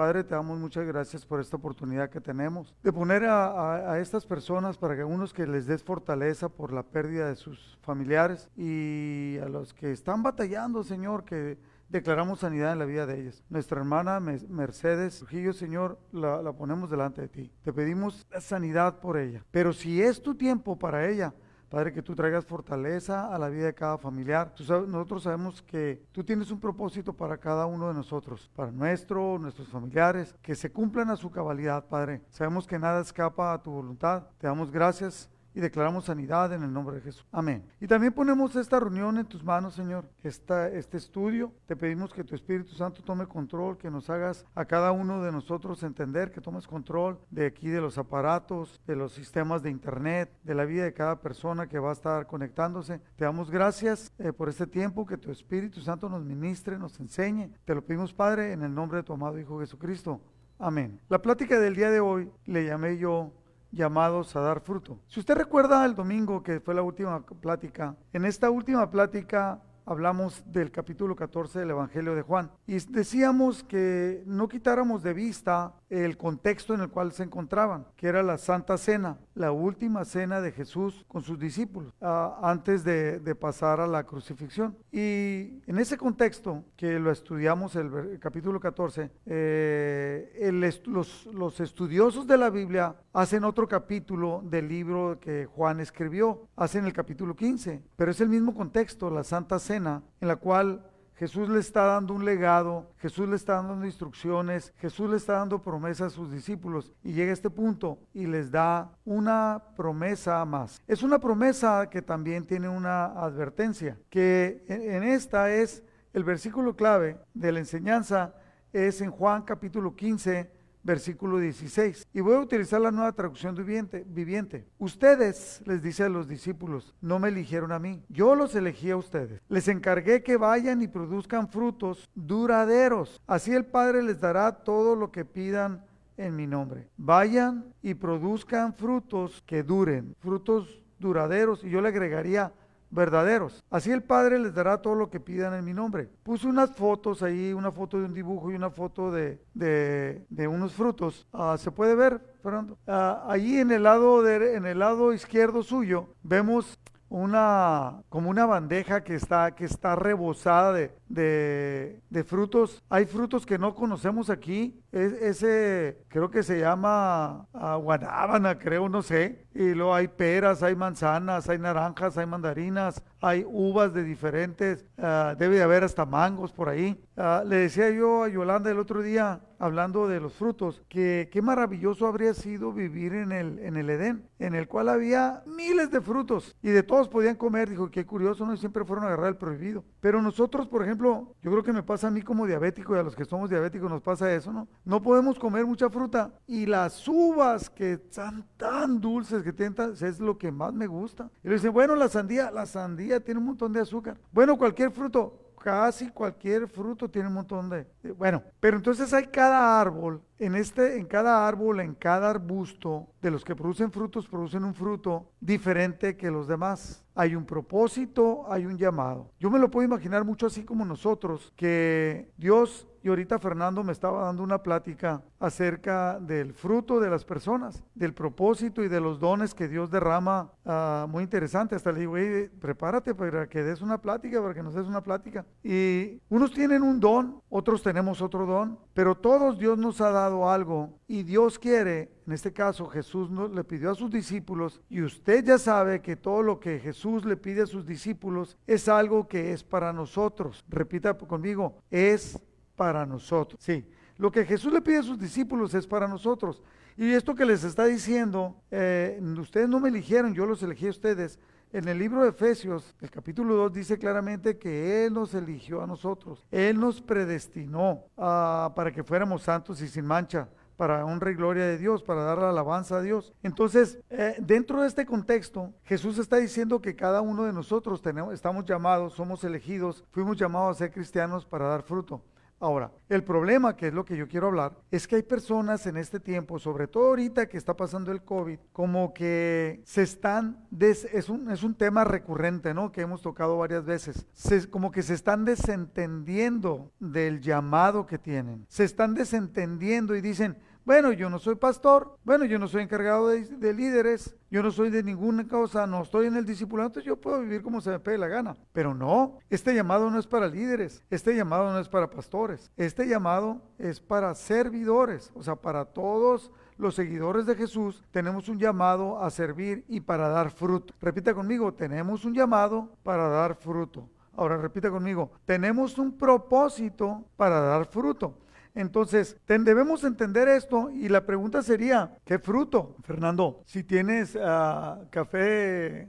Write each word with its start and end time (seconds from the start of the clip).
Padre, 0.00 0.24
te 0.24 0.34
damos 0.34 0.58
muchas 0.58 0.86
gracias 0.86 1.26
por 1.26 1.40
esta 1.40 1.58
oportunidad 1.58 2.08
que 2.08 2.22
tenemos 2.22 2.74
de 2.82 2.90
poner 2.90 3.26
a, 3.26 3.92
a, 3.92 4.00
estas 4.00 4.24
personas 4.24 4.78
para 4.78 4.96
que 4.96 5.04
unos 5.04 5.34
que 5.34 5.46
les 5.46 5.66
des 5.66 5.82
fortaleza 5.82 6.48
por 6.48 6.72
la 6.72 6.82
pérdida 6.82 7.28
de 7.28 7.36
sus 7.36 7.78
familiares 7.82 8.48
y 8.56 9.36
a 9.42 9.48
los 9.50 9.74
que 9.74 9.92
están 9.92 10.22
batallando, 10.22 10.82
Señor, 10.84 11.26
que 11.26 11.58
declaramos 11.90 12.38
sanidad 12.38 12.72
en 12.72 12.78
la 12.78 12.86
vida 12.86 13.04
de 13.04 13.20
ellas. 13.20 13.44
Nuestra 13.50 13.78
hermana 13.78 14.20
Mercedes 14.20 15.18
Trujillo, 15.18 15.52
Señor, 15.52 15.98
la, 16.12 16.40
la 16.40 16.54
ponemos 16.54 16.88
delante 16.88 17.20
de 17.20 17.28
ti. 17.28 17.52
Te 17.62 17.70
pedimos 17.70 18.26
sanidad 18.38 19.00
por 19.00 19.18
ella. 19.18 19.44
Pero 19.50 19.74
si 19.74 20.00
es 20.00 20.22
tu 20.22 20.34
tiempo 20.34 20.78
para 20.78 21.10
ella, 21.10 21.34
Padre, 21.70 21.92
que 21.92 22.02
tú 22.02 22.16
traigas 22.16 22.44
fortaleza 22.44 23.32
a 23.32 23.38
la 23.38 23.48
vida 23.48 23.66
de 23.66 23.74
cada 23.74 23.96
familiar. 23.96 24.52
nosotros 24.58 25.22
sabemos 25.22 25.62
que 25.62 26.02
tú 26.10 26.24
tienes 26.24 26.50
un 26.50 26.58
propósito 26.58 27.12
para 27.12 27.38
cada 27.38 27.66
uno 27.66 27.86
de 27.86 27.94
nosotros, 27.94 28.50
para 28.56 28.72
nuestro, 28.72 29.38
nuestros 29.38 29.68
familiares, 29.68 30.34
que 30.42 30.56
se 30.56 30.72
cumplan 30.72 31.10
a 31.10 31.16
su 31.16 31.30
cabalidad, 31.30 31.86
Padre. 31.86 32.22
Sabemos 32.28 32.66
que 32.66 32.78
nada 32.78 33.00
escapa 33.00 33.52
a 33.52 33.62
tu 33.62 33.70
voluntad. 33.70 34.24
Te 34.38 34.48
damos 34.48 34.72
gracias 34.72 35.30
y 35.54 35.60
declaramos 35.60 36.04
sanidad 36.04 36.52
en 36.52 36.62
el 36.62 36.72
nombre 36.72 36.96
de 36.96 37.02
Jesús. 37.02 37.26
Amén. 37.32 37.64
Y 37.80 37.86
también 37.86 38.12
ponemos 38.12 38.54
esta 38.56 38.80
reunión 38.80 39.18
en 39.18 39.26
tus 39.26 39.42
manos, 39.42 39.74
Señor, 39.74 40.08
esta, 40.22 40.68
este 40.68 40.96
estudio. 40.96 41.52
Te 41.66 41.76
pedimos 41.76 42.12
que 42.12 42.24
tu 42.24 42.34
Espíritu 42.34 42.74
Santo 42.74 43.02
tome 43.02 43.26
control, 43.26 43.76
que 43.76 43.90
nos 43.90 44.08
hagas 44.10 44.46
a 44.54 44.64
cada 44.64 44.92
uno 44.92 45.22
de 45.22 45.32
nosotros 45.32 45.82
entender, 45.82 46.30
que 46.30 46.40
tomes 46.40 46.66
control 46.66 47.18
de 47.30 47.46
aquí, 47.46 47.68
de 47.68 47.80
los 47.80 47.98
aparatos, 47.98 48.80
de 48.86 48.96
los 48.96 49.12
sistemas 49.12 49.62
de 49.62 49.70
Internet, 49.70 50.30
de 50.42 50.54
la 50.54 50.64
vida 50.64 50.84
de 50.84 50.92
cada 50.92 51.20
persona 51.20 51.68
que 51.68 51.78
va 51.78 51.90
a 51.90 51.94
estar 51.94 52.26
conectándose. 52.26 53.00
Te 53.16 53.24
damos 53.24 53.50
gracias 53.50 54.12
eh, 54.18 54.32
por 54.32 54.48
este 54.48 54.66
tiempo, 54.66 55.06
que 55.06 55.18
tu 55.18 55.30
Espíritu 55.30 55.80
Santo 55.80 56.08
nos 56.08 56.24
ministre, 56.24 56.78
nos 56.78 56.98
enseñe. 57.00 57.50
Te 57.64 57.74
lo 57.74 57.82
pedimos, 57.82 58.12
Padre, 58.12 58.52
en 58.52 58.62
el 58.62 58.74
nombre 58.74 58.98
de 58.98 59.02
tu 59.02 59.12
amado 59.12 59.38
Hijo 59.38 59.60
Jesucristo. 59.60 60.20
Amén. 60.58 61.00
La 61.08 61.22
plática 61.22 61.58
del 61.58 61.74
día 61.74 61.90
de 61.90 62.00
hoy 62.00 62.30
le 62.44 62.66
llamé 62.66 62.98
yo 62.98 63.32
llamados 63.72 64.34
a 64.36 64.40
dar 64.40 64.60
fruto. 64.60 64.98
Si 65.06 65.20
usted 65.20 65.36
recuerda 65.36 65.84
el 65.84 65.94
domingo 65.94 66.42
que 66.42 66.60
fue 66.60 66.74
la 66.74 66.82
última 66.82 67.20
plática, 67.24 67.96
en 68.12 68.24
esta 68.24 68.50
última 68.50 68.90
plática 68.90 69.62
hablamos 69.84 70.44
del 70.46 70.70
capítulo 70.70 71.16
14 71.16 71.60
del 71.60 71.70
Evangelio 71.70 72.14
de 72.14 72.22
Juan 72.22 72.50
y 72.66 72.78
decíamos 72.90 73.64
que 73.64 74.22
no 74.26 74.48
quitáramos 74.48 75.02
de 75.02 75.14
vista 75.14 75.74
el 75.90 76.16
contexto 76.16 76.72
en 76.72 76.80
el 76.80 76.88
cual 76.88 77.12
se 77.12 77.24
encontraban, 77.24 77.84
que 77.96 78.06
era 78.06 78.22
la 78.22 78.38
Santa 78.38 78.78
Cena, 78.78 79.18
la 79.34 79.52
última 79.52 80.04
cena 80.04 80.40
de 80.40 80.52
Jesús 80.52 81.04
con 81.08 81.22
sus 81.22 81.38
discípulos, 81.38 81.92
ah, 82.00 82.38
antes 82.42 82.84
de, 82.84 83.20
pasar 83.40 83.80
a 83.80 83.86
la 83.86 84.04
crucifixión. 84.04 84.76
Y 84.92 85.62
en 85.66 85.78
ese 85.78 85.96
contexto, 85.96 86.64
que 86.76 86.98
lo 86.98 87.10
estudiamos 87.10 87.74
el, 87.76 88.18
capítulo 88.20 88.60
14, 88.60 89.10
eh, 89.26 90.80
los, 90.86 91.26
los 91.26 91.60
estudiosos 91.60 92.26
de 92.26 92.36
la 92.36 92.50
Biblia 92.50 92.96
hacen 93.12 93.44
otro 93.44 93.66
capítulo 93.66 94.42
del 94.44 94.68
libro 94.68 95.18
que 95.20 95.46
Juan 95.46 95.80
escribió, 95.80 96.48
hacen 96.56 96.84
el 96.84 96.92
capítulo 96.92 97.34
15, 97.34 97.82
pero 97.96 98.10
es 98.10 98.20
el 98.20 98.28
mismo 98.28 98.54
contexto, 98.54 99.10
la 99.10 99.24
Santa 99.24 99.58
Cena, 99.58 100.02
en 100.20 100.28
la 100.28 100.36
cual 100.36 100.84
Jesús 101.20 101.50
le 101.50 101.60
está 101.60 101.82
dando 101.82 102.14
un 102.14 102.24
legado, 102.24 102.94
Jesús 102.96 103.28
le 103.28 103.36
está 103.36 103.56
dando 103.56 103.84
instrucciones, 103.84 104.72
Jesús 104.78 105.10
le 105.10 105.18
está 105.18 105.34
dando 105.34 105.62
promesas 105.62 106.14
a 106.14 106.16
sus 106.16 106.32
discípulos 106.32 106.94
y 107.04 107.12
llega 107.12 107.28
a 107.28 107.34
este 107.34 107.50
punto 107.50 107.98
y 108.14 108.26
les 108.26 108.50
da 108.50 108.90
una 109.04 109.62
promesa 109.76 110.42
más. 110.46 110.80
Es 110.86 111.02
una 111.02 111.18
promesa 111.18 111.90
que 111.90 112.00
también 112.00 112.46
tiene 112.46 112.70
una 112.70 113.04
advertencia, 113.04 113.98
que 114.08 114.64
en 114.66 115.02
esta 115.02 115.52
es 115.52 115.82
el 116.14 116.24
versículo 116.24 116.74
clave 116.74 117.18
de 117.34 117.52
la 117.52 117.58
enseñanza, 117.58 118.34
es 118.72 119.02
en 119.02 119.10
Juan 119.10 119.42
capítulo 119.42 119.94
15, 119.94 120.50
versículo 120.82 121.38
16. 121.38 122.08
Y 122.12 122.20
voy 122.20 122.34
a 122.34 122.40
utilizar 122.40 122.80
la 122.80 122.90
nueva 122.90 123.12
traducción 123.12 123.54
viviente, 123.54 124.04
viviente. 124.06 124.66
Ustedes, 124.78 125.62
les 125.66 125.82
dice 125.82 126.04
a 126.04 126.08
los 126.08 126.28
discípulos, 126.28 126.94
no 127.00 127.18
me 127.18 127.28
eligieron 127.28 127.72
a 127.72 127.78
mí, 127.78 128.02
yo 128.08 128.34
los 128.34 128.54
elegí 128.54 128.90
a 128.90 128.96
ustedes. 128.96 129.40
Les 129.48 129.68
encargué 129.68 130.22
que 130.22 130.36
vayan 130.36 130.82
y 130.82 130.88
produzcan 130.88 131.48
frutos 131.48 132.08
duraderos. 132.14 133.20
Así 133.26 133.52
el 133.52 133.66
Padre 133.66 134.02
les 134.02 134.20
dará 134.20 134.52
todo 134.64 134.96
lo 134.96 135.10
que 135.10 135.24
pidan 135.24 135.84
en 136.16 136.36
mi 136.36 136.46
nombre. 136.46 136.88
Vayan 136.96 137.72
y 137.82 137.94
produzcan 137.94 138.74
frutos 138.74 139.42
que 139.46 139.62
duren, 139.62 140.14
frutos 140.20 140.82
duraderos. 140.98 141.64
Y 141.64 141.70
yo 141.70 141.80
le 141.80 141.88
agregaría 141.88 142.52
verdaderos. 142.90 143.64
Así 143.70 143.90
el 143.90 144.02
Padre 144.02 144.38
les 144.38 144.54
dará 144.54 144.82
todo 144.82 144.94
lo 144.94 145.10
que 145.10 145.20
pidan 145.20 145.54
en 145.54 145.64
mi 145.64 145.72
nombre. 145.72 146.08
Puse 146.22 146.46
unas 146.46 146.74
fotos 146.74 147.22
ahí, 147.22 147.52
una 147.52 147.72
foto 147.72 147.98
de 147.98 148.04
un 148.04 148.14
dibujo 148.14 148.50
y 148.50 148.54
una 148.54 148.70
foto 148.70 149.10
de, 149.10 149.40
de, 149.54 150.48
unos 150.48 150.72
frutos. 150.74 151.26
Ah, 151.32 151.56
¿Se 151.58 151.70
puede 151.70 151.94
ver, 151.94 152.20
Fernando? 152.42 152.78
Ah, 152.86 153.24
allí 153.28 153.58
en 153.58 153.70
el, 153.70 153.82
lado 153.82 154.22
de, 154.22 154.56
en 154.56 154.66
el 154.66 154.78
lado 154.78 155.12
izquierdo 155.12 155.62
suyo 155.62 156.08
vemos 156.22 156.78
una 157.10 158.02
como 158.08 158.30
una 158.30 158.46
bandeja 158.46 159.02
que 159.02 159.16
está 159.16 159.56
que 159.56 159.64
está 159.64 159.96
rebosada 159.96 160.72
de, 160.72 162.00
de, 162.08 162.24
frutos. 162.24 162.82
Hay 162.88 163.04
frutos 163.04 163.44
que 163.44 163.58
no 163.58 163.74
conocemos 163.74 164.30
aquí. 164.30 164.80
Ese 164.92 166.04
creo 166.08 166.30
que 166.30 166.42
se 166.42 166.58
llama 166.58 167.46
uh, 167.52 167.76
guanábana, 167.80 168.58
creo, 168.58 168.88
no 168.88 169.02
sé. 169.02 169.46
Y 169.52 169.74
luego 169.74 169.94
hay 169.94 170.08
peras, 170.08 170.62
hay 170.62 170.76
manzanas, 170.76 171.48
hay 171.48 171.58
naranjas, 171.58 172.16
hay 172.16 172.26
mandarinas, 172.26 173.02
hay 173.20 173.44
uvas 173.46 173.92
de 173.92 174.04
diferentes. 174.04 174.86
debe 174.96 175.56
de 175.56 175.62
haber 175.62 175.84
hasta 175.84 176.06
mangos 176.06 176.52
por 176.52 176.68
ahí. 176.68 177.02
le 177.46 177.56
decía 177.56 177.90
yo 177.90 178.24
a 178.24 178.28
Yolanda 178.28 178.70
el 178.70 178.78
otro 178.78 179.02
día, 179.02 179.40
hablando 179.58 180.08
de 180.08 180.20
los 180.20 180.34
frutos, 180.34 180.82
que 180.88 181.28
qué 181.32 181.42
maravilloso 181.42 182.06
habría 182.06 182.32
sido 182.32 182.72
vivir 182.72 183.12
en 183.12 183.32
el, 183.32 183.58
en 183.58 183.76
el 183.76 183.90
Edén, 183.90 184.28
en 184.38 184.54
el 184.54 184.68
cual 184.68 184.88
había 184.88 185.42
miles 185.46 185.90
de 185.90 186.00
frutos 186.00 186.56
y 186.62 186.70
de 186.70 186.82
todos 186.82 187.08
podían 187.08 187.34
comer. 187.34 187.68
Dijo, 187.68 187.90
qué 187.90 188.06
curioso, 188.06 188.46
no 188.46 188.56
siempre 188.56 188.84
fueron 188.84 189.04
a 189.04 189.08
agarrar 189.08 189.28
el 189.28 189.36
prohibido. 189.36 189.84
Pero 190.00 190.22
nosotros, 190.22 190.68
por 190.68 190.82
ejemplo, 190.82 191.34
yo 191.42 191.50
creo 191.50 191.62
que 191.62 191.72
me 191.72 191.82
pasa 191.82 192.08
a 192.08 192.10
mí 192.10 192.22
como 192.22 192.46
diabético 192.46 192.94
y 192.94 192.98
a 192.98 193.02
los 193.02 193.16
que 193.16 193.24
somos 193.24 193.50
diabéticos 193.50 193.90
nos 193.90 194.00
pasa 194.00 194.32
eso, 194.32 194.52
¿no? 194.52 194.68
No 194.84 195.02
podemos 195.02 195.38
comer 195.38 195.66
mucha 195.66 195.90
fruta 195.90 196.32
y 196.46 196.66
las 196.66 197.06
uvas 197.06 197.68
que 197.68 197.92
están 197.92 198.44
tan 198.56 199.00
dulces, 199.00 199.42
que 199.42 199.52
tienen 199.52 199.74
es 200.00 200.20
lo 200.20 200.38
que 200.38 200.50
más 200.50 200.72
me 200.72 200.86
gusta. 200.86 201.30
Y 201.44 201.48
le 201.48 201.54
dicen, 201.54 201.72
bueno, 201.72 201.94
la 201.94 202.08
sandía, 202.08 202.50
la 202.50 202.66
sandía 202.66 203.20
tiene 203.20 203.40
un 203.40 203.46
montón 203.46 203.72
de 203.72 203.80
azúcar. 203.80 204.18
Bueno, 204.32 204.56
cualquier 204.56 204.90
fruto, 204.90 205.50
casi 205.60 206.10
cualquier 206.10 206.66
fruto 206.66 207.08
tiene 207.08 207.28
un 207.28 207.34
montón 207.34 207.68
de, 207.68 207.86
bueno, 208.16 208.42
pero 208.58 208.78
entonces 208.78 209.12
hay 209.12 209.26
cada 209.26 209.80
árbol, 209.80 210.22
en 210.38 210.54
este, 210.54 210.96
en 210.96 211.06
cada 211.06 211.46
árbol, 211.46 211.80
en 211.80 211.94
cada 211.94 212.30
arbusto, 212.30 213.08
de 213.20 213.30
los 213.30 213.44
que 213.44 213.54
producen 213.54 213.92
frutos, 213.92 214.26
producen 214.26 214.64
un 214.64 214.74
fruto 214.74 215.30
diferente 215.40 216.16
que 216.16 216.30
los 216.30 216.48
demás. 216.48 217.04
Hay 217.14 217.34
un 217.34 217.44
propósito, 217.44 218.50
hay 218.50 218.64
un 218.64 218.78
llamado. 218.78 219.30
Yo 219.38 219.50
me 219.50 219.58
lo 219.58 219.70
puedo 219.70 219.84
imaginar 219.86 220.24
mucho 220.24 220.46
así 220.46 220.64
como 220.64 220.84
nosotros, 220.84 221.52
que 221.54 222.32
Dios 222.38 222.86
y 223.02 223.08
ahorita 223.08 223.38
Fernando 223.38 223.82
me 223.82 223.92
estaba 223.92 224.24
dando 224.24 224.42
una 224.42 224.62
plática 224.62 225.22
acerca 225.38 226.18
del 226.20 226.52
fruto 226.52 227.00
de 227.00 227.08
las 227.08 227.24
personas, 227.24 227.82
del 227.94 228.12
propósito 228.12 228.82
y 228.82 228.88
de 228.88 229.00
los 229.00 229.18
dones 229.18 229.54
que 229.54 229.68
Dios 229.68 229.90
derrama. 229.90 230.52
Ah, 230.64 231.06
muy 231.08 231.24
interesante. 231.24 231.74
Hasta 231.74 231.92
le 231.92 232.00
digo, 232.00 232.14
prepárate 232.60 233.14
para 233.14 233.48
que 233.48 233.62
des 233.62 233.80
una 233.80 233.98
plática, 233.98 234.40
para 234.42 234.54
que 234.54 234.62
nos 234.62 234.74
des 234.74 234.86
una 234.86 235.02
plática. 235.02 235.46
Y 235.62 236.20
unos 236.28 236.52
tienen 236.52 236.82
un 236.82 237.00
don, 237.00 237.40
otros 237.48 237.82
tenemos 237.82 238.20
otro 238.20 238.44
don, 238.44 238.78
pero 238.92 239.14
todos 239.14 239.58
Dios 239.58 239.78
nos 239.78 240.00
ha 240.00 240.10
dado 240.10 240.50
algo 240.50 240.98
y 241.08 241.22
Dios 241.22 241.58
quiere, 241.58 242.12
en 242.26 242.32
este 242.32 242.52
caso 242.52 242.86
Jesús 242.86 243.30
le 243.30 243.64
pidió 243.64 243.90
a 243.90 243.94
sus 243.94 244.10
discípulos 244.10 244.80
y 244.88 245.02
usted 245.02 245.44
ya 245.44 245.58
sabe 245.58 246.00
que 246.00 246.16
todo 246.16 246.42
lo 246.42 246.60
que 246.60 246.78
Jesús 246.78 247.24
le 247.24 247.36
pide 247.36 247.62
a 247.62 247.66
sus 247.66 247.86
discípulos 247.86 248.56
es 248.66 248.88
algo 248.88 249.26
que 249.26 249.52
es 249.52 249.64
para 249.64 249.92
nosotros. 249.92 250.64
Repita 250.68 251.14
conmigo, 251.14 251.78
es 251.90 252.38
para 252.80 253.04
nosotros. 253.04 253.60
Sí, 253.62 253.86
lo 254.16 254.32
que 254.32 254.46
Jesús 254.46 254.72
le 254.72 254.80
pide 254.80 254.96
a 254.96 255.02
sus 255.02 255.18
discípulos 255.18 255.74
es 255.74 255.86
para 255.86 256.08
nosotros. 256.08 256.62
Y 256.96 257.12
esto 257.12 257.34
que 257.34 257.44
les 257.44 257.62
está 257.62 257.84
diciendo, 257.84 258.56
eh, 258.70 259.20
ustedes 259.38 259.68
no 259.68 259.80
me 259.80 259.90
eligieron, 259.90 260.32
yo 260.32 260.46
los 260.46 260.62
elegí 260.62 260.86
a 260.86 260.90
ustedes. 260.90 261.38
En 261.74 261.88
el 261.88 261.98
libro 261.98 262.22
de 262.22 262.30
Efesios, 262.30 262.96
el 263.02 263.10
capítulo 263.10 263.54
2 263.54 263.74
dice 263.74 263.98
claramente 263.98 264.56
que 264.56 265.04
Él 265.04 265.12
nos 265.12 265.34
eligió 265.34 265.82
a 265.82 265.86
nosotros. 265.86 266.46
Él 266.50 266.80
nos 266.80 267.02
predestinó 267.02 268.04
ah, 268.16 268.72
para 268.74 268.90
que 268.90 269.04
fuéramos 269.04 269.42
santos 269.42 269.82
y 269.82 269.86
sin 269.86 270.06
mancha 270.06 270.48
para 270.78 271.04
honra 271.04 271.32
y 271.32 271.34
gloria 271.34 271.66
de 271.66 271.76
Dios, 271.76 272.02
para 272.02 272.22
dar 272.22 272.38
la 272.38 272.48
alabanza 272.48 272.96
a 272.96 273.02
Dios. 273.02 273.34
Entonces, 273.42 273.98
eh, 274.08 274.36
dentro 274.38 274.80
de 274.80 274.88
este 274.88 275.04
contexto, 275.04 275.74
Jesús 275.84 276.16
está 276.16 276.38
diciendo 276.38 276.80
que 276.80 276.96
cada 276.96 277.20
uno 277.20 277.44
de 277.44 277.52
nosotros 277.52 278.00
tenemos, 278.00 278.32
estamos 278.32 278.64
llamados, 278.64 279.12
somos 279.12 279.44
elegidos, 279.44 280.02
fuimos 280.12 280.38
llamados 280.38 280.74
a 280.74 280.78
ser 280.78 280.90
cristianos 280.90 281.44
para 281.44 281.66
dar 281.66 281.82
fruto. 281.82 282.22
Ahora, 282.62 282.92
el 283.08 283.24
problema, 283.24 283.74
que 283.74 283.88
es 283.88 283.94
lo 283.94 284.04
que 284.04 284.18
yo 284.18 284.28
quiero 284.28 284.48
hablar, 284.48 284.76
es 284.90 285.08
que 285.08 285.16
hay 285.16 285.22
personas 285.22 285.86
en 285.86 285.96
este 285.96 286.20
tiempo, 286.20 286.58
sobre 286.58 286.86
todo 286.86 287.06
ahorita 287.06 287.48
que 287.48 287.56
está 287.56 287.74
pasando 287.74 288.12
el 288.12 288.22
COVID, 288.22 288.58
como 288.70 289.14
que 289.14 289.80
se 289.86 290.02
están, 290.02 290.68
es, 290.78 291.30
un, 291.30 291.50
es 291.50 291.62
un 291.62 291.74
tema 291.74 292.04
recurrente, 292.04 292.74
¿no? 292.74 292.92
Que 292.92 293.00
hemos 293.00 293.22
tocado 293.22 293.56
varias 293.56 293.86
veces, 293.86 294.26
como 294.68 294.90
que 294.90 295.02
se 295.02 295.14
están 295.14 295.46
desentendiendo 295.46 296.92
del 297.00 297.40
llamado 297.40 298.04
que 298.04 298.18
tienen, 298.18 298.66
se 298.68 298.84
están 298.84 299.14
desentendiendo 299.14 300.14
y 300.14 300.20
dicen, 300.20 300.58
bueno, 300.90 301.12
yo 301.12 301.30
no 301.30 301.38
soy 301.38 301.54
pastor, 301.54 302.18
bueno, 302.24 302.44
yo 302.46 302.58
no 302.58 302.66
soy 302.66 302.82
encargado 302.82 303.28
de, 303.28 303.72
líderes, 303.72 304.34
yo 304.50 304.60
no 304.60 304.72
soy 304.72 304.90
de 304.90 305.04
ninguna 305.04 305.46
cosa, 305.46 305.86
no 305.86 306.02
estoy 306.02 306.26
en 306.26 306.34
el 306.34 306.44
discipulado, 306.44 306.98
yo 306.98 307.14
puedo 307.14 307.42
vivir 307.42 307.62
como 307.62 307.80
se 307.80 307.90
me 307.90 308.00
pegue 308.00 308.18
la 308.18 308.26
gana. 308.26 308.56
Pero 308.72 308.92
no, 308.92 309.38
este 309.50 309.72
llamado 309.72 310.10
no 310.10 310.18
es 310.18 310.26
para 310.26 310.48
líderes, 310.48 311.04
este 311.08 311.36
llamado 311.36 311.72
no 311.72 311.78
es 311.78 311.88
para 311.88 312.10
pastores, 312.10 312.72
este 312.76 313.06
llamado 313.06 313.62
es 313.78 314.00
para 314.00 314.34
servidores, 314.34 315.30
o 315.36 315.44
sea, 315.44 315.54
para 315.54 315.84
todos 315.84 316.50
los 316.76 316.96
seguidores 316.96 317.46
de 317.46 317.54
Jesús 317.54 318.02
tenemos 318.10 318.48
un 318.48 318.58
llamado 318.58 319.22
a 319.22 319.30
servir 319.30 319.84
y 319.86 320.00
para 320.00 320.28
dar 320.28 320.50
fruto. 320.50 320.92
Repita 321.00 321.32
conmigo, 321.34 321.72
tenemos 321.72 322.24
un 322.24 322.34
llamado 322.34 322.88
para 323.04 323.28
dar 323.28 323.54
fruto. 323.54 324.08
Ahora 324.34 324.56
repita 324.56 324.90
conmigo, 324.90 325.30
tenemos 325.44 325.98
un 325.98 326.18
propósito 326.18 327.22
para 327.36 327.60
dar 327.60 327.86
fruto. 327.86 328.34
Entonces, 328.74 329.36
debemos 329.46 330.04
entender 330.04 330.48
esto 330.48 330.90
y 330.90 331.08
la 331.08 331.26
pregunta 331.26 331.62
sería, 331.62 332.16
¿qué 332.24 332.38
fruto? 332.38 332.96
Fernando, 333.02 333.62
si 333.66 333.82
tienes 333.82 334.38
ah, 334.40 335.00
café 335.10 336.08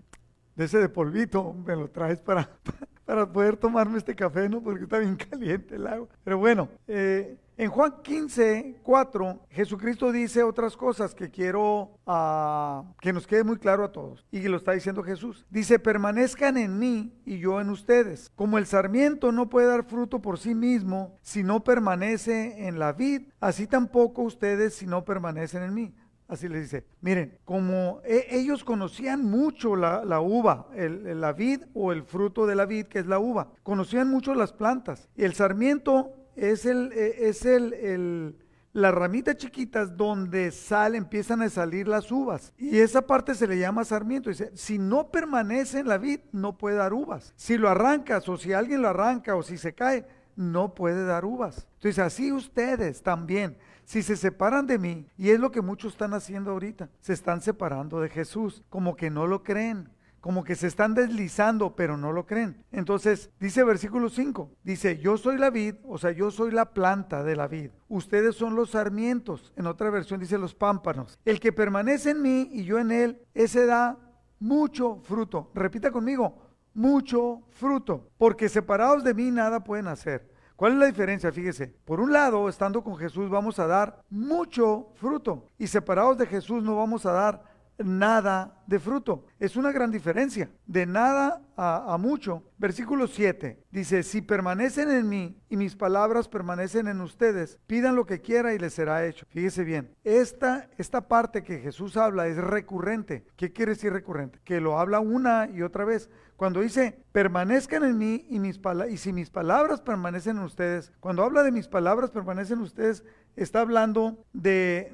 de 0.55 0.65
ese 0.65 0.77
de 0.77 0.89
polvito, 0.89 1.53
me 1.53 1.75
lo 1.75 1.89
traes 1.89 2.21
para, 2.21 2.49
para 3.05 3.31
poder 3.31 3.57
tomarme 3.57 3.97
este 3.97 4.15
café, 4.15 4.47
¿no? 4.47 4.61
Porque 4.61 4.83
está 4.83 4.99
bien 4.99 5.15
caliente 5.29 5.75
el 5.75 5.87
agua. 5.87 6.07
Pero 6.23 6.37
bueno, 6.37 6.69
eh, 6.87 7.37
en 7.57 7.69
Juan 7.69 7.93
15, 8.01 8.79
4, 8.81 9.39
Jesucristo 9.49 10.11
dice 10.11 10.41
otras 10.43 10.75
cosas 10.75 11.13
que 11.13 11.29
quiero 11.29 11.97
uh, 12.07 12.83
que 12.99 13.13
nos 13.13 13.27
quede 13.27 13.43
muy 13.43 13.57
claro 13.57 13.83
a 13.83 13.91
todos. 13.91 14.25
Y 14.31 14.41
lo 14.47 14.57
está 14.57 14.71
diciendo 14.71 15.03
Jesús. 15.03 15.45
Dice, 15.49 15.77
permanezcan 15.77 16.57
en 16.57 16.79
mí 16.79 17.13
y 17.25 17.39
yo 17.39 17.61
en 17.61 17.69
ustedes. 17.69 18.31
Como 18.35 18.57
el 18.57 18.65
sarmiento 18.65 19.31
no 19.31 19.49
puede 19.49 19.67
dar 19.67 19.83
fruto 19.83 20.21
por 20.21 20.39
sí 20.39 20.55
mismo 20.55 21.17
si 21.21 21.43
no 21.43 21.63
permanece 21.63 22.67
en 22.67 22.79
la 22.79 22.93
vid, 22.93 23.23
así 23.39 23.67
tampoco 23.67 24.23
ustedes 24.23 24.75
si 24.75 24.87
no 24.87 25.05
permanecen 25.05 25.63
en 25.63 25.73
mí. 25.73 25.93
Así 26.31 26.47
le 26.47 26.61
dice, 26.61 26.85
miren, 27.01 27.37
como 27.43 27.99
e, 28.05 28.25
ellos 28.31 28.63
conocían 28.63 29.21
mucho 29.25 29.75
la, 29.75 30.21
uva, 30.21 30.69
la 30.73 31.33
vid 31.33 31.63
o 31.73 31.91
el 31.91 32.03
fruto 32.03 32.47
de 32.47 32.55
la 32.55 32.65
vid, 32.65 32.85
que 32.85 32.99
es 32.99 33.05
la 33.05 33.19
uva, 33.19 33.49
conocían 33.63 34.09
mucho 34.09 34.33
las 34.33 34.53
plantas. 34.53 35.09
Y 35.17 35.25
el 35.25 35.33
sarmiento 35.33 36.13
es 36.35 36.65
el, 36.65 36.91
e, 36.93 37.29
es 37.29 37.45
el, 37.45 37.73
el 37.73 38.35
las 38.73 38.93
ramitas 38.93 39.35
chiquitas 39.35 39.97
donde 39.97 40.51
sale, 40.51 40.97
empiezan 40.97 41.41
a 41.41 41.49
salir 41.49 41.87
las 41.87 42.11
uvas. 42.11 42.53
Y 42.57 42.79
esa 42.79 43.01
parte 43.01 43.35
se 43.35 43.47
le 43.47 43.59
llama 43.59 43.83
sarmiento. 43.83 44.29
Dice, 44.29 44.51
si 44.53 44.77
no 44.77 45.11
permanece 45.11 45.79
en 45.79 45.87
la 45.87 45.97
vid, 45.97 46.21
no 46.31 46.57
puede 46.57 46.77
dar 46.77 46.93
uvas. 46.93 47.33
Si 47.35 47.57
lo 47.57 47.69
arrancas 47.69 48.27
o 48.29 48.37
si 48.37 48.53
alguien 48.53 48.81
lo 48.81 48.89
arranca 48.89 49.35
o 49.35 49.43
si 49.43 49.57
se 49.57 49.73
cae, 49.73 50.05
no 50.35 50.73
puede 50.73 51.05
dar 51.05 51.25
uvas. 51.25 51.67
Entonces, 51.75 51.99
así 51.99 52.31
ustedes 52.31 53.01
también, 53.01 53.57
si 53.83 54.01
se 54.01 54.15
separan 54.15 54.67
de 54.67 54.79
mí, 54.79 55.05
y 55.17 55.31
es 55.31 55.39
lo 55.39 55.51
que 55.51 55.61
muchos 55.61 55.93
están 55.93 56.13
haciendo 56.13 56.51
ahorita, 56.51 56.89
se 57.01 57.13
están 57.13 57.41
separando 57.41 57.99
de 57.99 58.09
Jesús, 58.09 58.63
como 58.69 58.95
que 58.95 59.09
no 59.09 59.27
lo 59.27 59.43
creen 59.43 59.89
como 60.21 60.43
que 60.43 60.55
se 60.55 60.67
están 60.67 60.93
deslizando, 60.93 61.75
pero 61.75 61.97
no 61.97 62.11
lo 62.11 62.25
creen. 62.25 62.63
Entonces, 62.71 63.31
dice 63.39 63.63
versículo 63.63 64.07
5, 64.07 64.51
dice, 64.63 64.99
yo 64.99 65.17
soy 65.17 65.37
la 65.37 65.49
vid, 65.49 65.75
o 65.83 65.97
sea, 65.97 66.11
yo 66.11 66.29
soy 66.29 66.51
la 66.51 66.73
planta 66.73 67.23
de 67.23 67.35
la 67.35 67.47
vid. 67.47 67.71
Ustedes 67.89 68.35
son 68.35 68.55
los 68.55 68.69
sarmientos. 68.71 69.51
En 69.57 69.65
otra 69.65 69.89
versión 69.89 70.19
dice 70.19 70.37
los 70.37 70.53
pámpanos. 70.53 71.19
El 71.25 71.39
que 71.39 71.51
permanece 71.51 72.11
en 72.11 72.21
mí 72.21 72.49
y 72.53 72.63
yo 72.63 72.77
en 72.77 72.91
él, 72.91 73.21
ese 73.33 73.65
da 73.65 73.97
mucho 74.39 74.99
fruto. 75.03 75.51
Repita 75.55 75.91
conmigo, 75.91 76.37
mucho 76.75 77.41
fruto. 77.49 78.07
Porque 78.17 78.47
separados 78.47 79.03
de 79.03 79.15
mí 79.15 79.31
nada 79.31 79.63
pueden 79.63 79.87
hacer. 79.87 80.29
¿Cuál 80.55 80.73
es 80.73 80.77
la 80.77 80.85
diferencia? 80.85 81.31
Fíjese, 81.31 81.73
por 81.85 81.99
un 81.99 82.13
lado, 82.13 82.47
estando 82.47 82.83
con 82.83 82.95
Jesús 82.95 83.31
vamos 83.31 83.57
a 83.57 83.65
dar 83.65 84.03
mucho 84.11 84.89
fruto 84.93 85.47
y 85.57 85.65
separados 85.65 86.19
de 86.19 86.27
Jesús 86.27 86.61
no 86.61 86.75
vamos 86.75 87.07
a 87.07 87.11
dar 87.11 87.43
nada 87.79 88.60
de 88.71 88.79
fruto. 88.79 89.25
Es 89.37 89.57
una 89.57 89.71
gran 89.73 89.91
diferencia, 89.91 90.49
de 90.65 90.85
nada 90.85 91.41
a, 91.57 91.97
mucho. 91.99 92.41
Versículo 92.57 93.05
7 93.05 93.65
dice, 93.69 94.01
si 94.01 94.21
permanecen 94.21 94.89
en 94.89 95.09
mí 95.09 95.37
y 95.49 95.57
mis 95.57 95.75
palabras 95.75 96.29
permanecen 96.29 96.87
en 96.87 97.01
ustedes, 97.01 97.59
pidan 97.67 97.97
lo 97.97 98.05
que 98.05 98.21
quiera 98.21 98.53
y 98.53 98.57
les 98.57 98.73
será 98.73 99.05
hecho. 99.05 99.25
Fíjese 99.29 99.65
bien, 99.65 99.93
esta, 100.05 100.69
esta 100.77 101.07
parte 101.07 101.43
que 101.43 101.59
Jesús 101.59 101.97
habla 101.97 102.27
es 102.27 102.37
recurrente. 102.37 103.25
¿Qué 103.35 103.51
quiere 103.51 103.73
decir 103.73 103.91
recurrente? 103.91 104.39
Que 104.45 104.61
lo 104.61 104.79
habla 104.79 105.01
una 105.01 105.49
y 105.53 105.61
otra 105.61 105.83
vez. 105.83 106.09
Cuando 106.37 106.61
dice, 106.61 106.97
permanezcan 107.11 107.83
en 107.83 107.97
mí 107.97 108.25
y, 108.29 108.39
mis 108.39 108.59
y 108.89 108.97
si 108.97 109.13
mis 109.13 109.29
palabras 109.29 109.81
permanecen 109.81 110.37
en 110.37 110.43
ustedes, 110.43 110.91
cuando 110.99 111.23
habla 111.23 111.43
de 111.43 111.51
mis 111.51 111.67
palabras 111.67 112.09
permanecen 112.09 112.59
en 112.59 112.63
ustedes, 112.63 113.03
está 113.35 113.61
hablando 113.61 114.25
de, 114.33 114.89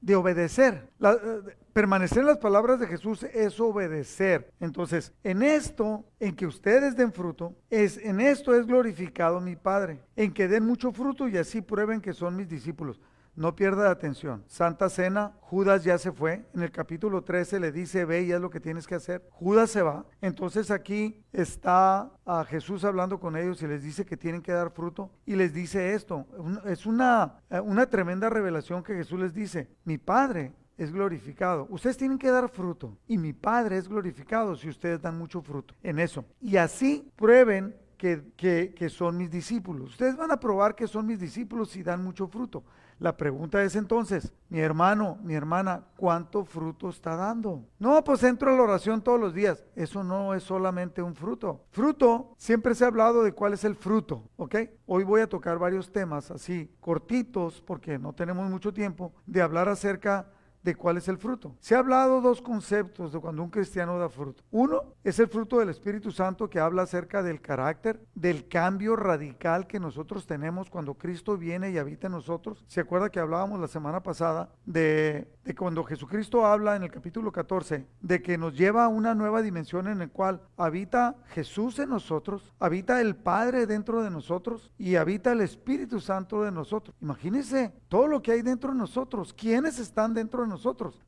de, 0.00 0.16
obedecer. 0.16 0.88
Eh, 1.00 1.56
permanecer 1.72 2.18
en 2.18 2.26
las 2.26 2.38
palabras 2.38 2.61
de 2.78 2.86
Jesús 2.86 3.24
es 3.24 3.58
obedecer. 3.60 4.52
Entonces, 4.60 5.12
en 5.24 5.42
esto, 5.42 6.04
en 6.20 6.34
que 6.34 6.46
ustedes 6.46 6.96
den 6.96 7.12
fruto, 7.12 7.54
es 7.68 7.98
en 7.98 8.20
esto 8.20 8.54
es 8.54 8.66
glorificado 8.66 9.40
mi 9.40 9.56
Padre, 9.56 10.00
en 10.16 10.32
que 10.32 10.48
den 10.48 10.64
mucho 10.64 10.92
fruto 10.92 11.28
y 11.28 11.36
así 11.36 11.60
prueben 11.60 12.00
que 12.00 12.12
son 12.12 12.36
mis 12.36 12.48
discípulos. 12.48 13.00
No 13.34 13.56
pierda 13.56 13.90
atención. 13.90 14.44
Santa 14.46 14.90
Cena, 14.90 15.32
Judas 15.40 15.84
ya 15.84 15.96
se 15.96 16.12
fue. 16.12 16.44
En 16.52 16.62
el 16.62 16.70
capítulo 16.70 17.22
13 17.22 17.60
le 17.60 17.72
dice, 17.72 18.04
ve 18.04 18.24
y 18.24 18.32
es 18.32 18.40
lo 18.40 18.50
que 18.50 18.60
tienes 18.60 18.86
que 18.86 18.94
hacer. 18.94 19.26
Judas 19.30 19.70
se 19.70 19.80
va. 19.80 20.04
Entonces 20.20 20.70
aquí 20.70 21.24
está 21.32 22.10
a 22.26 22.44
Jesús 22.44 22.84
hablando 22.84 23.18
con 23.18 23.36
ellos 23.38 23.62
y 23.62 23.66
les 23.66 23.82
dice 23.82 24.04
que 24.04 24.18
tienen 24.18 24.42
que 24.42 24.52
dar 24.52 24.70
fruto. 24.70 25.10
Y 25.24 25.36
les 25.36 25.54
dice 25.54 25.94
esto. 25.94 26.26
Es 26.66 26.84
una, 26.84 27.40
una 27.64 27.86
tremenda 27.86 28.28
revelación 28.28 28.82
que 28.82 28.94
Jesús 28.94 29.18
les 29.18 29.32
dice. 29.32 29.70
Mi 29.84 29.96
Padre 29.96 30.52
es 30.76 30.92
glorificado. 30.92 31.66
Ustedes 31.70 31.96
tienen 31.96 32.18
que 32.18 32.30
dar 32.30 32.48
fruto. 32.48 32.96
Y 33.06 33.18
mi 33.18 33.32
Padre 33.32 33.76
es 33.76 33.88
glorificado 33.88 34.56
si 34.56 34.68
ustedes 34.68 35.00
dan 35.00 35.18
mucho 35.18 35.42
fruto 35.42 35.74
en 35.82 35.98
eso. 35.98 36.24
Y 36.40 36.56
así 36.56 37.10
prueben 37.16 37.74
que, 37.96 38.32
que, 38.36 38.74
que, 38.74 38.88
son 38.88 39.16
mis 39.16 39.30
discípulos. 39.30 39.90
Ustedes 39.90 40.16
van 40.16 40.32
a 40.32 40.40
probar 40.40 40.74
que 40.74 40.88
son 40.88 41.06
mis 41.06 41.20
discípulos 41.20 41.70
si 41.70 41.82
dan 41.82 42.02
mucho 42.02 42.26
fruto. 42.26 42.64
La 43.02 43.16
pregunta 43.16 43.60
es 43.64 43.74
entonces, 43.74 44.32
mi 44.48 44.60
hermano, 44.60 45.18
mi 45.24 45.34
hermana, 45.34 45.82
¿cuánto 45.96 46.44
fruto 46.44 46.88
está 46.88 47.16
dando? 47.16 47.64
No, 47.80 48.04
pues 48.04 48.22
entro 48.22 48.52
a 48.52 48.56
la 48.56 48.62
oración 48.62 49.02
todos 49.02 49.18
los 49.18 49.34
días. 49.34 49.64
Eso 49.74 50.04
no 50.04 50.34
es 50.34 50.44
solamente 50.44 51.02
un 51.02 51.16
fruto. 51.16 51.64
Fruto, 51.70 52.34
siempre 52.38 52.76
se 52.76 52.84
ha 52.84 52.86
hablado 52.86 53.24
de 53.24 53.32
cuál 53.32 53.54
es 53.54 53.64
el 53.64 53.74
fruto, 53.74 54.30
¿ok? 54.36 54.54
Hoy 54.86 55.02
voy 55.02 55.20
a 55.20 55.28
tocar 55.28 55.58
varios 55.58 55.90
temas 55.90 56.30
así, 56.30 56.70
cortitos, 56.80 57.60
porque 57.66 57.98
no 57.98 58.12
tenemos 58.12 58.48
mucho 58.48 58.72
tiempo, 58.72 59.12
de 59.26 59.42
hablar 59.42 59.68
acerca 59.68 60.28
de 60.62 60.74
cuál 60.74 60.96
es 60.96 61.08
el 61.08 61.18
fruto. 61.18 61.56
Se 61.60 61.74
ha 61.74 61.78
hablado 61.78 62.20
dos 62.20 62.40
conceptos 62.40 63.12
de 63.12 63.20
cuando 63.20 63.42
un 63.42 63.50
cristiano 63.50 63.98
da 63.98 64.08
fruto. 64.08 64.42
Uno 64.50 64.94
es 65.04 65.18
el 65.18 65.28
fruto 65.28 65.58
del 65.58 65.68
Espíritu 65.68 66.12
Santo 66.12 66.48
que 66.48 66.60
habla 66.60 66.82
acerca 66.82 67.22
del 67.22 67.40
carácter, 67.40 68.04
del 68.14 68.48
cambio 68.48 68.96
radical 68.96 69.66
que 69.66 69.80
nosotros 69.80 70.26
tenemos 70.26 70.70
cuando 70.70 70.94
Cristo 70.94 71.36
viene 71.36 71.70
y 71.70 71.78
habita 71.78 72.06
en 72.06 72.12
nosotros. 72.12 72.64
¿Se 72.68 72.80
acuerda 72.80 73.10
que 73.10 73.20
hablábamos 73.20 73.60
la 73.60 73.68
semana 73.68 74.02
pasada 74.02 74.50
de, 74.64 75.28
de 75.44 75.54
cuando 75.54 75.84
Jesucristo 75.84 76.46
habla 76.46 76.76
en 76.76 76.84
el 76.84 76.90
capítulo 76.90 77.32
14 77.32 77.86
de 78.00 78.22
que 78.22 78.38
nos 78.38 78.56
lleva 78.56 78.84
a 78.84 78.88
una 78.88 79.14
nueva 79.14 79.42
dimensión 79.42 79.88
en 79.88 79.98
la 79.98 80.08
cual 80.08 80.42
habita 80.56 81.16
Jesús 81.28 81.78
en 81.78 81.90
nosotros, 81.90 82.52
habita 82.58 83.00
el 83.00 83.16
Padre 83.16 83.66
dentro 83.66 84.02
de 84.02 84.10
nosotros 84.10 84.70
y 84.78 84.96
habita 84.96 85.32
el 85.32 85.40
Espíritu 85.40 86.00
Santo 86.00 86.42
de 86.42 86.52
nosotros? 86.52 86.94
Imagínense 87.00 87.72
todo 87.88 88.06
lo 88.06 88.22
que 88.22 88.32
hay 88.32 88.42
dentro 88.42 88.72
de 88.72 88.78
nosotros. 88.78 89.32
¿Quiénes 89.34 89.78
están 89.78 90.14
dentro 90.14 90.42
de 90.42 90.48
nosotros. 90.48 90.51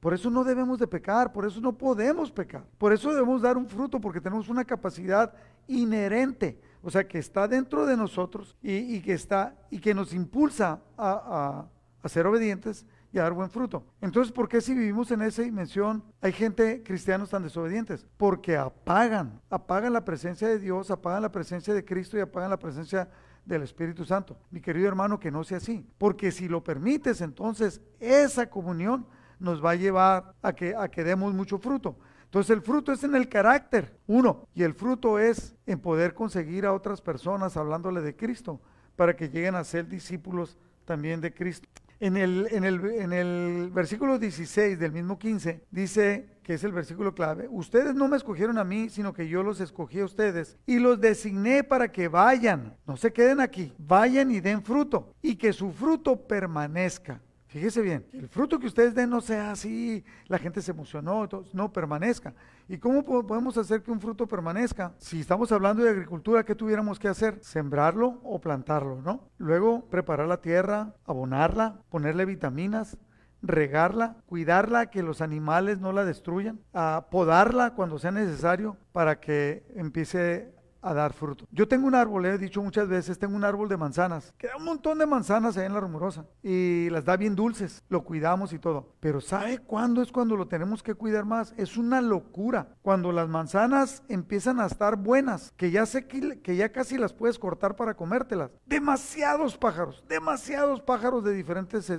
Por 0.00 0.14
eso 0.14 0.30
no 0.30 0.44
debemos 0.44 0.78
de 0.78 0.86
pecar, 0.86 1.32
por 1.32 1.44
eso 1.44 1.60
no 1.60 1.72
podemos 1.72 2.30
pecar. 2.30 2.64
Por 2.78 2.92
eso 2.92 3.12
debemos 3.12 3.42
dar 3.42 3.56
un 3.56 3.66
fruto, 3.66 4.00
porque 4.00 4.20
tenemos 4.20 4.48
una 4.48 4.64
capacidad 4.64 5.32
inherente, 5.66 6.60
o 6.82 6.90
sea, 6.90 7.06
que 7.06 7.18
está 7.18 7.48
dentro 7.48 7.86
de 7.86 7.96
nosotros 7.96 8.56
y, 8.62 9.00
que 9.00 9.14
está 9.14 9.56
y 9.70 9.78
que 9.78 9.94
nos 9.94 10.12
impulsa 10.12 10.80
a, 10.96 11.66
a 12.02 12.08
ser 12.08 12.26
obedientes 12.26 12.86
y 13.12 13.18
a 13.18 13.22
dar 13.22 13.32
buen 13.32 13.48
fruto. 13.48 13.84
Entonces, 14.00 14.32
¿por 14.32 14.48
qué 14.48 14.60
si 14.60 14.74
vivimos 14.74 15.10
en 15.10 15.22
esa 15.22 15.42
dimensión 15.42 16.02
hay 16.20 16.32
gente, 16.32 16.82
cristianos 16.82 17.30
tan 17.30 17.42
desobedientes? 17.44 18.06
Porque 18.16 18.56
apagan, 18.56 19.40
apagan 19.48 19.92
la 19.92 20.04
presencia 20.04 20.48
de 20.48 20.58
Dios, 20.58 20.90
apagan 20.90 21.22
la 21.22 21.32
presencia 21.32 21.72
de 21.72 21.84
Cristo 21.84 22.18
y 22.18 22.20
apagan 22.20 22.50
la 22.50 22.58
presencia 22.58 23.08
del 23.44 23.62
Espíritu 23.62 24.04
Santo. 24.04 24.36
Mi 24.50 24.60
querido 24.60 24.88
hermano, 24.88 25.20
que 25.20 25.30
no 25.30 25.44
sea 25.44 25.58
así. 25.58 25.86
Porque 25.98 26.32
si 26.32 26.48
lo 26.48 26.64
permites, 26.64 27.20
entonces 27.20 27.80
esa 28.00 28.50
comunión 28.50 29.06
nos 29.38 29.64
va 29.64 29.72
a 29.72 29.76
llevar 29.76 30.34
a 30.42 30.52
que, 30.52 30.74
a 30.76 30.88
que 30.88 31.04
demos 31.04 31.34
mucho 31.34 31.58
fruto. 31.58 31.96
Entonces 32.24 32.50
el 32.50 32.62
fruto 32.62 32.92
es 32.92 33.04
en 33.04 33.14
el 33.14 33.28
carácter, 33.28 33.96
uno, 34.06 34.48
y 34.54 34.64
el 34.64 34.74
fruto 34.74 35.18
es 35.18 35.54
en 35.66 35.78
poder 35.78 36.14
conseguir 36.14 36.66
a 36.66 36.72
otras 36.72 37.00
personas 37.00 37.56
hablándole 37.56 38.00
de 38.00 38.16
Cristo 38.16 38.60
para 38.96 39.14
que 39.14 39.28
lleguen 39.28 39.54
a 39.54 39.64
ser 39.64 39.88
discípulos 39.88 40.58
también 40.84 41.20
de 41.20 41.32
Cristo. 41.32 41.68
En 42.00 42.16
el, 42.16 42.48
en, 42.50 42.64
el, 42.64 42.84
en 42.84 43.12
el 43.12 43.70
versículo 43.72 44.18
16 44.18 44.78
del 44.78 44.92
mismo 44.92 45.18
15 45.18 45.64
dice 45.70 46.28
que 46.42 46.54
es 46.54 46.64
el 46.64 46.72
versículo 46.72 47.14
clave, 47.14 47.46
ustedes 47.48 47.94
no 47.94 48.08
me 48.08 48.16
escogieron 48.16 48.58
a 48.58 48.64
mí, 48.64 48.90
sino 48.90 49.14
que 49.14 49.28
yo 49.28 49.42
los 49.42 49.60
escogí 49.60 50.00
a 50.00 50.04
ustedes 50.04 50.58
y 50.66 50.78
los 50.78 51.00
designé 51.00 51.64
para 51.64 51.90
que 51.90 52.08
vayan, 52.08 52.76
no 52.86 52.96
se 52.96 53.12
queden 53.12 53.40
aquí, 53.40 53.72
vayan 53.78 54.30
y 54.30 54.40
den 54.40 54.62
fruto 54.62 55.14
y 55.22 55.36
que 55.36 55.52
su 55.52 55.72
fruto 55.72 56.16
permanezca. 56.16 57.20
Fíjese 57.54 57.82
bien, 57.82 58.04
el 58.12 58.28
fruto 58.28 58.58
que 58.58 58.66
ustedes 58.66 58.96
den 58.96 59.10
no 59.10 59.20
sea 59.20 59.52
así, 59.52 60.04
la 60.26 60.40
gente 60.40 60.60
se 60.60 60.72
emocionó, 60.72 61.28
no 61.52 61.72
permanezca. 61.72 62.34
¿Y 62.68 62.78
cómo 62.78 63.04
podemos 63.04 63.56
hacer 63.56 63.80
que 63.80 63.92
un 63.92 64.00
fruto 64.00 64.26
permanezca? 64.26 64.92
Si 64.98 65.20
estamos 65.20 65.52
hablando 65.52 65.84
de 65.84 65.90
agricultura, 65.90 66.44
¿qué 66.44 66.56
tuviéramos 66.56 66.98
que 66.98 67.06
hacer? 67.06 67.38
Sembrarlo 67.42 68.20
o 68.24 68.40
plantarlo, 68.40 69.00
¿no? 69.02 69.30
Luego 69.38 69.88
preparar 69.88 70.26
la 70.26 70.40
tierra, 70.40 70.96
abonarla, 71.06 71.80
ponerle 71.90 72.24
vitaminas, 72.24 72.98
regarla, 73.40 74.16
cuidarla, 74.26 74.86
que 74.86 75.04
los 75.04 75.20
animales 75.20 75.78
no 75.78 75.92
la 75.92 76.04
destruyan, 76.04 76.58
a 76.72 77.06
podarla 77.08 77.74
cuando 77.74 78.00
sea 78.00 78.10
necesario 78.10 78.78
para 78.90 79.20
que 79.20 79.64
empiece 79.76 80.52
a 80.84 80.92
dar 80.92 81.14
fruto. 81.14 81.46
Yo 81.50 81.66
tengo 81.66 81.86
un 81.86 81.94
árbol, 81.94 82.26
he 82.26 82.38
dicho 82.38 82.62
muchas 82.62 82.88
veces, 82.88 83.18
tengo 83.18 83.34
un 83.34 83.44
árbol 83.44 83.68
de 83.68 83.76
manzanas, 83.76 84.34
que 84.38 84.48
da 84.48 84.56
un 84.56 84.64
montón 84.64 84.98
de 84.98 85.06
manzanas 85.06 85.56
ahí 85.56 85.66
en 85.66 85.72
la 85.72 85.80
rumorosa 85.80 86.26
y 86.42 86.88
las 86.90 87.04
da 87.04 87.16
bien 87.16 87.34
dulces, 87.34 87.82
lo 87.88 88.04
cuidamos 88.04 88.52
y 88.52 88.58
todo. 88.58 88.94
Pero 89.00 89.20
¿sabe 89.20 89.58
cuándo 89.58 90.02
es 90.02 90.12
cuando 90.12 90.36
lo 90.36 90.46
tenemos 90.46 90.82
que 90.82 90.94
cuidar 90.94 91.24
más? 91.24 91.54
Es 91.56 91.76
una 91.76 92.00
locura. 92.00 92.68
Cuando 92.82 93.12
las 93.12 93.28
manzanas 93.28 94.02
empiezan 94.08 94.60
a 94.60 94.66
estar 94.66 94.96
buenas, 94.96 95.52
que 95.56 95.70
ya 95.70 95.86
sé 95.86 96.06
que, 96.06 96.40
que 96.40 96.56
ya 96.56 96.70
casi 96.70 96.98
las 96.98 97.12
puedes 97.12 97.38
cortar 97.38 97.76
para 97.76 97.94
comértelas. 97.94 98.50
Demasiados 98.66 99.56
pájaros, 99.56 100.04
demasiados 100.08 100.82
pájaros 100.82 101.24
de 101.24 101.32
diferentes 101.32 101.90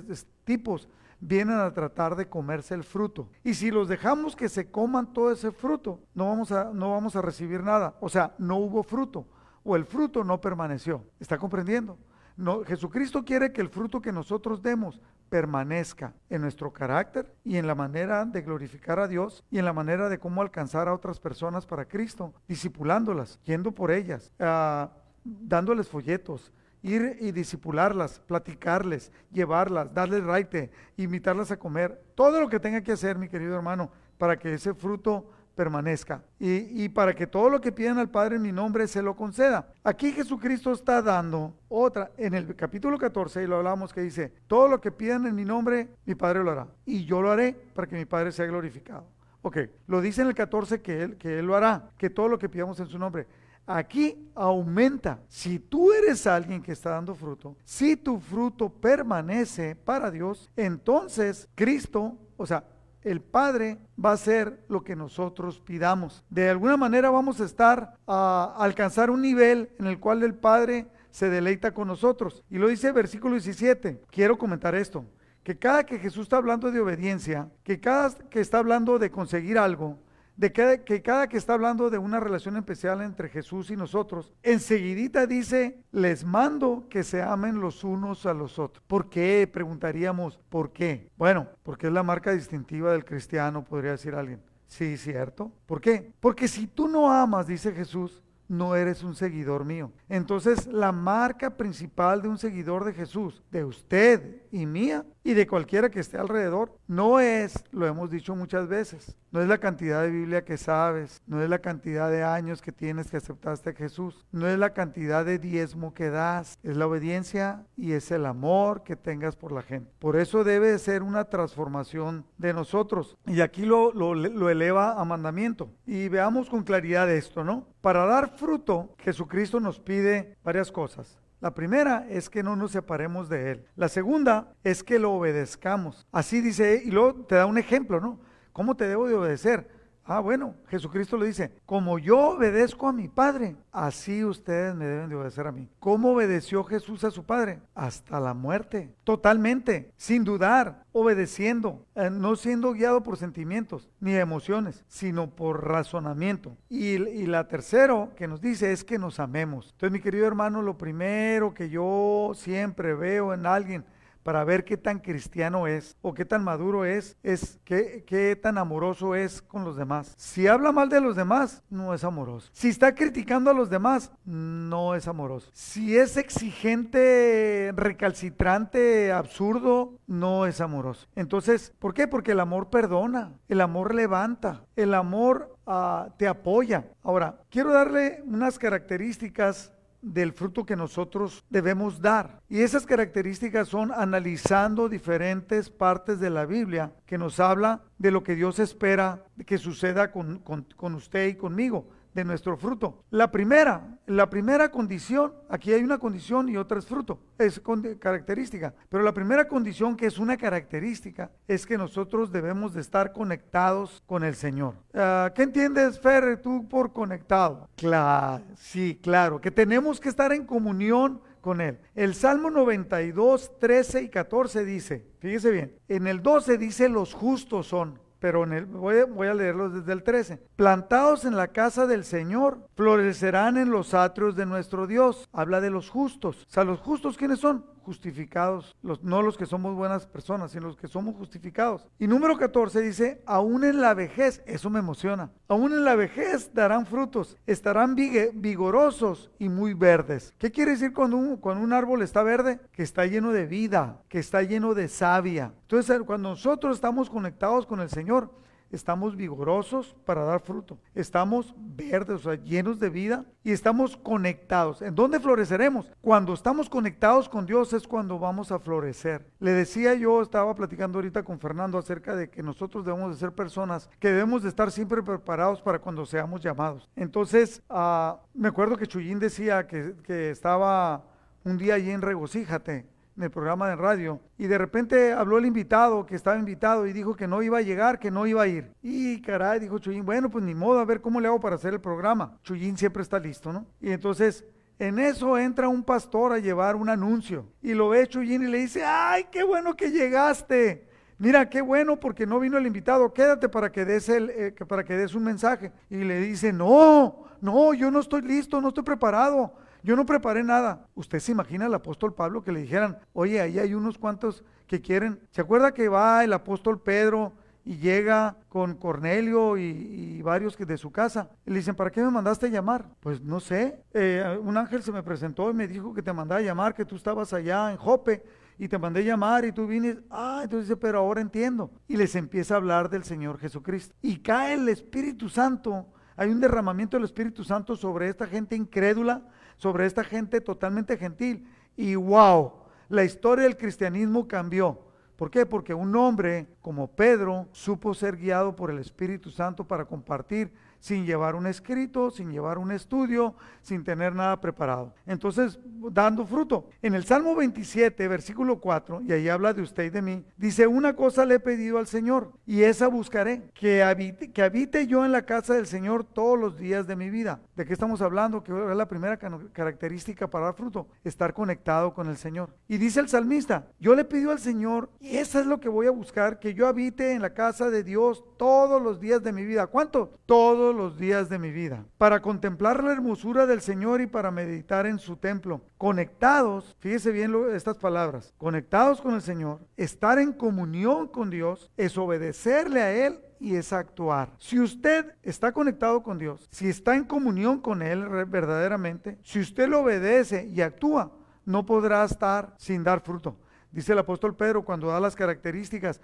tipos 0.44 0.88
vienen 1.20 1.58
a 1.58 1.72
tratar 1.72 2.16
de 2.16 2.28
comerse 2.28 2.74
el 2.74 2.84
fruto. 2.84 3.28
Y 3.44 3.54
si 3.54 3.70
los 3.70 3.88
dejamos 3.88 4.36
que 4.36 4.48
se 4.48 4.70
coman 4.70 5.12
todo 5.12 5.32
ese 5.32 5.50
fruto, 5.52 6.00
no 6.14 6.28
vamos 6.28 6.52
a, 6.52 6.72
no 6.72 6.90
vamos 6.90 7.16
a 7.16 7.22
recibir 7.22 7.62
nada. 7.62 7.94
O 8.00 8.08
sea, 8.08 8.34
no 8.38 8.56
hubo 8.56 8.82
fruto 8.82 9.26
o 9.66 9.74
el 9.76 9.84
fruto 9.84 10.22
no 10.22 10.40
permaneció. 10.40 11.04
¿Está 11.18 11.38
comprendiendo? 11.38 11.98
No, 12.36 12.62
Jesucristo 12.64 13.24
quiere 13.24 13.52
que 13.52 13.60
el 13.60 13.68
fruto 13.68 14.00
que 14.00 14.12
nosotros 14.12 14.62
demos 14.62 15.00
permanezca 15.28 16.14
en 16.30 16.42
nuestro 16.42 16.72
carácter 16.72 17.34
y 17.44 17.56
en 17.56 17.66
la 17.66 17.74
manera 17.74 18.24
de 18.24 18.42
glorificar 18.42 19.00
a 19.00 19.08
Dios 19.08 19.42
y 19.50 19.58
en 19.58 19.64
la 19.64 19.72
manera 19.72 20.08
de 20.08 20.18
cómo 20.18 20.40
alcanzar 20.40 20.86
a 20.86 20.94
otras 20.94 21.18
personas 21.18 21.66
para 21.66 21.86
Cristo, 21.86 22.32
discipulándolas, 22.46 23.40
yendo 23.44 23.72
por 23.72 23.90
ellas, 23.90 24.30
ah, 24.38 24.90
dándoles 25.24 25.88
folletos, 25.88 26.52
ir 26.86 27.16
y 27.20 27.32
disipularlas, 27.32 28.20
platicarles, 28.20 29.10
llevarlas, 29.32 29.92
darles 29.92 30.22
raite, 30.24 30.70
invitarlas 30.96 31.50
a 31.50 31.58
comer, 31.58 32.00
todo 32.14 32.40
lo 32.40 32.48
que 32.48 32.60
tenga 32.60 32.80
que 32.80 32.92
hacer, 32.92 33.18
mi 33.18 33.28
querido 33.28 33.56
hermano, 33.56 33.90
para 34.18 34.38
que 34.38 34.54
ese 34.54 34.72
fruto 34.72 35.28
permanezca 35.56 36.22
y, 36.38 36.84
y, 36.84 36.88
para 36.90 37.14
que 37.14 37.26
todo 37.26 37.48
lo 37.48 37.60
que 37.60 37.72
pidan 37.72 37.98
al 37.98 38.10
Padre 38.10 38.36
en 38.36 38.42
mi 38.42 38.52
nombre 38.52 38.86
se 38.86 39.02
lo 39.02 39.16
conceda. 39.16 39.66
Aquí 39.82 40.12
Jesucristo 40.12 40.70
está 40.70 41.00
dando 41.02 41.54
otra, 41.68 42.10
en 42.18 42.34
el 42.34 42.54
capítulo 42.54 42.98
14, 42.98 43.42
y 43.42 43.46
lo 43.46 43.56
hablamos, 43.56 43.92
que 43.92 44.02
dice, 44.02 44.32
todo 44.46 44.68
lo 44.68 44.80
que 44.80 44.92
pidan 44.92 45.26
en 45.26 45.34
mi 45.34 45.44
nombre, 45.44 45.88
mi 46.04 46.14
Padre 46.14 46.44
lo 46.44 46.50
hará, 46.52 46.68
y 46.84 47.04
yo 47.04 47.22
lo 47.22 47.32
haré 47.32 47.54
para 47.74 47.88
que 47.88 47.96
mi 47.96 48.04
Padre 48.04 48.32
sea 48.32 48.46
glorificado. 48.46 49.06
Ok, 49.42 49.58
lo 49.86 50.00
dice 50.00 50.22
en 50.22 50.28
el 50.28 50.34
14 50.34 50.82
que 50.82 51.02
él, 51.02 51.16
que 51.16 51.38
él 51.38 51.46
lo 51.46 51.56
hará, 51.56 51.90
que 51.96 52.10
todo 52.10 52.28
lo 52.28 52.38
que 52.38 52.48
pidamos 52.48 52.78
en 52.80 52.86
su 52.86 52.98
nombre. 52.98 53.26
Aquí 53.66 54.30
aumenta. 54.34 55.18
Si 55.28 55.58
tú 55.58 55.92
eres 55.92 56.26
alguien 56.26 56.62
que 56.62 56.72
está 56.72 56.90
dando 56.90 57.14
fruto, 57.14 57.56
si 57.64 57.96
tu 57.96 58.20
fruto 58.20 58.68
permanece 58.68 59.74
para 59.74 60.10
Dios, 60.10 60.50
entonces 60.56 61.48
Cristo, 61.54 62.16
o 62.36 62.46
sea, 62.46 62.64
el 63.02 63.20
Padre 63.20 63.78
va 64.02 64.10
a 64.10 64.14
hacer 64.14 64.64
lo 64.68 64.82
que 64.82 64.96
nosotros 64.96 65.60
pidamos. 65.60 66.24
De 66.28 66.48
alguna 66.48 66.76
manera 66.76 67.08
vamos 67.10 67.40
a 67.40 67.44
estar 67.44 67.94
a 68.06 68.54
alcanzar 68.58 69.10
un 69.10 69.22
nivel 69.22 69.70
en 69.78 69.86
el 69.86 70.00
cual 70.00 70.22
el 70.22 70.34
Padre 70.34 70.88
se 71.10 71.30
deleita 71.30 71.72
con 71.72 71.88
nosotros. 71.88 72.42
Y 72.50 72.58
lo 72.58 72.68
dice 72.68 72.88
el 72.88 72.92
versículo 72.92 73.34
17. 73.34 74.02
Quiero 74.10 74.36
comentar 74.36 74.74
esto. 74.74 75.04
Que 75.42 75.56
cada 75.56 75.86
que 75.86 76.00
Jesús 76.00 76.24
está 76.24 76.38
hablando 76.38 76.72
de 76.72 76.80
obediencia, 76.80 77.48
que 77.62 77.78
cada 77.78 78.10
que 78.28 78.40
está 78.40 78.58
hablando 78.58 78.98
de 78.98 79.12
conseguir 79.12 79.56
algo, 79.56 79.98
de 80.36 80.52
que, 80.52 81.02
cada 81.02 81.28
que 81.28 81.36
está 81.36 81.54
hablando 81.54 81.88
de 81.90 81.98
una 81.98 82.20
relación 82.20 82.56
especial 82.56 83.00
entre 83.00 83.28
Jesús 83.28 83.70
y 83.70 83.76
nosotros, 83.76 84.32
enseguidita 84.42 85.26
dice, 85.26 85.82
les 85.92 86.24
mando 86.24 86.86
que 86.90 87.02
se 87.02 87.22
amen 87.22 87.60
los 87.60 87.84
unos 87.84 88.26
a 88.26 88.34
los 88.34 88.58
otros. 88.58 88.84
¿Por 88.86 89.08
qué? 89.08 89.48
Preguntaríamos, 89.50 90.38
¿por 90.48 90.72
qué? 90.72 91.10
Bueno, 91.16 91.48
porque 91.62 91.86
es 91.86 91.92
la 91.92 92.02
marca 92.02 92.32
distintiva 92.32 92.92
del 92.92 93.04
cristiano, 93.04 93.64
podría 93.64 93.92
decir 93.92 94.14
alguien. 94.14 94.42
Sí, 94.68 94.96
cierto. 94.96 95.52
¿Por 95.64 95.80
qué? 95.80 96.12
Porque 96.20 96.48
si 96.48 96.66
tú 96.66 96.88
no 96.88 97.10
amas, 97.10 97.46
dice 97.46 97.72
Jesús, 97.72 98.22
no 98.48 98.76
eres 98.76 99.02
un 99.02 99.14
seguidor 99.14 99.64
mío. 99.64 99.92
Entonces, 100.08 100.66
la 100.66 100.92
marca 100.92 101.56
principal 101.56 102.22
de 102.22 102.28
un 102.28 102.38
seguidor 102.38 102.84
de 102.84 102.92
Jesús, 102.92 103.42
de 103.50 103.64
usted 103.64 104.42
y 104.56 104.64
mía, 104.64 105.04
y 105.22 105.34
de 105.34 105.46
cualquiera 105.46 105.90
que 105.90 106.00
esté 106.00 106.16
alrededor. 106.16 106.72
No 106.86 107.20
es, 107.20 107.62
lo 107.72 107.86
hemos 107.86 108.10
dicho 108.10 108.34
muchas 108.34 108.68
veces, 108.68 109.16
no 109.30 109.42
es 109.42 109.48
la 109.48 109.58
cantidad 109.58 110.02
de 110.02 110.10
Biblia 110.10 110.44
que 110.44 110.56
sabes, 110.56 111.20
no 111.26 111.42
es 111.42 111.50
la 111.50 111.58
cantidad 111.58 112.10
de 112.10 112.24
años 112.24 112.62
que 112.62 112.72
tienes 112.72 113.10
que 113.10 113.18
aceptaste 113.18 113.70
a 113.70 113.74
Jesús, 113.74 114.24
no 114.32 114.48
es 114.48 114.58
la 114.58 114.72
cantidad 114.72 115.26
de 115.26 115.38
diezmo 115.38 115.92
que 115.92 116.08
das, 116.08 116.58
es 116.62 116.76
la 116.76 116.86
obediencia 116.86 117.66
y 117.76 117.92
es 117.92 118.10
el 118.10 118.24
amor 118.24 118.82
que 118.82 118.96
tengas 118.96 119.36
por 119.36 119.52
la 119.52 119.60
gente. 119.60 119.92
Por 119.98 120.16
eso 120.16 120.42
debe 120.42 120.78
ser 120.78 121.02
una 121.02 121.26
transformación 121.26 122.24
de 122.38 122.54
nosotros. 122.54 123.18
Y 123.26 123.42
aquí 123.42 123.66
lo, 123.66 123.92
lo, 123.92 124.14
lo 124.14 124.48
eleva 124.48 124.98
a 124.98 125.04
mandamiento. 125.04 125.70
Y 125.86 126.08
veamos 126.08 126.48
con 126.48 126.64
claridad 126.64 127.10
esto, 127.10 127.44
¿no? 127.44 127.66
Para 127.82 128.06
dar 128.06 128.38
fruto, 128.38 128.94
Jesucristo 128.98 129.60
nos 129.60 129.80
pide 129.80 130.36
varias 130.42 130.72
cosas. 130.72 131.18
La 131.40 131.54
primera 131.54 132.06
es 132.08 132.30
que 132.30 132.42
no 132.42 132.56
nos 132.56 132.72
separemos 132.72 133.28
de 133.28 133.50
Él. 133.50 133.66
La 133.76 133.88
segunda 133.88 134.54
es 134.64 134.82
que 134.82 134.98
lo 134.98 135.12
obedezcamos. 135.12 136.06
Así 136.10 136.40
dice, 136.40 136.82
y 136.84 136.90
luego 136.90 137.26
te 137.26 137.34
da 137.34 137.46
un 137.46 137.58
ejemplo, 137.58 138.00
¿no? 138.00 138.18
¿Cómo 138.52 138.74
te 138.74 138.88
debo 138.88 139.06
de 139.06 139.14
obedecer? 139.14 139.68
Ah, 140.08 140.20
bueno, 140.20 140.54
Jesucristo 140.68 141.16
le 141.16 141.26
dice, 141.26 141.50
como 141.66 141.98
yo 141.98 142.30
obedezco 142.30 142.86
a 142.86 142.92
mi 142.92 143.08
Padre, 143.08 143.56
así 143.72 144.24
ustedes 144.24 144.72
me 144.76 144.84
deben 144.84 145.08
de 145.08 145.16
obedecer 145.16 145.48
a 145.48 145.52
mí. 145.52 145.68
¿Cómo 145.80 146.12
obedeció 146.12 146.62
Jesús 146.62 147.02
a 147.02 147.10
su 147.10 147.24
Padre? 147.24 147.60
Hasta 147.74 148.20
la 148.20 148.32
muerte, 148.32 148.94
totalmente, 149.02 149.90
sin 149.96 150.22
dudar, 150.22 150.84
obedeciendo, 150.92 151.84
eh, 151.96 152.08
no 152.08 152.36
siendo 152.36 152.72
guiado 152.72 153.02
por 153.02 153.16
sentimientos 153.16 153.90
ni 153.98 154.14
emociones, 154.14 154.84
sino 154.86 155.30
por 155.30 155.66
razonamiento. 155.66 156.56
Y, 156.68 156.94
y 156.94 157.26
la 157.26 157.48
tercero 157.48 158.10
que 158.16 158.28
nos 158.28 158.40
dice 158.40 158.70
es 158.70 158.84
que 158.84 158.98
nos 158.98 159.18
amemos. 159.18 159.70
Entonces, 159.72 159.92
mi 159.92 160.00
querido 160.00 160.26
hermano, 160.28 160.62
lo 160.62 160.78
primero 160.78 161.52
que 161.52 161.68
yo 161.68 162.30
siempre 162.36 162.94
veo 162.94 163.34
en 163.34 163.44
alguien, 163.44 163.84
para 164.26 164.42
ver 164.42 164.64
qué 164.64 164.76
tan 164.76 164.98
cristiano 164.98 165.68
es 165.68 165.96
o 166.02 166.12
qué 166.12 166.24
tan 166.24 166.42
maduro 166.42 166.84
es, 166.84 167.16
es 167.22 167.60
qué, 167.64 168.02
qué 168.04 168.34
tan 168.34 168.58
amoroso 168.58 169.14
es 169.14 169.40
con 169.40 169.64
los 169.64 169.76
demás. 169.76 170.14
Si 170.16 170.48
habla 170.48 170.72
mal 170.72 170.88
de 170.88 171.00
los 171.00 171.14
demás, 171.14 171.62
no 171.70 171.94
es 171.94 172.02
amoroso. 172.02 172.50
Si 172.52 172.66
está 172.66 172.92
criticando 172.96 173.52
a 173.52 173.54
los 173.54 173.70
demás, 173.70 174.10
no 174.24 174.96
es 174.96 175.06
amoroso. 175.06 175.48
Si 175.52 175.96
es 175.96 176.16
exigente, 176.16 177.72
recalcitrante, 177.76 179.12
absurdo, 179.12 180.00
no 180.08 180.44
es 180.44 180.60
amoroso. 180.60 181.06
Entonces, 181.14 181.72
¿por 181.78 181.94
qué? 181.94 182.08
Porque 182.08 182.32
el 182.32 182.40
amor 182.40 182.68
perdona, 182.68 183.32
el 183.48 183.60
amor 183.60 183.94
levanta, 183.94 184.64
el 184.74 184.94
amor 184.94 185.56
uh, 185.66 186.10
te 186.16 186.26
apoya. 186.26 186.88
Ahora, 187.04 187.42
quiero 187.48 187.72
darle 187.72 188.24
unas 188.26 188.58
características 188.58 189.70
del 190.12 190.32
fruto 190.32 190.64
que 190.64 190.76
nosotros 190.76 191.44
debemos 191.50 192.00
dar. 192.00 192.40
Y 192.48 192.60
esas 192.60 192.86
características 192.86 193.68
son 193.68 193.92
analizando 193.92 194.88
diferentes 194.88 195.68
partes 195.68 196.20
de 196.20 196.30
la 196.30 196.46
Biblia 196.46 196.92
que 197.06 197.18
nos 197.18 197.40
habla 197.40 197.82
de 197.98 198.10
lo 198.10 198.22
que 198.22 198.36
Dios 198.36 198.58
espera 198.58 199.24
que 199.44 199.58
suceda 199.58 200.12
con, 200.12 200.38
con 200.38 200.94
usted 200.94 201.28
y 201.28 201.34
conmigo 201.34 201.88
de 202.16 202.24
nuestro 202.24 202.56
fruto. 202.56 203.04
La 203.10 203.30
primera, 203.30 203.98
la 204.06 204.30
primera 204.30 204.70
condición, 204.70 205.34
aquí 205.50 205.72
hay 205.74 205.82
una 205.82 205.98
condición 205.98 206.48
y 206.48 206.56
otra 206.56 206.78
es 206.78 206.86
fruto, 206.86 207.20
es 207.38 207.60
característica, 208.00 208.74
pero 208.88 209.02
la 209.02 209.12
primera 209.12 209.46
condición 209.46 209.96
que 209.96 210.06
es 210.06 210.18
una 210.18 210.38
característica 210.38 211.30
es 211.46 211.66
que 211.66 211.76
nosotros 211.76 212.32
debemos 212.32 212.72
de 212.72 212.80
estar 212.80 213.12
conectados 213.12 214.02
con 214.06 214.24
el 214.24 214.34
Señor. 214.34 214.74
Ah, 214.94 215.30
¿Qué 215.34 215.42
entiendes, 215.42 216.00
Fer, 216.00 216.40
tú 216.40 216.66
por 216.66 216.94
conectado? 216.94 217.68
Claro, 217.76 218.42
sí, 218.56 218.98
claro, 219.02 219.38
que 219.38 219.50
tenemos 219.50 220.00
que 220.00 220.08
estar 220.08 220.32
en 220.32 220.46
comunión 220.46 221.20
con 221.42 221.60
Él. 221.60 221.78
El 221.94 222.14
Salmo 222.14 222.50
92, 222.50 223.58
13 223.60 224.04
y 224.04 224.08
14 224.08 224.64
dice, 224.64 225.06
fíjese 225.18 225.50
bien, 225.50 225.78
en 225.86 226.06
el 226.06 226.22
12 226.22 226.56
dice 226.56 226.88
los 226.88 227.12
justos 227.12 227.66
son, 227.66 228.00
pero 228.18 228.44
en 228.44 228.52
el, 228.52 228.66
voy, 228.66 229.26
a 229.26 229.34
leerlos 229.34 229.74
desde 229.74 229.92
el 229.92 230.02
13. 230.02 230.38
Plantados 230.56 231.24
en 231.24 231.36
la 231.36 231.48
casa 231.48 231.86
del 231.86 232.04
Señor, 232.04 232.68
florecerán 232.74 233.56
en 233.56 233.70
los 233.70 233.94
atrios 233.94 234.36
de 234.36 234.46
nuestro 234.46 234.86
Dios. 234.86 235.28
Habla 235.32 235.60
de 235.60 235.70
los 235.70 235.90
justos. 235.90 236.46
O 236.48 236.52
sea, 236.52 236.64
los 236.64 236.80
justos, 236.80 237.16
¿quiénes 237.16 237.40
son? 237.40 237.64
Justificados, 237.86 238.76
los, 238.82 239.02
no 239.04 239.22
los 239.22 239.38
que 239.38 239.46
somos 239.46 239.76
buenas 239.76 240.06
personas, 240.06 240.50
sino 240.50 240.66
los 240.66 240.76
que 240.76 240.88
somos 240.88 241.14
justificados. 241.14 241.88
Y 242.00 242.08
número 242.08 242.36
14 242.36 242.80
dice, 242.82 243.22
aún 243.26 243.62
en 243.62 243.80
la 243.80 243.94
vejez, 243.94 244.42
eso 244.44 244.68
me 244.70 244.80
emociona, 244.80 245.30
aún 245.46 245.72
en 245.72 245.84
la 245.84 245.94
vejez 245.94 246.52
darán 246.52 246.84
frutos, 246.84 247.36
estarán 247.46 247.94
vigorosos 247.94 249.30
y 249.38 249.48
muy 249.48 249.72
verdes. 249.72 250.34
¿Qué 250.36 250.50
quiere 250.50 250.72
decir 250.72 250.92
cuando 250.92 251.16
un, 251.16 251.36
cuando 251.36 251.62
un 251.62 251.72
árbol 251.72 252.02
está 252.02 252.24
verde? 252.24 252.58
Que 252.72 252.82
está 252.82 253.06
lleno 253.06 253.30
de 253.30 253.46
vida, 253.46 254.02
que 254.08 254.18
está 254.18 254.42
lleno 254.42 254.74
de 254.74 254.88
savia. 254.88 255.52
Entonces, 255.62 256.00
cuando 256.04 256.30
nosotros 256.30 256.76
estamos 256.76 257.08
conectados 257.08 257.66
con 257.66 257.80
el 257.80 257.88
Señor, 257.88 258.32
estamos 258.70 259.16
vigorosos 259.16 259.94
para 260.04 260.24
dar 260.24 260.40
fruto, 260.40 260.78
estamos 260.94 261.54
verdes, 261.56 262.26
o 262.26 262.30
sea, 262.30 262.34
llenos 262.34 262.78
de 262.78 262.90
vida 262.90 263.24
y 263.44 263.52
estamos 263.52 263.96
conectados. 263.96 264.82
¿En 264.82 264.94
dónde 264.94 265.20
floreceremos? 265.20 265.90
Cuando 266.00 266.34
estamos 266.34 266.68
conectados 266.68 267.28
con 267.28 267.46
Dios 267.46 267.72
es 267.72 267.86
cuando 267.86 268.18
vamos 268.18 268.52
a 268.52 268.58
florecer. 268.58 269.26
Le 269.38 269.52
decía 269.52 269.94
yo, 269.94 270.22
estaba 270.22 270.54
platicando 270.54 270.98
ahorita 270.98 271.22
con 271.22 271.38
Fernando 271.38 271.78
acerca 271.78 272.16
de 272.16 272.30
que 272.30 272.42
nosotros 272.42 272.84
debemos 272.84 273.10
de 273.10 273.20
ser 273.20 273.32
personas 273.32 273.88
que 273.98 274.08
debemos 274.08 274.42
de 274.42 274.48
estar 274.48 274.70
siempre 274.70 275.02
preparados 275.02 275.60
para 275.60 275.78
cuando 275.78 276.06
seamos 276.06 276.42
llamados. 276.42 276.88
Entonces, 276.96 277.62
uh, 277.70 278.16
me 278.34 278.48
acuerdo 278.48 278.76
que 278.76 278.86
Chuyín 278.86 279.18
decía 279.18 279.66
que, 279.66 279.94
que 280.02 280.30
estaba 280.30 281.04
un 281.44 281.58
día 281.58 281.74
allí 281.74 281.90
en 281.90 282.02
Regocíjate 282.02 282.95
en 283.16 283.22
el 283.22 283.30
programa 283.30 283.68
de 283.68 283.76
radio 283.76 284.20
y 284.36 284.46
de 284.46 284.58
repente 284.58 285.12
habló 285.12 285.38
el 285.38 285.46
invitado 285.46 286.04
que 286.04 286.14
estaba 286.14 286.38
invitado 286.38 286.86
y 286.86 286.92
dijo 286.92 287.14
que 287.14 287.26
no 287.26 287.42
iba 287.42 287.58
a 287.58 287.62
llegar, 287.62 287.98
que 287.98 288.10
no 288.10 288.26
iba 288.26 288.42
a 288.42 288.46
ir. 288.46 288.72
Y 288.82 289.20
caray, 289.22 289.58
dijo 289.58 289.78
Chuyín, 289.78 290.04
bueno, 290.04 290.30
pues 290.30 290.44
ni 290.44 290.54
modo, 290.54 290.80
a 290.80 290.84
ver 290.84 291.00
cómo 291.00 291.20
le 291.20 291.28
hago 291.28 291.40
para 291.40 291.56
hacer 291.56 291.72
el 291.72 291.80
programa. 291.80 292.38
Chuyín 292.42 292.76
siempre 292.76 293.02
está 293.02 293.18
listo, 293.18 293.52
¿no? 293.52 293.66
Y 293.80 293.90
entonces 293.90 294.44
en 294.78 294.98
eso 294.98 295.38
entra 295.38 295.68
un 295.68 295.82
pastor 295.82 296.32
a 296.32 296.38
llevar 296.38 296.76
un 296.76 296.90
anuncio 296.90 297.46
y 297.62 297.72
lo 297.72 297.88
ve 297.88 298.06
Chuyín 298.06 298.42
y 298.42 298.48
le 298.48 298.58
dice, 298.58 298.84
ay, 298.84 299.26
qué 299.30 299.42
bueno 299.42 299.74
que 299.74 299.90
llegaste. 299.90 300.86
Mira, 301.18 301.48
qué 301.48 301.62
bueno 301.62 301.98
porque 301.98 302.26
no 302.26 302.38
vino 302.38 302.58
el 302.58 302.66
invitado, 302.66 303.14
quédate 303.14 303.48
para 303.48 303.72
que 303.72 303.86
des, 303.86 304.06
el, 304.10 304.28
eh, 304.28 304.54
para 304.68 304.84
que 304.84 304.94
des 304.94 305.14
un 305.14 305.24
mensaje. 305.24 305.72
Y 305.88 305.96
le 306.04 306.20
dice, 306.20 306.52
no, 306.52 307.24
no, 307.40 307.72
yo 307.72 307.90
no 307.90 308.00
estoy 308.00 308.20
listo, 308.20 308.60
no 308.60 308.68
estoy 308.68 308.84
preparado 308.84 309.54
yo 309.86 309.94
no 309.94 310.04
preparé 310.04 310.42
nada. 310.42 310.88
Usted 310.96 311.20
se 311.20 311.30
imagina 311.30 311.66
al 311.66 311.74
apóstol 311.74 312.12
Pablo 312.12 312.42
que 312.42 312.50
le 312.50 312.60
dijeran, 312.60 312.98
oye, 313.12 313.40
ahí 313.40 313.60
hay 313.60 313.72
unos 313.72 313.98
cuantos 313.98 314.42
que 314.66 314.80
quieren. 314.80 315.20
¿Se 315.30 315.40
acuerda 315.40 315.72
que 315.72 315.88
va 315.88 316.24
el 316.24 316.32
apóstol 316.32 316.80
Pedro 316.80 317.34
y 317.64 317.76
llega 317.76 318.36
con 318.48 318.74
Cornelio 318.74 319.56
y, 319.56 320.20
varios 320.22 320.56
que 320.56 320.66
de 320.66 320.76
su 320.76 320.90
casa? 320.90 321.30
Y 321.46 321.50
le 321.50 321.58
dicen, 321.58 321.76
¿para 321.76 321.92
qué 321.92 322.02
me 322.02 322.10
mandaste 322.10 322.46
a 322.46 322.48
llamar? 322.48 322.88
Pues 322.98 323.22
no 323.22 323.38
sé. 323.38 323.80
Eh, 323.94 324.40
un 324.42 324.56
ángel 324.56 324.82
se 324.82 324.90
me 324.90 325.04
presentó 325.04 325.52
y 325.52 325.54
me 325.54 325.68
dijo 325.68 325.94
que 325.94 326.02
te 326.02 326.12
mandaba 326.12 326.40
a 326.40 326.44
llamar, 326.44 326.74
que 326.74 326.84
tú 326.84 326.96
estabas 326.96 327.32
allá 327.32 327.70
en 327.70 327.76
Jope 327.76 328.24
y 328.58 328.66
te 328.66 328.78
mandé 328.78 329.04
llamar 329.04 329.44
y 329.44 329.52
tú 329.52 329.68
vienes, 329.68 329.98
ah, 330.10 330.40
entonces 330.42 330.68
dice, 330.68 330.76
pero 330.76 330.98
ahora 330.98 331.20
entiendo. 331.20 331.70
Y 331.86 331.96
les 331.96 332.16
empieza 332.16 332.54
a 332.54 332.56
hablar 332.56 332.90
del 332.90 333.04
Señor 333.04 333.38
Jesucristo. 333.38 333.94
Y 334.02 334.18
cae 334.18 334.54
el 334.54 334.68
Espíritu 334.68 335.28
Santo, 335.28 335.86
hay 336.16 336.30
un 336.30 336.40
derramamiento 336.40 336.96
del 336.96 337.04
Espíritu 337.04 337.44
Santo 337.44 337.76
sobre 337.76 338.08
esta 338.08 338.26
gente 338.26 338.56
incrédula, 338.56 339.22
sobre 339.56 339.86
esta 339.86 340.04
gente 340.04 340.40
totalmente 340.40 340.96
gentil. 340.96 341.48
Y 341.76 341.94
wow, 341.94 342.52
la 342.88 343.04
historia 343.04 343.44
del 343.44 343.56
cristianismo 343.56 344.26
cambió. 344.28 344.80
¿Por 345.16 345.30
qué? 345.30 345.46
Porque 345.46 345.72
un 345.72 345.96
hombre 345.96 346.46
como 346.60 346.88
Pedro 346.88 347.48
supo 347.52 347.94
ser 347.94 348.16
guiado 348.16 348.54
por 348.54 348.70
el 348.70 348.78
Espíritu 348.78 349.30
Santo 349.30 349.64
para 349.64 349.86
compartir 349.86 350.52
sin 350.80 351.06
llevar 351.06 351.34
un 351.34 351.46
escrito, 351.46 352.10
sin 352.10 352.30
llevar 352.30 352.58
un 352.58 352.72
estudio, 352.72 353.34
sin 353.62 353.84
tener 353.84 354.14
nada 354.14 354.40
preparado. 354.40 354.94
Entonces, 355.06 355.58
dando 355.90 356.26
fruto. 356.26 356.68
En 356.82 356.94
el 356.94 357.04
Salmo 357.04 357.34
27, 357.34 358.08
versículo 358.08 358.60
4, 358.60 359.02
y 359.02 359.12
ahí 359.12 359.28
habla 359.28 359.52
de 359.52 359.62
usted 359.62 359.84
y 359.84 359.90
de 359.90 360.02
mí, 360.02 360.24
dice, 360.36 360.66
una 360.66 360.94
cosa 360.94 361.24
le 361.24 361.36
he 361.36 361.40
pedido 361.40 361.78
al 361.78 361.86
Señor, 361.86 362.32
y 362.46 362.62
esa 362.62 362.88
buscaré, 362.88 363.50
que 363.54 363.82
habite, 363.82 364.30
que 364.30 364.42
habite 364.42 364.86
yo 364.86 365.04
en 365.04 365.12
la 365.12 365.22
casa 365.22 365.54
del 365.54 365.66
Señor 365.66 366.04
todos 366.04 366.38
los 366.38 366.56
días 366.56 366.86
de 366.86 366.96
mi 366.96 367.10
vida. 367.10 367.40
¿De 367.54 367.64
qué 367.64 367.72
estamos 367.72 368.02
hablando? 368.02 368.42
Que 368.42 368.52
es 368.52 368.76
la 368.76 368.88
primera 368.88 369.18
característica 369.18 370.28
para 370.28 370.46
dar 370.46 370.54
fruto, 370.54 370.88
estar 371.04 371.34
conectado 371.34 371.94
con 371.94 372.08
el 372.08 372.16
Señor. 372.16 372.50
Y 372.68 372.78
dice 372.78 373.00
el 373.00 373.08
salmista, 373.08 373.66
yo 373.80 373.94
le 373.94 374.04
pido 374.04 374.30
al 374.30 374.38
Señor, 374.38 374.90
y 375.00 375.16
eso 375.16 375.40
es 375.40 375.46
lo 375.46 375.60
que 375.60 375.68
voy 375.68 375.86
a 375.86 375.90
buscar, 375.90 376.38
que 376.38 376.54
yo 376.54 376.66
habite 376.66 377.12
en 377.12 377.22
la 377.22 377.34
casa 377.34 377.70
de 377.70 377.82
Dios 377.82 378.24
todos 378.36 378.80
los 378.82 379.00
días 379.00 379.22
de 379.22 379.32
mi 379.32 379.44
vida. 379.44 379.66
¿Cuánto? 379.66 380.12
Todos 380.26 380.65
los 380.74 380.98
días 380.98 381.28
de 381.28 381.38
mi 381.38 381.50
vida, 381.50 381.84
para 381.98 382.20
contemplar 382.20 382.82
la 382.82 382.92
hermosura 382.92 383.46
del 383.46 383.60
Señor 383.60 384.00
y 384.00 384.06
para 384.06 384.30
meditar 384.30 384.86
en 384.86 384.98
su 384.98 385.16
templo. 385.16 385.62
Conectados, 385.78 386.76
fíjese 386.80 387.12
bien 387.12 387.34
estas 387.52 387.76
palabras, 387.76 388.34
conectados 388.38 389.00
con 389.00 389.14
el 389.14 389.22
Señor, 389.22 389.60
estar 389.76 390.18
en 390.18 390.32
comunión 390.32 391.08
con 391.08 391.30
Dios, 391.30 391.70
es 391.76 391.96
obedecerle 391.98 392.82
a 392.82 392.92
Él 393.06 393.20
y 393.38 393.56
es 393.56 393.72
actuar. 393.72 394.32
Si 394.38 394.58
usted 394.58 395.14
está 395.22 395.52
conectado 395.52 396.02
con 396.02 396.18
Dios, 396.18 396.48
si 396.50 396.68
está 396.68 396.96
en 396.96 397.04
comunión 397.04 397.60
con 397.60 397.82
Él 397.82 398.08
verdaderamente, 398.26 399.18
si 399.22 399.40
usted 399.40 399.68
lo 399.68 399.80
obedece 399.80 400.46
y 400.46 400.60
actúa, 400.60 401.12
no 401.44 401.64
podrá 401.64 402.04
estar 402.04 402.54
sin 402.58 402.82
dar 402.82 403.00
fruto. 403.00 403.36
Dice 403.76 403.92
el 403.92 403.98
apóstol 403.98 404.34
Pedro 404.34 404.64
cuando 404.64 404.86
da 404.86 404.98
las 404.98 405.14
características, 405.14 406.00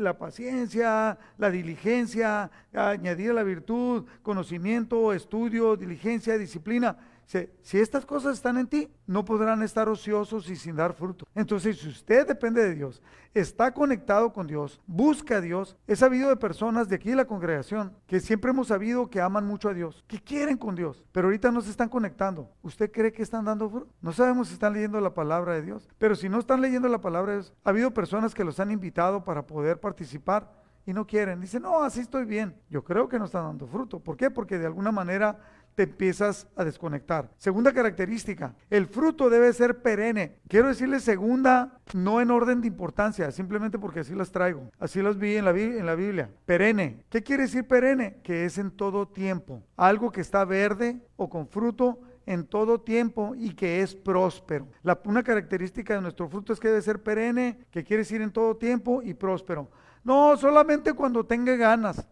la 0.00 0.18
paciencia, 0.18 1.16
la 1.38 1.50
diligencia, 1.52 2.50
añadir 2.74 3.32
la 3.32 3.44
virtud, 3.44 4.06
conocimiento, 4.24 5.12
estudio, 5.12 5.76
diligencia, 5.76 6.36
disciplina 6.36 6.96
si 7.26 7.78
estas 7.78 8.04
cosas 8.04 8.34
están 8.34 8.58
en 8.58 8.66
ti, 8.66 8.88
no 9.06 9.24
podrán 9.24 9.62
estar 9.62 9.88
ociosos 9.88 10.50
y 10.50 10.56
sin 10.56 10.76
dar 10.76 10.92
fruto. 10.92 11.26
Entonces, 11.34 11.78
si 11.78 11.88
usted 11.88 12.26
depende 12.26 12.62
de 12.62 12.74
Dios, 12.74 13.02
está 13.34 13.72
conectado 13.72 14.32
con 14.32 14.46
Dios, 14.46 14.80
busca 14.86 15.36
a 15.36 15.40
Dios, 15.40 15.76
he 15.86 15.96
sabido 15.96 16.28
de 16.28 16.36
personas 16.36 16.88
de 16.88 16.96
aquí 16.96 17.10
de 17.10 17.16
la 17.16 17.24
congregación 17.24 17.96
que 18.06 18.20
siempre 18.20 18.50
hemos 18.50 18.68
sabido 18.68 19.08
que 19.08 19.20
aman 19.20 19.46
mucho 19.46 19.68
a 19.68 19.74
Dios, 19.74 20.04
que 20.06 20.20
quieren 20.20 20.58
con 20.58 20.74
Dios, 20.74 21.04
pero 21.12 21.28
ahorita 21.28 21.50
no 21.50 21.60
se 21.60 21.70
están 21.70 21.88
conectando. 21.88 22.50
¿Usted 22.62 22.90
cree 22.90 23.12
que 23.12 23.22
están 23.22 23.44
dando 23.44 23.70
fruto? 23.70 23.92
No 24.00 24.12
sabemos 24.12 24.48
si 24.48 24.54
están 24.54 24.74
leyendo 24.74 25.00
la 25.00 25.14
palabra 25.14 25.54
de 25.54 25.62
Dios, 25.62 25.88
pero 25.98 26.14
si 26.14 26.28
no 26.28 26.38
están 26.38 26.60
leyendo 26.60 26.88
la 26.88 27.00
palabra 27.00 27.32
de 27.32 27.38
Dios, 27.38 27.54
ha 27.64 27.70
habido 27.70 27.92
personas 27.92 28.34
que 28.34 28.44
los 28.44 28.60
han 28.60 28.70
invitado 28.70 29.24
para 29.24 29.46
poder 29.46 29.80
participar 29.80 30.62
y 30.84 30.92
no 30.92 31.06
quieren. 31.06 31.40
Dicen, 31.40 31.62
no, 31.62 31.82
así 31.82 32.00
estoy 32.00 32.24
bien. 32.24 32.56
Yo 32.68 32.82
creo 32.82 33.08
que 33.08 33.18
no 33.18 33.26
están 33.26 33.44
dando 33.44 33.66
fruto. 33.66 34.00
¿Por 34.00 34.16
qué? 34.16 34.30
Porque 34.30 34.58
de 34.58 34.66
alguna 34.66 34.92
manera 34.92 35.38
te 35.74 35.84
empiezas 35.84 36.46
a 36.56 36.64
desconectar. 36.64 37.30
Segunda 37.38 37.72
característica, 37.72 38.54
el 38.70 38.86
fruto 38.86 39.30
debe 39.30 39.52
ser 39.52 39.82
perenne. 39.82 40.36
Quiero 40.48 40.68
decirle 40.68 41.00
segunda, 41.00 41.78
no 41.94 42.20
en 42.20 42.30
orden 42.30 42.60
de 42.60 42.68
importancia, 42.68 43.30
simplemente 43.30 43.78
porque 43.78 44.00
así 44.00 44.14
las 44.14 44.32
traigo. 44.32 44.70
Así 44.78 45.02
las 45.02 45.18
vi 45.18 45.36
en 45.36 45.44
la, 45.44 45.52
Biblia. 45.52 46.30
Perenne. 46.44 47.04
¿Qué 47.08 47.22
quiere 47.22 47.44
decir 47.44 47.66
perenne? 47.66 48.18
Que 48.22 48.44
es 48.44 48.58
en 48.58 48.70
todo 48.70 49.08
tiempo. 49.08 49.62
Algo 49.76 50.10
que 50.10 50.20
está 50.20 50.44
verde 50.44 51.00
o 51.16 51.28
con 51.28 51.48
fruto 51.48 52.00
en 52.26 52.46
todo 52.46 52.80
tiempo 52.80 53.34
y 53.36 53.54
que 53.54 53.82
es 53.82 53.94
próspero. 53.94 54.68
La, 54.82 55.00
una 55.04 55.22
característica 55.22 55.94
de 55.94 56.02
nuestro 56.02 56.28
fruto 56.28 56.52
es 56.52 56.60
que 56.60 56.68
debe 56.68 56.82
ser 56.82 57.02
perenne, 57.02 57.58
que 57.70 57.84
quiere 57.84 58.02
decir 58.02 58.22
en 58.22 58.30
todo 58.30 58.56
tiempo 58.56 59.02
y 59.02 59.14
próspero. 59.14 59.68
No, 60.04 60.36
solamente 60.36 60.92
cuando 60.92 61.24
tenga 61.24 61.56
ganas. 61.56 62.06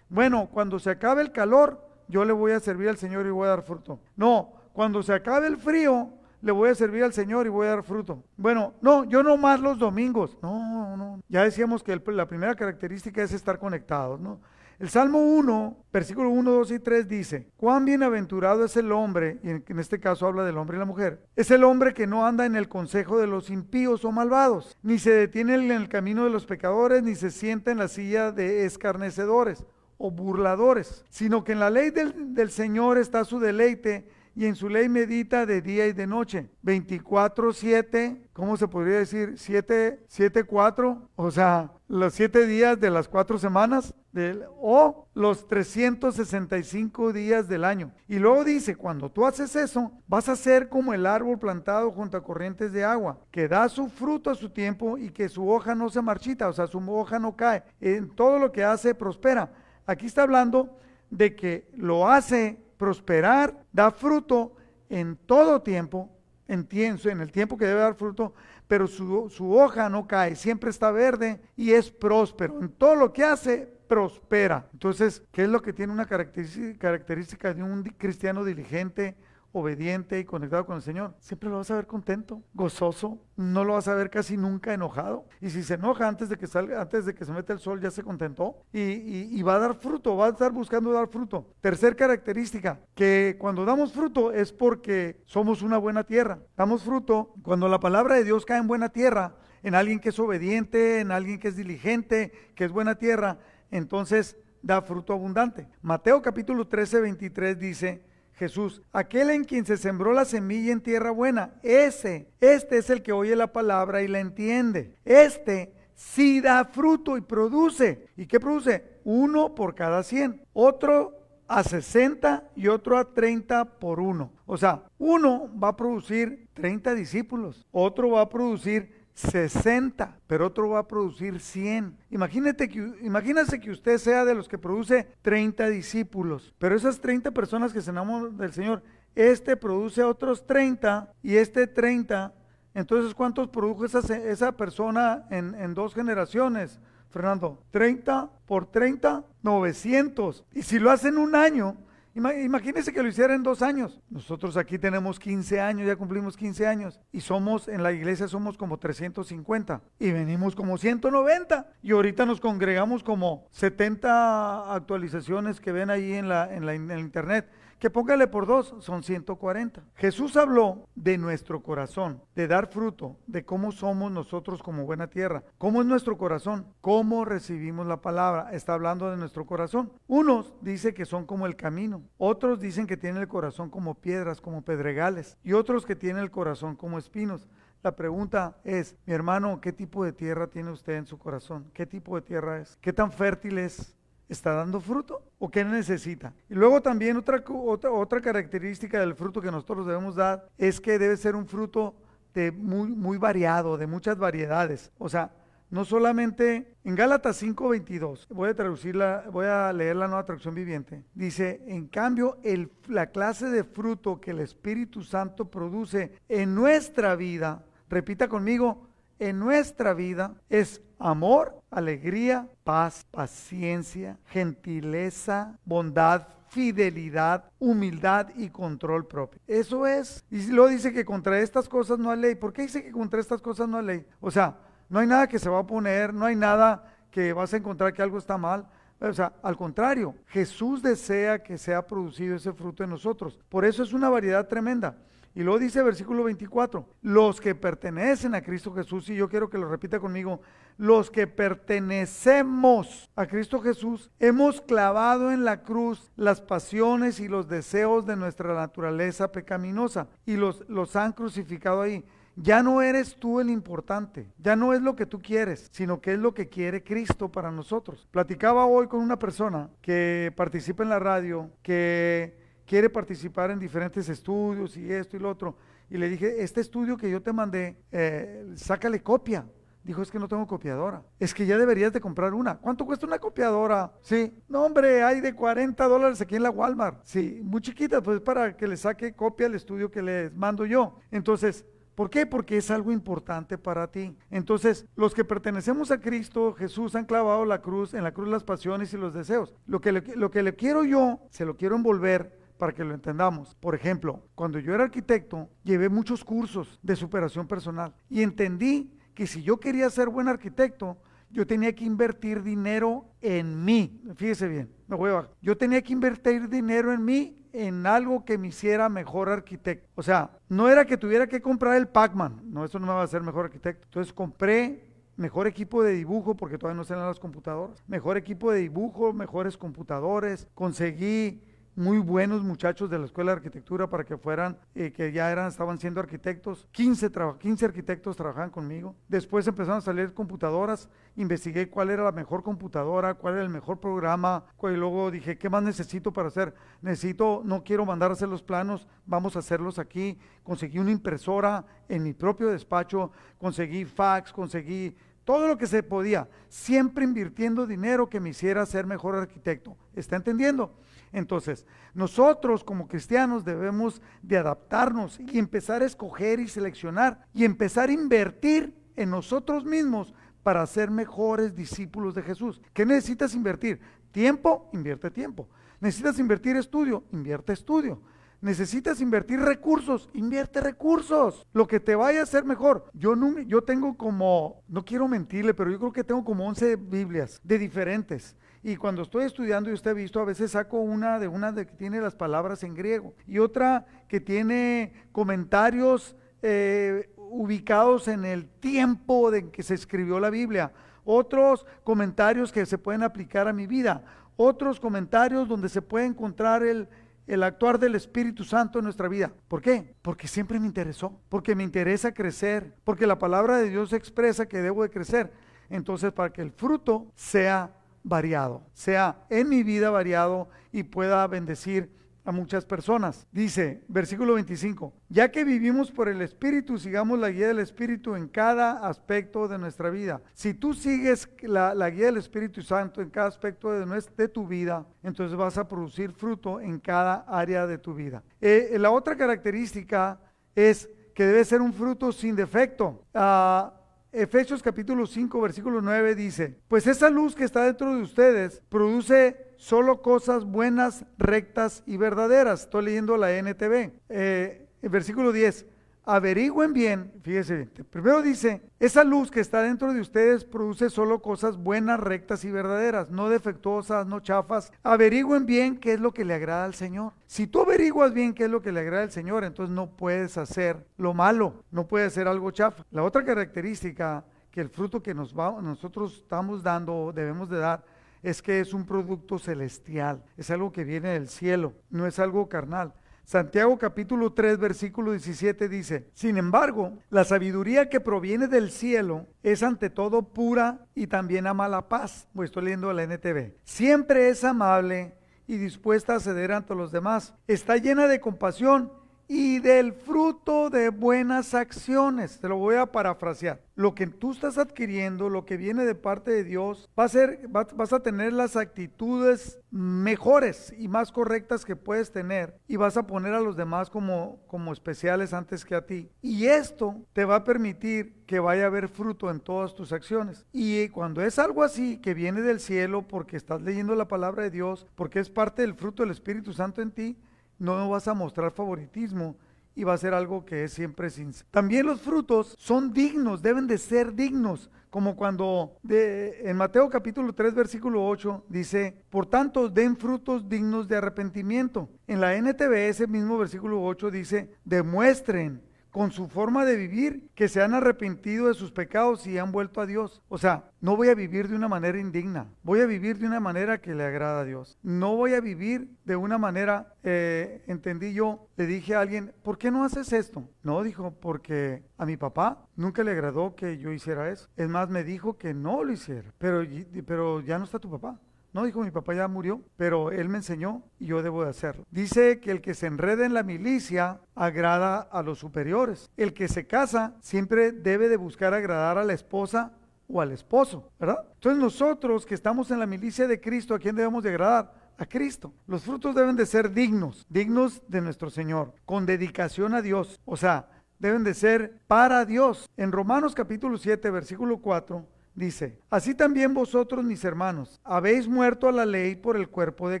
Bueno, 0.08 0.48
cuando 0.52 0.78
se 0.78 0.90
acabe 0.90 1.22
el 1.22 1.32
calor, 1.32 1.93
yo 2.08 2.24
le 2.24 2.32
voy 2.32 2.52
a 2.52 2.60
servir 2.60 2.88
al 2.88 2.96
Señor 2.96 3.26
y 3.26 3.30
voy 3.30 3.46
a 3.46 3.50
dar 3.50 3.62
fruto. 3.62 4.00
No, 4.16 4.52
cuando 4.72 5.02
se 5.02 5.12
acabe 5.12 5.46
el 5.46 5.56
frío, 5.56 6.10
le 6.42 6.52
voy 6.52 6.68
a 6.68 6.74
servir 6.74 7.02
al 7.04 7.12
Señor 7.12 7.46
y 7.46 7.48
voy 7.48 7.66
a 7.66 7.70
dar 7.70 7.82
fruto. 7.82 8.22
Bueno, 8.36 8.74
no, 8.82 9.04
yo 9.04 9.22
no 9.22 9.36
más 9.36 9.60
los 9.60 9.78
domingos. 9.78 10.36
No, 10.42 10.96
no. 10.96 11.22
Ya 11.28 11.42
decíamos 11.42 11.82
que 11.82 12.00
la 12.06 12.26
primera 12.26 12.54
característica 12.54 13.22
es 13.22 13.32
estar 13.32 13.58
conectados, 13.58 14.20
¿no? 14.20 14.40
El 14.78 14.88
Salmo 14.88 15.20
1, 15.20 15.76
versículo 15.92 16.30
1, 16.30 16.50
2 16.50 16.70
y 16.72 16.78
3 16.80 17.08
dice, 17.08 17.48
cuán 17.56 17.84
bienaventurado 17.84 18.64
es 18.64 18.76
el 18.76 18.90
hombre, 18.90 19.38
y 19.44 19.50
en 19.50 19.78
este 19.78 20.00
caso 20.00 20.26
habla 20.26 20.42
del 20.42 20.58
hombre 20.58 20.76
y 20.76 20.80
la 20.80 20.84
mujer, 20.84 21.24
es 21.36 21.52
el 21.52 21.62
hombre 21.62 21.94
que 21.94 22.08
no 22.08 22.26
anda 22.26 22.44
en 22.44 22.56
el 22.56 22.68
consejo 22.68 23.18
de 23.18 23.28
los 23.28 23.50
impíos 23.50 24.04
o 24.04 24.10
malvados, 24.10 24.76
ni 24.82 24.98
se 24.98 25.12
detiene 25.12 25.54
en 25.54 25.70
el 25.70 25.88
camino 25.88 26.24
de 26.24 26.30
los 26.30 26.44
pecadores, 26.44 27.04
ni 27.04 27.14
se 27.14 27.30
sienta 27.30 27.70
en 27.70 27.78
la 27.78 27.86
silla 27.86 28.32
de 28.32 28.64
escarnecedores 28.64 29.64
o 30.04 30.10
burladores, 30.10 31.02
sino 31.08 31.44
que 31.44 31.52
en 31.52 31.60
la 31.60 31.70
ley 31.70 31.88
del, 31.88 32.50
Señor 32.50 32.98
está 32.98 33.24
su 33.24 33.40
deleite 33.40 34.06
y 34.36 34.44
en 34.44 34.54
su 34.54 34.68
ley 34.68 34.86
medita 34.86 35.46
de 35.46 35.62
día 35.62 35.86
y 35.86 35.94
de 35.94 36.06
noche. 36.06 36.50
24-7, 36.62 38.28
¿cómo 38.34 38.58
se 38.58 38.68
podría 38.68 38.98
decir? 38.98 39.36
7-4, 39.36 41.08
o 41.16 41.30
sea, 41.30 41.72
los 41.88 42.12
siete 42.12 42.46
días 42.46 42.78
de 42.78 42.90
las 42.90 43.08
cuatro 43.08 43.38
semanas 43.38 43.94
del, 44.12 44.44
o 44.60 45.08
los 45.14 45.48
365 45.48 47.14
días 47.14 47.48
del 47.48 47.64
año. 47.64 47.90
Y 48.06 48.18
luego 48.18 48.44
dice, 48.44 48.76
cuando 48.76 49.10
tú 49.10 49.24
haces 49.24 49.56
eso, 49.56 49.90
vas 50.06 50.28
a 50.28 50.36
ser 50.36 50.68
como 50.68 50.92
el 50.92 51.06
árbol 51.06 51.38
plantado 51.38 51.90
junto 51.92 52.18
a 52.18 52.22
corrientes 52.22 52.74
de 52.74 52.84
agua, 52.84 53.20
que 53.30 53.48
da 53.48 53.70
su 53.70 53.88
fruto 53.88 54.28
a 54.28 54.34
su 54.34 54.50
tiempo 54.50 54.98
y 54.98 55.08
que 55.08 55.30
su 55.30 55.48
hoja 55.48 55.74
no 55.74 55.88
se 55.88 56.02
marchita, 56.02 56.46
o 56.48 56.52
sea, 56.52 56.66
su 56.66 56.78
hoja 56.92 57.18
no 57.18 57.34
cae. 57.34 57.62
En 57.80 58.10
todo 58.10 58.38
lo 58.38 58.52
que 58.52 58.64
hace 58.64 58.94
prospera. 58.94 59.63
Aquí 59.86 60.06
está 60.06 60.22
hablando 60.22 60.78
de 61.10 61.34
que 61.34 61.68
lo 61.76 62.08
hace 62.08 62.58
prosperar, 62.76 63.64
da 63.72 63.90
fruto 63.90 64.56
en 64.88 65.16
todo 65.16 65.62
tiempo, 65.62 66.10
en, 66.48 66.66
en 66.70 67.20
el 67.20 67.32
tiempo 67.32 67.56
que 67.56 67.66
debe 67.66 67.80
dar 67.80 67.94
fruto, 67.94 68.34
pero 68.66 68.86
su, 68.86 69.28
su, 69.30 69.54
hoja 69.54 69.88
no 69.88 70.06
cae, 70.06 70.36
siempre 70.36 70.70
está 70.70 70.90
verde 70.90 71.40
y 71.56 71.72
es 71.72 71.90
próspero. 71.90 72.60
En 72.60 72.70
todo 72.70 72.94
lo 72.94 73.12
que 73.12 73.24
hace, 73.24 73.74
prospera. 73.88 74.66
Entonces, 74.72 75.22
¿qué 75.32 75.42
es 75.42 75.48
lo 75.48 75.62
que 75.62 75.72
tiene 75.72 75.92
una 75.92 76.06
característica 76.06 77.54
de 77.54 77.62
un 77.62 77.82
cristiano 77.98 78.44
diligente? 78.44 79.14
Obediente 79.54 80.18
y 80.18 80.24
conectado 80.24 80.66
con 80.66 80.76
el 80.76 80.82
Señor, 80.82 81.14
siempre 81.20 81.48
lo 81.48 81.58
vas 81.58 81.70
a 81.70 81.76
ver 81.76 81.86
contento, 81.86 82.42
gozoso, 82.54 83.20
no 83.36 83.64
lo 83.64 83.74
vas 83.74 83.86
a 83.86 83.94
ver 83.94 84.10
casi 84.10 84.36
nunca 84.36 84.74
enojado. 84.74 85.26
Y 85.40 85.48
si 85.50 85.62
se 85.62 85.74
enoja 85.74 86.08
antes 86.08 86.28
de 86.28 86.36
que 86.36 86.48
salga, 86.48 86.82
antes 86.82 87.06
de 87.06 87.14
que 87.14 87.24
se 87.24 87.32
meta 87.32 87.52
el 87.52 87.60
sol, 87.60 87.80
ya 87.80 87.92
se 87.92 88.02
contentó 88.02 88.56
y, 88.72 88.80
y, 88.80 89.42
va 89.42 89.54
a 89.54 89.60
dar 89.60 89.74
fruto, 89.76 90.16
va 90.16 90.26
a 90.26 90.30
estar 90.30 90.50
buscando 90.50 90.92
dar 90.92 91.06
fruto. 91.08 91.54
Tercer 91.60 91.94
característica, 91.94 92.80
que 92.96 93.36
cuando 93.38 93.64
damos 93.64 93.92
fruto 93.92 94.32
es 94.32 94.52
porque 94.52 95.22
somos 95.24 95.62
una 95.62 95.78
buena 95.78 96.02
tierra. 96.02 96.40
Damos 96.56 96.82
fruto 96.82 97.32
cuando 97.42 97.68
la 97.68 97.78
palabra 97.78 98.16
de 98.16 98.24
Dios 98.24 98.44
cae 98.44 98.58
en 98.58 98.66
buena 98.66 98.88
tierra, 98.88 99.36
en 99.62 99.76
alguien 99.76 100.00
que 100.00 100.08
es 100.08 100.18
obediente, 100.18 100.98
en 100.98 101.12
alguien 101.12 101.38
que 101.38 101.48
es 101.48 101.56
diligente, 101.56 102.32
que 102.56 102.64
es 102.64 102.72
buena 102.72 102.96
tierra, 102.96 103.38
entonces 103.70 104.36
da 104.62 104.82
fruto 104.82 105.12
abundante. 105.12 105.68
Mateo 105.80 106.22
capítulo 106.22 106.66
13, 106.66 107.00
23 107.02 107.58
dice, 107.58 108.02
Jesús, 108.36 108.82
aquel 108.92 109.30
en 109.30 109.44
quien 109.44 109.64
se 109.64 109.76
sembró 109.76 110.12
la 110.12 110.24
semilla 110.24 110.72
en 110.72 110.80
tierra 110.80 111.10
buena, 111.10 111.54
ese, 111.62 112.28
este 112.40 112.78
es 112.78 112.90
el 112.90 113.02
que 113.02 113.12
oye 113.12 113.36
la 113.36 113.52
palabra 113.52 114.02
y 114.02 114.08
la 114.08 114.20
entiende. 114.20 114.96
Este 115.04 115.72
sí 115.94 116.40
da 116.40 116.64
fruto 116.64 117.16
y 117.16 117.20
produce. 117.20 118.08
¿Y 118.16 118.26
qué 118.26 118.40
produce? 118.40 119.00
Uno 119.04 119.54
por 119.54 119.74
cada 119.74 120.02
cien. 120.02 120.42
Otro 120.52 121.24
a 121.46 121.62
60 121.62 122.50
y 122.56 122.68
otro 122.68 122.98
a 122.98 123.12
30 123.12 123.78
por 123.78 124.00
uno. 124.00 124.32
O 124.46 124.56
sea, 124.56 124.84
uno 124.98 125.50
va 125.62 125.68
a 125.68 125.76
producir 125.76 126.48
30 126.54 126.94
discípulos, 126.94 127.66
otro 127.70 128.10
va 128.10 128.22
a 128.22 128.28
producir 128.28 129.03
60, 129.14 130.18
pero 130.26 130.46
otro 130.46 130.68
va 130.68 130.80
a 130.80 130.88
producir 130.88 131.40
100. 131.40 131.96
Imagínate 132.10 132.68
que, 132.68 132.78
imagínese 133.00 133.60
que 133.60 133.70
usted 133.70 133.98
sea 133.98 134.24
de 134.24 134.34
los 134.34 134.48
que 134.48 134.58
produce 134.58 135.08
30 135.22 135.68
discípulos, 135.68 136.54
pero 136.58 136.76
esas 136.76 137.00
30 137.00 137.30
personas 137.30 137.72
que 137.72 137.80
se 137.80 137.90
enamoran 137.90 138.36
del 138.36 138.52
Señor, 138.52 138.82
este 139.14 139.56
produce 139.56 140.02
otros 140.02 140.44
30 140.46 141.12
y 141.22 141.36
este 141.36 141.66
30. 141.66 142.34
Entonces, 142.74 143.14
¿cuántos 143.14 143.48
produjo 143.48 143.84
esa, 143.84 144.00
esa 144.16 144.52
persona 144.52 145.26
en, 145.30 145.54
en 145.54 145.74
dos 145.74 145.94
generaciones? 145.94 146.80
Fernando, 147.08 147.62
30 147.70 148.28
por 148.44 148.66
30, 148.66 149.24
900. 149.40 150.44
Y 150.52 150.62
si 150.62 150.80
lo 150.80 150.90
hacen 150.90 151.16
un 151.16 151.36
año, 151.36 151.76
Imagínense 152.14 152.92
que 152.92 153.02
lo 153.02 153.08
hiciera 153.08 153.34
en 153.34 153.42
dos 153.42 153.60
años. 153.60 154.00
Nosotros 154.08 154.56
aquí 154.56 154.78
tenemos 154.78 155.18
15 155.18 155.60
años, 155.60 155.86
ya 155.86 155.96
cumplimos 155.96 156.36
15 156.36 156.66
años 156.66 157.00
y 157.10 157.20
somos, 157.20 157.66
en 157.66 157.82
la 157.82 157.92
iglesia 157.92 158.28
somos 158.28 158.56
como 158.56 158.78
350 158.78 159.82
y 159.98 160.12
venimos 160.12 160.54
como 160.54 160.78
190 160.78 161.72
y 161.82 161.90
ahorita 161.90 162.24
nos 162.24 162.40
congregamos 162.40 163.02
como 163.02 163.48
70 163.50 164.74
actualizaciones 164.74 165.60
que 165.60 165.72
ven 165.72 165.90
ahí 165.90 166.12
en 166.12 166.28
la, 166.28 166.54
en 166.54 166.66
la, 166.66 166.74
en 166.74 166.98
internet 166.98 167.50
que 167.78 167.90
póngale 167.90 168.26
por 168.26 168.46
dos, 168.46 168.74
son 168.80 169.02
140. 169.02 169.82
Jesús 169.94 170.36
habló 170.36 170.88
de 170.94 171.18
nuestro 171.18 171.62
corazón, 171.62 172.22
de 172.34 172.48
dar 172.48 172.68
fruto, 172.68 173.16
de 173.26 173.44
cómo 173.44 173.72
somos 173.72 174.10
nosotros 174.12 174.62
como 174.62 174.84
buena 174.84 175.08
tierra. 175.08 175.42
¿Cómo 175.58 175.80
es 175.80 175.86
nuestro 175.86 176.16
corazón? 176.16 176.66
¿Cómo 176.80 177.24
recibimos 177.24 177.86
la 177.86 178.00
palabra? 178.00 178.50
Está 178.52 178.74
hablando 178.74 179.10
de 179.10 179.16
nuestro 179.16 179.46
corazón. 179.46 179.92
Unos 180.06 180.54
dicen 180.60 180.94
que 180.94 181.04
son 181.04 181.26
como 181.26 181.46
el 181.46 181.56
camino, 181.56 182.02
otros 182.18 182.60
dicen 182.60 182.86
que 182.86 182.96
tienen 182.96 183.22
el 183.22 183.28
corazón 183.28 183.70
como 183.70 183.94
piedras, 183.94 184.40
como 184.40 184.62
pedregales, 184.62 185.36
y 185.42 185.52
otros 185.52 185.86
que 185.86 185.96
tienen 185.96 186.22
el 186.22 186.30
corazón 186.30 186.76
como 186.76 186.98
espinos. 186.98 187.48
La 187.82 187.94
pregunta 187.94 188.56
es, 188.64 188.96
mi 189.04 189.12
hermano, 189.12 189.60
¿qué 189.60 189.70
tipo 189.70 190.04
de 190.04 190.14
tierra 190.14 190.46
tiene 190.46 190.70
usted 190.70 190.94
en 190.94 191.06
su 191.06 191.18
corazón? 191.18 191.70
¿Qué 191.74 191.84
tipo 191.84 192.16
de 192.16 192.22
tierra 192.22 192.58
es? 192.58 192.78
¿Qué 192.80 192.94
tan 192.94 193.12
fértil 193.12 193.58
es? 193.58 193.94
¿Está 194.28 194.52
dando 194.52 194.80
fruto 194.80 195.22
o 195.38 195.50
qué 195.50 195.64
necesita? 195.64 196.32
Y 196.48 196.54
luego 196.54 196.80
también 196.80 197.16
otra, 197.16 197.42
otra, 197.46 198.20
característica 198.20 198.98
del 198.98 199.14
fruto 199.14 199.40
que 199.40 199.50
nosotros 199.50 199.86
debemos 199.86 200.16
dar 200.16 200.48
es 200.56 200.80
que 200.80 200.98
debe 200.98 201.16
ser 201.16 201.36
un 201.36 201.46
fruto 201.46 201.94
de 202.32 202.50
muy, 202.50 202.88
muy 202.88 203.18
variado, 203.18 203.76
de 203.76 203.86
muchas 203.86 204.18
variedades. 204.18 204.90
O 204.98 205.08
sea, 205.08 205.30
no 205.70 205.84
solamente 205.84 206.76
en 206.84 206.94
Gálatas 206.94 207.42
5:22, 207.42 208.28
voy 208.30 208.50
a 208.50 208.54
traducirla, 208.54 209.24
voy 209.30 209.46
a 209.46 209.72
leer 209.72 209.96
la 209.96 210.06
nueva 210.06 210.24
traducción 210.24 210.54
viviente. 210.54 211.04
Dice, 211.14 211.62
en 211.66 211.88
cambio, 211.88 212.38
el, 212.42 212.70
la 212.88 213.08
clase 213.08 213.48
de 213.48 213.64
fruto 213.64 214.20
que 214.20 214.30
el 214.30 214.40
Espíritu 214.40 215.02
Santo 215.02 215.50
produce 215.50 216.12
en 216.28 216.54
nuestra 216.54 217.14
vida, 217.16 217.64
repita 217.90 218.28
conmigo, 218.28 218.88
en 219.18 219.38
nuestra 219.38 219.94
vida 219.94 220.34
es 220.48 220.82
amor, 220.98 221.60
alegría, 221.70 222.48
paz, 222.64 223.06
paciencia, 223.10 224.18
gentileza, 224.26 225.58
bondad, 225.64 226.28
fidelidad, 226.48 227.44
humildad 227.58 228.28
y 228.36 228.48
control 228.48 229.06
propio. 229.06 229.40
Eso 229.46 229.86
es. 229.86 230.24
Y 230.30 230.46
luego 230.46 230.70
dice 230.70 230.92
que 230.92 231.04
contra 231.04 231.40
estas 231.40 231.68
cosas 231.68 231.98
no 231.98 232.10
hay 232.10 232.20
ley. 232.20 232.34
¿Por 232.36 232.52
qué 232.52 232.62
dice 232.62 232.82
que 232.82 232.92
contra 232.92 233.20
estas 233.20 233.42
cosas 233.42 233.68
no 233.68 233.78
hay 233.78 233.84
ley? 233.84 234.06
O 234.20 234.30
sea, 234.30 234.56
no 234.88 235.00
hay 235.00 235.06
nada 235.06 235.26
que 235.26 235.38
se 235.38 235.50
va 235.50 235.58
a 235.60 235.66
poner, 235.66 236.14
no 236.14 236.26
hay 236.26 236.36
nada 236.36 236.84
que 237.10 237.32
vas 237.32 237.52
a 237.52 237.56
encontrar 237.56 237.92
que 237.92 238.02
algo 238.02 238.18
está 238.18 238.38
mal. 238.38 238.66
O 239.00 239.12
sea, 239.12 239.32
al 239.42 239.56
contrario, 239.56 240.14
Jesús 240.26 240.82
desea 240.82 241.42
que 241.42 241.58
sea 241.58 241.86
producido 241.86 242.36
ese 242.36 242.52
fruto 242.52 242.84
en 242.84 242.90
nosotros. 242.90 243.38
Por 243.48 243.64
eso 243.64 243.82
es 243.82 243.92
una 243.92 244.08
variedad 244.08 244.46
tremenda. 244.46 244.96
Y 245.34 245.42
luego 245.42 245.58
dice 245.58 245.82
versículo 245.82 246.22
24, 246.22 246.88
los 247.02 247.40
que 247.40 247.56
pertenecen 247.56 248.36
a 248.36 248.42
Cristo 248.42 248.72
Jesús, 248.72 249.08
y 249.10 249.16
yo 249.16 249.28
quiero 249.28 249.50
que 249.50 249.58
lo 249.58 249.68
repita 249.68 249.98
conmigo, 249.98 250.40
los 250.76 251.10
que 251.10 251.26
pertenecemos 251.26 253.10
a 253.16 253.26
Cristo 253.26 253.60
Jesús, 253.60 254.10
hemos 254.20 254.60
clavado 254.60 255.32
en 255.32 255.44
la 255.44 255.62
cruz 255.62 256.12
las 256.16 256.40
pasiones 256.40 257.18
y 257.18 257.26
los 257.26 257.48
deseos 257.48 258.06
de 258.06 258.14
nuestra 258.14 258.54
naturaleza 258.54 259.32
pecaminosa 259.32 260.06
y 260.24 260.36
los, 260.36 260.68
los 260.68 260.94
han 260.94 261.12
crucificado 261.12 261.82
ahí. 261.82 262.04
Ya 262.36 262.62
no 262.62 262.82
eres 262.82 263.16
tú 263.16 263.40
el 263.40 263.50
importante, 263.50 264.32
ya 264.38 264.56
no 264.56 264.72
es 264.72 264.82
lo 264.82 264.96
que 264.96 265.06
tú 265.06 265.20
quieres, 265.20 265.68
sino 265.72 266.00
que 266.00 266.14
es 266.14 266.18
lo 266.18 266.34
que 266.34 266.48
quiere 266.48 266.82
Cristo 266.82 267.30
para 267.30 267.50
nosotros. 267.50 268.08
Platicaba 268.10 268.66
hoy 268.66 268.88
con 268.88 269.00
una 269.00 269.18
persona 269.18 269.70
que 269.80 270.32
participa 270.36 270.82
en 270.82 270.88
la 270.88 270.98
radio, 270.98 271.50
que 271.62 272.43
quiere 272.66 272.90
participar 272.90 273.50
en 273.50 273.58
diferentes 273.58 274.08
estudios 274.08 274.76
y 274.76 274.92
esto 274.92 275.16
y 275.16 275.20
lo 275.20 275.30
otro. 275.30 275.56
Y 275.90 275.98
le 275.98 276.08
dije, 276.08 276.42
este 276.42 276.60
estudio 276.60 276.96
que 276.96 277.10
yo 277.10 277.22
te 277.22 277.32
mandé, 277.32 277.76
eh, 277.92 278.52
sácale 278.56 279.02
copia. 279.02 279.46
Dijo, 279.82 280.00
es 280.00 280.10
que 280.10 280.18
no 280.18 280.28
tengo 280.28 280.46
copiadora. 280.46 281.02
Es 281.18 281.34
que 281.34 281.44
ya 281.44 281.58
deberías 281.58 281.92
de 281.92 282.00
comprar 282.00 282.32
una. 282.32 282.56
¿Cuánto 282.56 282.86
cuesta 282.86 283.06
una 283.06 283.18
copiadora? 283.18 283.92
Sí. 284.00 284.32
No, 284.48 284.64
hombre, 284.64 285.02
hay 285.02 285.20
de 285.20 285.34
40 285.34 285.86
dólares 285.86 286.22
aquí 286.22 286.36
en 286.36 286.42
la 286.42 286.50
Walmart. 286.50 287.04
Sí, 287.04 287.40
muy 287.44 287.60
chiquita, 287.60 288.02
pues 288.02 288.20
para 288.20 288.56
que 288.56 288.66
le 288.66 288.78
saque 288.78 289.14
copia 289.14 289.46
al 289.46 289.54
estudio 289.54 289.90
que 289.90 290.00
les 290.00 290.34
mando 290.34 290.64
yo. 290.64 290.98
Entonces, 291.10 291.66
¿Por 291.94 292.10
qué? 292.10 292.26
Porque 292.26 292.56
es 292.56 292.72
algo 292.72 292.90
importante 292.90 293.56
para 293.56 293.86
ti. 293.88 294.16
Entonces, 294.30 294.84
los 294.96 295.14
que 295.14 295.24
pertenecemos 295.24 295.92
a 295.92 296.00
Cristo, 296.00 296.52
Jesús 296.52 296.96
han 296.96 297.04
clavado 297.04 297.44
la 297.44 297.62
cruz, 297.62 297.94
en 297.94 298.02
la 298.02 298.12
cruz 298.12 298.26
las 298.26 298.42
pasiones 298.42 298.92
y 298.92 298.96
los 298.96 299.14
deseos. 299.14 299.54
Lo 299.66 299.80
que 299.80 299.92
lo 299.92 300.30
que 300.30 300.42
le 300.42 300.56
quiero 300.56 300.82
yo, 300.82 301.20
se 301.30 301.44
lo 301.44 301.56
quiero 301.56 301.76
envolver 301.76 302.43
para 302.58 302.72
que 302.72 302.84
lo 302.84 302.94
entendamos. 302.94 303.54
Por 303.56 303.74
ejemplo, 303.74 304.22
cuando 304.34 304.58
yo 304.58 304.74
era 304.74 304.84
arquitecto, 304.84 305.48
llevé 305.62 305.88
muchos 305.88 306.24
cursos 306.24 306.78
de 306.82 306.96
superación 306.96 307.46
personal 307.46 307.94
y 308.08 308.22
entendí 308.22 308.92
que 309.14 309.26
si 309.26 309.42
yo 309.42 309.58
quería 309.58 309.88
ser 309.90 310.08
buen 310.08 310.28
arquitecto, 310.28 310.96
yo 311.30 311.46
tenía 311.46 311.74
que 311.74 311.84
invertir 311.84 312.42
dinero 312.42 313.06
en 313.20 313.64
mí. 313.64 314.00
Fíjese 314.14 314.48
bien, 314.48 314.70
me 314.86 314.96
voy 314.96 315.10
Yo 315.42 315.56
tenía 315.56 315.82
que 315.82 315.92
invertir 315.92 316.48
dinero 316.48 316.92
en 316.92 317.04
mí 317.04 317.44
en 317.52 317.86
algo 317.86 318.24
que 318.24 318.38
me 318.38 318.48
hiciera 318.48 318.88
mejor 318.88 319.28
arquitecto. 319.28 319.88
O 319.94 320.02
sea, 320.02 320.30
no 320.48 320.68
era 320.68 320.84
que 320.84 320.96
tuviera 320.96 321.26
que 321.26 321.40
comprar 321.40 321.76
el 321.76 321.88
Pac-Man, 321.88 322.40
no, 322.44 322.64
eso 322.64 322.78
no 322.78 322.86
me 322.86 322.92
va 322.92 323.00
a 323.00 323.04
hacer 323.04 323.22
mejor 323.22 323.46
arquitecto. 323.46 323.84
Entonces 323.86 324.12
compré 324.12 324.94
mejor 325.16 325.46
equipo 325.46 325.82
de 325.82 325.92
dibujo, 325.92 326.36
porque 326.36 326.58
todavía 326.58 326.78
no 326.78 326.84
salen 326.84 327.06
las 327.06 327.20
computadoras, 327.20 327.82
mejor 327.86 328.16
equipo 328.16 328.50
de 328.50 328.60
dibujo, 328.60 329.12
mejores 329.12 329.56
computadores, 329.56 330.48
conseguí 330.54 331.42
muy 331.76 331.98
buenos 331.98 332.42
muchachos 332.42 332.88
de 332.88 332.98
la 332.98 333.06
escuela 333.06 333.32
de 333.32 333.38
arquitectura 333.38 333.88
para 333.88 334.04
que 334.04 334.16
fueran, 334.16 334.56
eh, 334.74 334.92
que 334.92 335.10
ya 335.12 335.30
eran, 335.30 335.48
estaban 335.48 335.78
siendo 335.78 336.00
arquitectos. 336.00 336.68
15, 336.72 337.10
15 337.38 337.64
arquitectos 337.64 338.16
trabajaban 338.16 338.50
conmigo. 338.50 338.94
Después 339.08 339.46
empezaron 339.46 339.78
a 339.78 339.80
salir 339.80 340.14
computadoras, 340.14 340.88
investigué 341.16 341.68
cuál 341.68 341.90
era 341.90 342.04
la 342.04 342.12
mejor 342.12 342.42
computadora, 342.42 343.14
cuál 343.14 343.34
era 343.34 343.42
el 343.42 343.48
mejor 343.48 343.80
programa, 343.80 344.44
y 344.62 344.76
luego 344.76 345.10
dije, 345.10 345.36
¿qué 345.36 345.48
más 345.48 345.62
necesito 345.62 346.12
para 346.12 346.28
hacer? 346.28 346.54
Necesito, 346.80 347.42
no 347.44 347.64
quiero 347.64 347.84
mandar 347.84 348.10
a 348.10 348.14
hacer 348.14 348.28
los 348.28 348.42
planos, 348.42 348.86
vamos 349.04 349.36
a 349.36 349.40
hacerlos 349.40 349.78
aquí. 349.78 350.18
Conseguí 350.42 350.78
una 350.78 350.92
impresora 350.92 351.64
en 351.88 352.02
mi 352.02 352.12
propio 352.12 352.48
despacho, 352.48 353.10
conseguí 353.38 353.84
fax, 353.84 354.32
conseguí 354.32 354.96
todo 355.24 355.48
lo 355.48 355.58
que 355.58 355.66
se 355.66 355.82
podía, 355.82 356.28
siempre 356.48 357.04
invirtiendo 357.04 357.66
dinero 357.66 358.08
que 358.08 358.20
me 358.20 358.30
hiciera 358.30 358.64
ser 358.66 358.86
mejor 358.86 359.16
arquitecto. 359.16 359.76
¿Está 359.94 360.16
entendiendo? 360.16 360.74
Entonces, 361.14 361.64
nosotros 361.94 362.64
como 362.64 362.88
cristianos 362.88 363.44
debemos 363.44 364.02
de 364.20 364.36
adaptarnos 364.36 365.20
y 365.20 365.38
empezar 365.38 365.80
a 365.80 365.86
escoger 365.86 366.40
y 366.40 366.48
seleccionar 366.48 367.24
y 367.32 367.44
empezar 367.44 367.88
a 367.88 367.92
invertir 367.92 368.74
en 368.96 369.10
nosotros 369.10 369.64
mismos 369.64 370.12
para 370.42 370.66
ser 370.66 370.90
mejores 370.90 371.54
discípulos 371.54 372.16
de 372.16 372.22
Jesús. 372.22 372.60
¿Qué 372.72 372.84
necesitas 372.84 373.32
invertir? 373.32 373.80
Tiempo, 374.10 374.68
invierte 374.72 375.08
tiempo. 375.08 375.48
Necesitas 375.78 376.18
invertir 376.18 376.56
estudio, 376.56 377.04
invierte 377.12 377.52
estudio. 377.52 378.02
Necesitas 378.40 379.00
invertir 379.00 379.38
recursos, 379.38 380.10
invierte 380.14 380.60
recursos, 380.60 381.46
lo 381.52 381.68
que 381.68 381.78
te 381.78 381.94
vaya 381.94 382.20
a 382.20 382.24
hacer 382.24 382.44
mejor. 382.44 382.90
Yo, 382.92 383.14
no, 383.14 383.38
yo 383.38 383.62
tengo 383.62 383.96
como, 383.96 384.64
no 384.66 384.84
quiero 384.84 385.06
mentirle, 385.06 385.54
pero 385.54 385.70
yo 385.70 385.78
creo 385.78 385.92
que 385.92 386.04
tengo 386.04 386.24
como 386.24 386.46
11 386.48 386.74
Biblias 386.76 387.40
de 387.44 387.58
diferentes. 387.58 388.36
Y 388.66 388.76
cuando 388.76 389.02
estoy 389.02 389.26
estudiando, 389.26 389.68
y 389.68 389.74
usted 389.74 389.90
ha 389.90 389.94
visto, 389.94 390.20
a 390.20 390.24
veces 390.24 390.52
saco 390.52 390.78
una 390.78 391.18
de 391.18 391.28
una 391.28 391.52
de 391.52 391.66
que 391.66 391.74
tiene 391.74 392.00
las 392.00 392.16
palabras 392.16 392.64
en 392.64 392.74
griego 392.74 393.12
y 393.26 393.38
otra 393.38 393.84
que 394.08 394.20
tiene 394.20 394.94
comentarios 395.12 396.16
eh, 396.40 397.10
ubicados 397.16 398.08
en 398.08 398.24
el 398.24 398.48
tiempo 398.48 399.30
de 399.30 399.50
que 399.50 399.62
se 399.62 399.74
escribió 399.74 400.18
la 400.18 400.30
Biblia. 400.30 400.72
Otros 401.04 401.66
comentarios 401.84 402.52
que 402.52 402.64
se 402.64 402.78
pueden 402.78 403.02
aplicar 403.02 403.48
a 403.48 403.52
mi 403.52 403.66
vida. 403.66 404.02
Otros 404.36 404.80
comentarios 404.80 405.46
donde 405.46 405.68
se 405.68 405.82
puede 405.82 406.06
encontrar 406.06 406.62
el, 406.62 406.88
el 407.26 407.42
actuar 407.42 407.78
del 407.78 407.94
Espíritu 407.94 408.44
Santo 408.44 408.78
en 408.78 408.84
nuestra 408.84 409.08
vida. 409.08 409.30
¿Por 409.46 409.60
qué? 409.60 409.94
Porque 410.00 410.26
siempre 410.26 410.58
me 410.58 410.66
interesó, 410.66 411.20
porque 411.28 411.54
me 411.54 411.64
interesa 411.64 412.14
crecer, 412.14 412.74
porque 412.82 413.06
la 413.06 413.18
palabra 413.18 413.58
de 413.58 413.68
Dios 413.68 413.92
expresa 413.92 414.46
que 414.46 414.62
debo 414.62 414.84
de 414.84 414.90
crecer. 414.90 415.34
Entonces, 415.68 416.12
para 416.12 416.32
que 416.32 416.40
el 416.40 416.50
fruto 416.50 417.12
sea 417.14 417.83
variado, 418.04 418.62
sea 418.72 419.26
en 419.30 419.48
mi 419.48 419.64
vida 419.64 419.90
variado 419.90 420.48
y 420.70 420.84
pueda 420.84 421.26
bendecir 421.26 421.90
a 422.24 422.32
muchas 422.32 422.64
personas. 422.64 423.26
Dice, 423.32 423.82
versículo 423.88 424.34
25, 424.34 424.94
ya 425.08 425.30
que 425.30 425.44
vivimos 425.44 425.90
por 425.90 426.08
el 426.08 426.22
Espíritu, 426.22 426.78
sigamos 426.78 427.18
la 427.18 427.30
guía 427.30 427.48
del 427.48 427.58
Espíritu 427.58 428.14
en 428.14 428.28
cada 428.28 428.86
aspecto 428.88 429.46
de 429.46 429.58
nuestra 429.58 429.90
vida. 429.90 430.22
Si 430.32 430.54
tú 430.54 430.72
sigues 430.72 431.28
la, 431.42 431.90
guía 431.90 432.06
del 432.06 432.16
Espíritu 432.16 432.62
Santo 432.62 433.02
en 433.02 433.10
cada 433.10 433.28
aspecto 433.28 433.72
de, 433.72 434.02
de, 434.16 434.28
tu 434.28 434.46
vida, 434.46 434.86
entonces 435.02 435.36
vas 435.36 435.58
a 435.58 435.68
producir 435.68 436.12
fruto 436.12 436.60
en 436.60 436.78
cada 436.78 437.24
área 437.28 437.66
de 437.66 437.78
tu 437.78 437.94
vida. 437.94 438.22
Eh, 438.40 438.76
la 438.78 438.90
otra 438.90 439.16
característica 439.16 440.18
es 440.54 440.88
que 441.14 441.26
debe 441.26 441.44
ser 441.44 441.60
un 441.60 441.72
fruto 441.72 442.10
sin 442.10 442.34
defecto. 442.34 443.04
Ah, 443.12 443.72
Efesios 444.16 444.62
capítulo 444.62 445.06
5, 445.06 445.40
versículo 445.40 445.82
9 445.82 446.14
dice, 446.14 446.56
pues 446.68 446.86
esa 446.86 447.10
luz 447.10 447.34
que 447.34 447.42
está 447.42 447.64
dentro 447.64 447.96
de 447.96 448.02
ustedes 448.02 448.62
produce 448.68 449.54
solo 449.56 450.02
cosas 450.02 450.44
buenas, 450.44 451.04
rectas 451.18 451.82
y 451.84 451.96
verdaderas. 451.96 452.62
Estoy 452.62 452.84
leyendo 452.84 453.16
la 453.16 453.36
NTV. 453.36 453.90
Eh, 454.10 454.68
el 454.82 454.88
versículo 454.88 455.32
10, 455.32 455.66
averigüen 456.06 456.72
bien, 456.72 457.12
fíjese, 457.22 457.66
primero 457.90 458.22
dice, 458.22 458.62
esa 458.78 459.04
luz 459.04 459.30
que 459.30 459.40
está 459.40 459.62
dentro 459.62 459.92
de 459.92 460.00
ustedes 460.00 460.44
produce 460.44 460.90
solo 460.90 461.22
cosas 461.22 461.56
buenas, 461.56 461.98
rectas 461.98 462.44
y 462.44 462.50
verdaderas, 462.50 463.10
no 463.10 463.28
defectuosas, 463.28 464.06
no 464.06 464.20
chafas. 464.20 464.72
Averigüen 464.82 465.46
bien 465.46 465.78
qué 465.78 465.94
es 465.94 466.00
lo 466.00 466.12
que 466.12 466.24
le 466.24 466.34
agrada 466.34 466.64
al 466.64 466.74
Señor. 466.74 467.12
Si 467.26 467.46
tú 467.46 467.62
averiguas 467.62 468.12
bien 468.12 468.34
qué 468.34 468.44
es 468.44 468.50
lo 468.50 468.62
que 468.62 468.72
le 468.72 468.80
agrada 468.80 469.04
al 469.04 469.10
Señor, 469.10 469.44
entonces 469.44 469.74
no 469.74 469.96
puedes 469.96 470.36
hacer 470.36 470.86
lo 470.96 471.14
malo, 471.14 471.64
no 471.70 471.86
puedes 471.86 472.08
hacer 472.08 472.28
algo 472.28 472.50
chafa. 472.50 472.84
La 472.90 473.02
otra 473.02 473.24
característica 473.24 474.24
que 474.50 474.60
el 474.60 474.68
fruto 474.68 475.02
que 475.02 475.14
nos 475.14 475.36
va, 475.36 475.60
nosotros 475.60 476.18
estamos 476.22 476.62
dando, 476.62 477.12
debemos 477.14 477.48
de 477.48 477.58
dar, 477.58 477.84
es 478.22 478.40
que 478.40 478.60
es 478.60 478.72
un 478.72 478.86
producto 478.86 479.38
celestial, 479.38 480.22
es 480.36 480.50
algo 480.50 480.72
que 480.72 480.84
viene 480.84 481.10
del 481.10 481.28
cielo, 481.28 481.74
no 481.90 482.06
es 482.06 482.18
algo 482.18 482.48
carnal. 482.48 482.94
Santiago 483.24 483.78
capítulo 483.78 484.34
3 484.34 484.58
versículo 484.58 485.12
17 485.12 485.68
dice, 485.68 486.10
sin 486.12 486.36
embargo, 486.36 486.98
la 487.08 487.24
sabiduría 487.24 487.88
que 487.88 488.00
proviene 488.00 488.48
del 488.48 488.70
cielo 488.70 489.26
es 489.42 489.62
ante 489.62 489.88
todo 489.88 490.22
pura 490.34 490.86
y 490.94 491.06
también 491.06 491.46
ama 491.46 491.68
la 491.68 491.88
paz. 491.88 492.28
Pues 492.34 492.48
estoy 492.48 492.64
leyendo 492.64 492.92
la 492.92 493.04
NTV. 493.04 493.54
Siempre 493.64 494.28
es 494.28 494.44
amable 494.44 495.16
y 495.46 495.56
dispuesta 495.56 496.14
a 496.14 496.20
ceder 496.20 496.52
ante 496.52 496.74
los 496.74 496.92
demás. 496.92 497.34
Está 497.46 497.76
llena 497.76 498.08
de 498.08 498.20
compasión 498.20 498.92
y 499.28 499.58
del 499.60 499.92
fruto 499.92 500.70
de 500.70 500.90
buenas 500.90 501.54
acciones. 501.54 502.38
Te 502.40 502.48
lo 502.48 502.56
voy 502.56 502.76
a 502.76 502.86
parafrasear. 502.86 503.60
Lo 503.74 503.94
que 503.94 504.06
tú 504.06 504.32
estás 504.32 504.58
adquiriendo, 504.58 505.28
lo 505.28 505.44
que 505.44 505.56
viene 505.56 505.84
de 505.84 505.94
parte 505.94 506.30
de 506.30 506.44
Dios, 506.44 506.88
va 506.98 507.04
a 507.04 507.08
ser, 507.08 507.48
vas 507.48 507.92
a 507.92 508.00
tener 508.00 508.32
las 508.32 508.56
actitudes 508.56 509.58
mejores 509.70 510.72
y 510.78 510.86
más 510.86 511.10
correctas 511.10 511.64
que 511.64 511.74
puedes 511.74 512.12
tener 512.12 512.56
y 512.68 512.76
vas 512.76 512.96
a 512.96 513.06
poner 513.06 513.34
a 513.34 513.40
los 513.40 513.56
demás 513.56 513.90
como, 513.90 514.40
como 514.46 514.72
especiales 514.72 515.32
antes 515.32 515.64
que 515.64 515.74
a 515.74 515.86
ti. 515.86 516.08
Y 516.22 516.46
esto 516.46 517.02
te 517.12 517.24
va 517.24 517.36
a 517.36 517.44
permitir 517.44 518.24
que 518.26 518.38
vaya 518.38 518.64
a 518.64 518.66
haber 518.68 518.88
fruto 518.88 519.30
en 519.30 519.40
todas 519.40 519.74
tus 519.74 519.92
acciones. 519.92 520.46
Y 520.52 520.88
cuando 520.90 521.22
es 521.22 521.38
algo 521.38 521.62
así 521.62 521.98
que 521.98 522.14
viene 522.14 522.42
del 522.42 522.60
cielo 522.60 523.02
porque 523.02 523.36
estás 523.36 523.62
leyendo 523.62 523.94
la 523.94 524.08
palabra 524.08 524.44
de 524.44 524.50
Dios, 524.50 524.86
porque 524.94 525.18
es 525.18 525.30
parte 525.30 525.62
del 525.62 525.74
fruto 525.74 526.02
del 526.02 526.12
Espíritu 526.12 526.52
Santo 526.52 526.80
en 526.80 526.92
ti, 526.92 527.16
no 527.58 527.88
vas 527.90 528.08
a 528.08 528.14
mostrar 528.14 528.52
favoritismo 528.52 529.36
y 529.74 529.84
va 529.84 529.94
a 529.94 529.98
ser 529.98 530.14
algo 530.14 530.44
que 530.44 530.64
es 530.64 530.72
siempre 530.72 531.10
sincero. 531.10 531.48
También 531.50 531.86
los 531.86 532.00
frutos 532.00 532.54
son 532.58 532.92
dignos, 532.92 533.42
deben 533.42 533.66
de 533.66 533.78
ser 533.78 534.14
dignos, 534.14 534.70
como 534.90 535.16
cuando 535.16 535.78
en 535.88 536.56
Mateo 536.56 536.88
capítulo 536.88 537.32
3 537.32 537.54
versículo 537.54 538.06
8 538.06 538.44
dice, 538.48 538.96
por 539.10 539.26
tanto 539.26 539.68
den 539.68 539.96
frutos 539.96 540.48
dignos 540.48 540.86
de 540.86 540.96
arrepentimiento. 540.96 541.88
En 542.06 542.20
la 542.20 542.36
NTV 542.36 542.88
ese 542.88 543.08
mismo 543.08 543.36
versículo 543.36 543.82
8 543.82 544.10
dice, 544.12 544.50
demuestren 544.64 545.60
con 545.94 546.10
su 546.10 546.26
forma 546.26 546.64
de 546.64 546.74
vivir, 546.74 547.30
que 547.36 547.46
se 547.46 547.62
han 547.62 547.72
arrepentido 547.72 548.48
de 548.48 548.54
sus 548.54 548.72
pecados 548.72 549.28
y 549.28 549.38
han 549.38 549.52
vuelto 549.52 549.80
a 549.80 549.86
Dios. 549.86 550.22
O 550.28 550.38
sea, 550.38 550.64
no 550.80 550.96
voy 550.96 551.08
a 551.08 551.14
vivir 551.14 551.46
de 551.46 551.54
una 551.54 551.68
manera 551.68 552.00
indigna, 552.00 552.48
voy 552.64 552.80
a 552.80 552.86
vivir 552.86 553.16
de 553.18 553.28
una 553.28 553.38
manera 553.38 553.80
que 553.80 553.94
le 553.94 554.02
agrada 554.02 554.40
a 554.40 554.44
Dios. 554.44 554.76
No 554.82 555.14
voy 555.14 555.34
a 555.34 555.40
vivir 555.40 555.88
de 556.04 556.16
una 556.16 556.36
manera, 556.36 556.94
eh, 557.04 557.62
entendí 557.68 558.12
yo, 558.12 558.48
le 558.56 558.66
dije 558.66 558.96
a 558.96 559.02
alguien, 559.02 559.32
¿por 559.44 559.56
qué 559.56 559.70
no 559.70 559.84
haces 559.84 560.12
esto? 560.12 560.42
No, 560.64 560.82
dijo, 560.82 561.12
porque 561.12 561.84
a 561.96 562.04
mi 562.06 562.16
papá 562.16 562.66
nunca 562.74 563.04
le 563.04 563.12
agradó 563.12 563.54
que 563.54 563.78
yo 563.78 563.92
hiciera 563.92 564.28
eso. 564.30 564.48
Es 564.56 564.68
más, 564.68 564.90
me 564.90 565.04
dijo 565.04 565.38
que 565.38 565.54
no 565.54 565.84
lo 565.84 565.92
hiciera, 565.92 566.34
pero, 566.38 566.64
pero 567.06 567.40
ya 567.40 567.56
no 567.56 567.66
está 567.66 567.78
tu 567.78 567.88
papá. 567.88 568.18
No, 568.54 568.62
dijo, 568.62 568.84
mi 568.84 568.92
papá 568.92 569.14
ya 569.14 569.26
murió, 569.26 569.62
pero 569.76 570.12
él 570.12 570.28
me 570.28 570.38
enseñó 570.38 570.84
y 571.00 571.06
yo 571.06 571.24
debo 571.24 571.42
de 571.42 571.50
hacerlo. 571.50 571.84
Dice 571.90 572.38
que 572.38 572.52
el 572.52 572.60
que 572.60 572.74
se 572.74 572.86
enreda 572.86 573.26
en 573.26 573.34
la 573.34 573.42
milicia 573.42 574.20
agrada 574.36 575.00
a 575.00 575.24
los 575.24 575.40
superiores. 575.40 576.08
El 576.16 576.32
que 576.34 576.46
se 576.46 576.64
casa 576.64 577.16
siempre 577.20 577.72
debe 577.72 578.08
de 578.08 578.16
buscar 578.16 578.54
agradar 578.54 578.96
a 578.96 579.02
la 579.02 579.12
esposa 579.12 579.72
o 580.06 580.20
al 580.20 580.30
esposo, 580.30 580.92
¿verdad? 581.00 581.26
Entonces 581.34 581.60
nosotros 581.60 582.24
que 582.24 582.36
estamos 582.36 582.70
en 582.70 582.78
la 582.78 582.86
milicia 582.86 583.26
de 583.26 583.40
Cristo, 583.40 583.74
¿a 583.74 583.80
quién 583.80 583.96
debemos 583.96 584.22
de 584.22 584.30
agradar? 584.30 584.72
A 584.98 585.06
Cristo. 585.06 585.52
Los 585.66 585.82
frutos 585.82 586.14
deben 586.14 586.36
de 586.36 586.46
ser 586.46 586.72
dignos, 586.72 587.26
dignos 587.28 587.82
de 587.88 588.02
nuestro 588.02 588.30
Señor, 588.30 588.72
con 588.84 589.04
dedicación 589.04 589.74
a 589.74 589.82
Dios. 589.82 590.20
O 590.24 590.36
sea, 590.36 590.68
deben 591.00 591.24
de 591.24 591.34
ser 591.34 591.80
para 591.88 592.24
Dios. 592.24 592.70
En 592.76 592.92
Romanos 592.92 593.34
capítulo 593.34 593.78
7, 593.78 594.10
versículo 594.10 594.58
4, 594.58 595.04
Dice, 595.36 595.80
así 595.90 596.14
también 596.14 596.54
vosotros, 596.54 597.04
mis 597.04 597.24
hermanos, 597.24 597.80
habéis 597.82 598.28
muerto 598.28 598.68
a 598.68 598.72
la 598.72 598.86
ley 598.86 599.16
por 599.16 599.36
el 599.36 599.48
cuerpo 599.48 599.88
de 599.88 600.00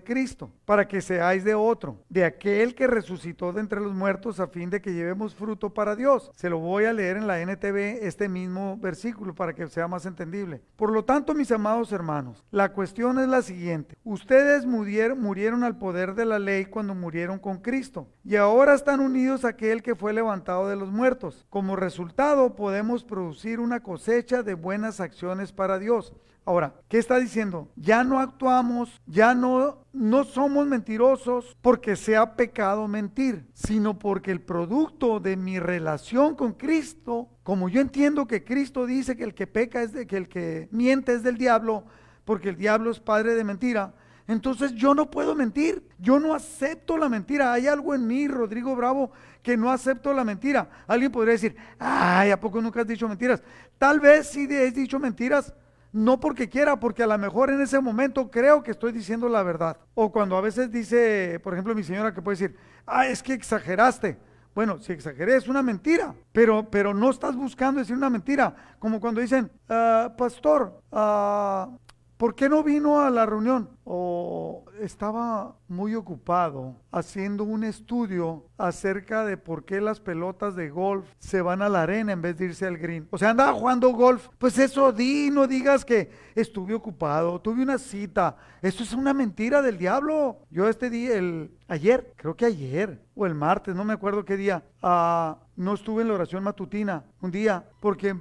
Cristo, 0.00 0.52
para 0.64 0.86
que 0.86 1.00
seáis 1.00 1.42
de 1.42 1.56
otro, 1.56 1.98
de 2.08 2.24
aquel 2.24 2.76
que 2.76 2.86
resucitó 2.86 3.52
de 3.52 3.60
entre 3.60 3.80
los 3.80 3.92
muertos 3.92 4.38
a 4.38 4.46
fin 4.46 4.70
de 4.70 4.80
que 4.80 4.94
llevemos 4.94 5.34
fruto 5.34 5.74
para 5.74 5.96
Dios. 5.96 6.30
Se 6.36 6.48
lo 6.48 6.60
voy 6.60 6.84
a 6.84 6.92
leer 6.92 7.16
en 7.16 7.26
la 7.26 7.40
NTV 7.40 8.06
este 8.06 8.28
mismo 8.28 8.78
versículo 8.78 9.34
para 9.34 9.54
que 9.54 9.66
sea 9.66 9.88
más 9.88 10.06
entendible. 10.06 10.62
Por 10.76 10.92
lo 10.92 11.04
tanto, 11.04 11.34
mis 11.34 11.50
amados 11.50 11.90
hermanos, 11.90 12.44
la 12.52 12.72
cuestión 12.72 13.18
es 13.18 13.26
la 13.26 13.42
siguiente. 13.42 13.96
Ustedes 14.04 14.64
murieron, 14.66 15.20
murieron 15.20 15.64
al 15.64 15.78
poder 15.78 16.14
de 16.14 16.26
la 16.26 16.38
ley 16.38 16.66
cuando 16.66 16.94
murieron 16.94 17.40
con 17.40 17.58
Cristo, 17.58 18.06
y 18.22 18.36
ahora 18.36 18.74
están 18.74 19.00
unidos 19.00 19.44
a 19.44 19.48
aquel 19.48 19.82
que 19.82 19.96
fue 19.96 20.12
levantado 20.12 20.68
de 20.68 20.76
los 20.76 20.92
muertos. 20.92 21.44
Como 21.50 21.74
resultado, 21.74 22.54
podemos 22.54 23.02
producir 23.02 23.58
una 23.58 23.80
cosecha 23.80 24.44
de 24.44 24.54
buenas 24.54 25.00
acciones 25.00 25.23
para 25.52 25.78
Dios. 25.78 26.12
Ahora, 26.46 26.74
¿qué 26.88 26.98
está 26.98 27.18
diciendo? 27.18 27.70
Ya 27.74 28.04
no 28.04 28.20
actuamos, 28.20 29.00
ya 29.06 29.34
no, 29.34 29.78
no 29.94 30.24
somos 30.24 30.66
mentirosos 30.66 31.56
porque 31.62 31.96
sea 31.96 32.36
pecado 32.36 32.86
mentir, 32.86 33.46
sino 33.54 33.98
porque 33.98 34.30
el 34.30 34.42
producto 34.42 35.20
de 35.20 35.36
mi 35.36 35.58
relación 35.58 36.34
con 36.34 36.52
Cristo, 36.52 37.28
como 37.42 37.70
yo 37.70 37.80
entiendo 37.80 38.26
que 38.26 38.44
Cristo 38.44 38.84
dice 38.84 39.16
que 39.16 39.24
el 39.24 39.34
que 39.34 39.46
peca 39.46 39.82
es 39.82 39.92
de 39.94 40.06
que 40.06 40.18
el 40.18 40.28
que 40.28 40.68
miente 40.70 41.14
es 41.14 41.22
del 41.22 41.38
diablo, 41.38 41.84
porque 42.26 42.50
el 42.50 42.56
diablo 42.56 42.90
es 42.90 43.00
padre 43.00 43.34
de 43.34 43.44
mentira. 43.44 43.94
Entonces 44.26 44.74
yo 44.74 44.94
no 44.94 45.10
puedo 45.10 45.34
mentir, 45.34 45.86
yo 45.98 46.18
no 46.18 46.34
acepto 46.34 46.96
la 46.96 47.08
mentira. 47.08 47.52
Hay 47.52 47.66
algo 47.66 47.94
en 47.94 48.06
mí, 48.06 48.26
Rodrigo 48.26 48.74
Bravo, 48.74 49.12
que 49.44 49.56
no 49.56 49.70
acepto 49.70 50.12
la 50.12 50.24
mentira. 50.24 50.68
Alguien 50.88 51.12
podría 51.12 51.32
decir, 51.32 51.54
ay, 51.78 52.30
¿a 52.30 52.40
poco 52.40 52.60
nunca 52.60 52.80
has 52.80 52.86
dicho 52.86 53.06
mentiras? 53.06 53.42
Tal 53.78 54.00
vez 54.00 54.26
sí 54.28 54.48
he 54.50 54.72
dicho 54.72 54.98
mentiras, 54.98 55.54
no 55.92 56.18
porque 56.18 56.48
quiera, 56.48 56.80
porque 56.80 57.02
a 57.02 57.06
lo 57.06 57.16
mejor 57.18 57.50
en 57.50 57.60
ese 57.60 57.78
momento 57.78 58.30
creo 58.30 58.62
que 58.62 58.70
estoy 58.70 58.90
diciendo 58.90 59.28
la 59.28 59.42
verdad. 59.42 59.76
O 59.94 60.10
cuando 60.10 60.36
a 60.36 60.40
veces 60.40 60.72
dice, 60.72 61.38
por 61.44 61.52
ejemplo, 61.52 61.74
mi 61.74 61.84
señora 61.84 62.14
que 62.14 62.22
puede 62.22 62.38
decir, 62.38 62.56
ah, 62.86 63.06
es 63.06 63.22
que 63.22 63.34
exageraste. 63.34 64.18
Bueno, 64.54 64.78
si 64.80 64.92
exageré 64.92 65.36
es 65.36 65.46
una 65.46 65.62
mentira, 65.62 66.14
pero, 66.32 66.70
pero 66.70 66.94
no 66.94 67.10
estás 67.10 67.36
buscando 67.36 67.80
decir 67.80 67.96
una 67.96 68.08
mentira. 68.08 68.54
Como 68.78 68.98
cuando 68.98 69.20
dicen, 69.20 69.50
ah, 69.68 70.14
pastor, 70.16 70.80
ah, 70.90 71.68
¿por 72.16 72.34
qué 72.34 72.48
no 72.48 72.62
vino 72.62 73.00
a 73.00 73.10
la 73.10 73.26
reunión? 73.26 73.70
O 73.84 74.64
estaba 74.80 75.56
muy 75.68 75.94
ocupado 75.94 76.76
haciendo 76.90 77.44
un 77.44 77.64
estudio 77.64 78.46
acerca 78.56 79.24
de 79.24 79.36
por 79.36 79.64
qué 79.64 79.80
las 79.80 80.00
pelotas 80.00 80.56
de 80.56 80.70
golf 80.70 81.06
se 81.18 81.42
van 81.42 81.62
a 81.62 81.68
la 81.68 81.82
arena 81.82 82.12
en 82.12 82.22
vez 82.22 82.36
de 82.38 82.46
irse 82.46 82.66
al 82.66 82.78
green. 82.78 83.06
O 83.10 83.18
sea, 83.18 83.30
andaba 83.30 83.52
jugando 83.52 83.90
golf. 83.90 84.28
Pues 84.38 84.58
eso 84.58 84.92
di, 84.92 85.30
no 85.30 85.46
digas 85.46 85.84
que 85.84 86.10
estuve 86.34 86.74
ocupado, 86.74 87.40
tuve 87.40 87.62
una 87.62 87.78
cita. 87.78 88.36
Eso 88.62 88.82
es 88.82 88.92
una 88.92 89.12
mentira 89.12 89.62
del 89.62 89.78
diablo. 89.78 90.38
Yo 90.50 90.68
este 90.68 90.90
día, 90.90 91.16
el 91.16 91.50
ayer, 91.68 92.14
creo 92.16 92.36
que 92.36 92.46
ayer, 92.46 93.02
o 93.14 93.26
el 93.26 93.34
martes, 93.34 93.74
no 93.74 93.84
me 93.84 93.92
acuerdo 93.92 94.24
qué 94.24 94.36
día, 94.36 94.64
uh, 94.82 95.43
no 95.56 95.74
estuve 95.74 96.02
en 96.02 96.08
la 96.08 96.14
oración 96.14 96.42
matutina 96.42 97.04
un 97.20 97.30
día 97.30 97.64
porque 97.80 98.14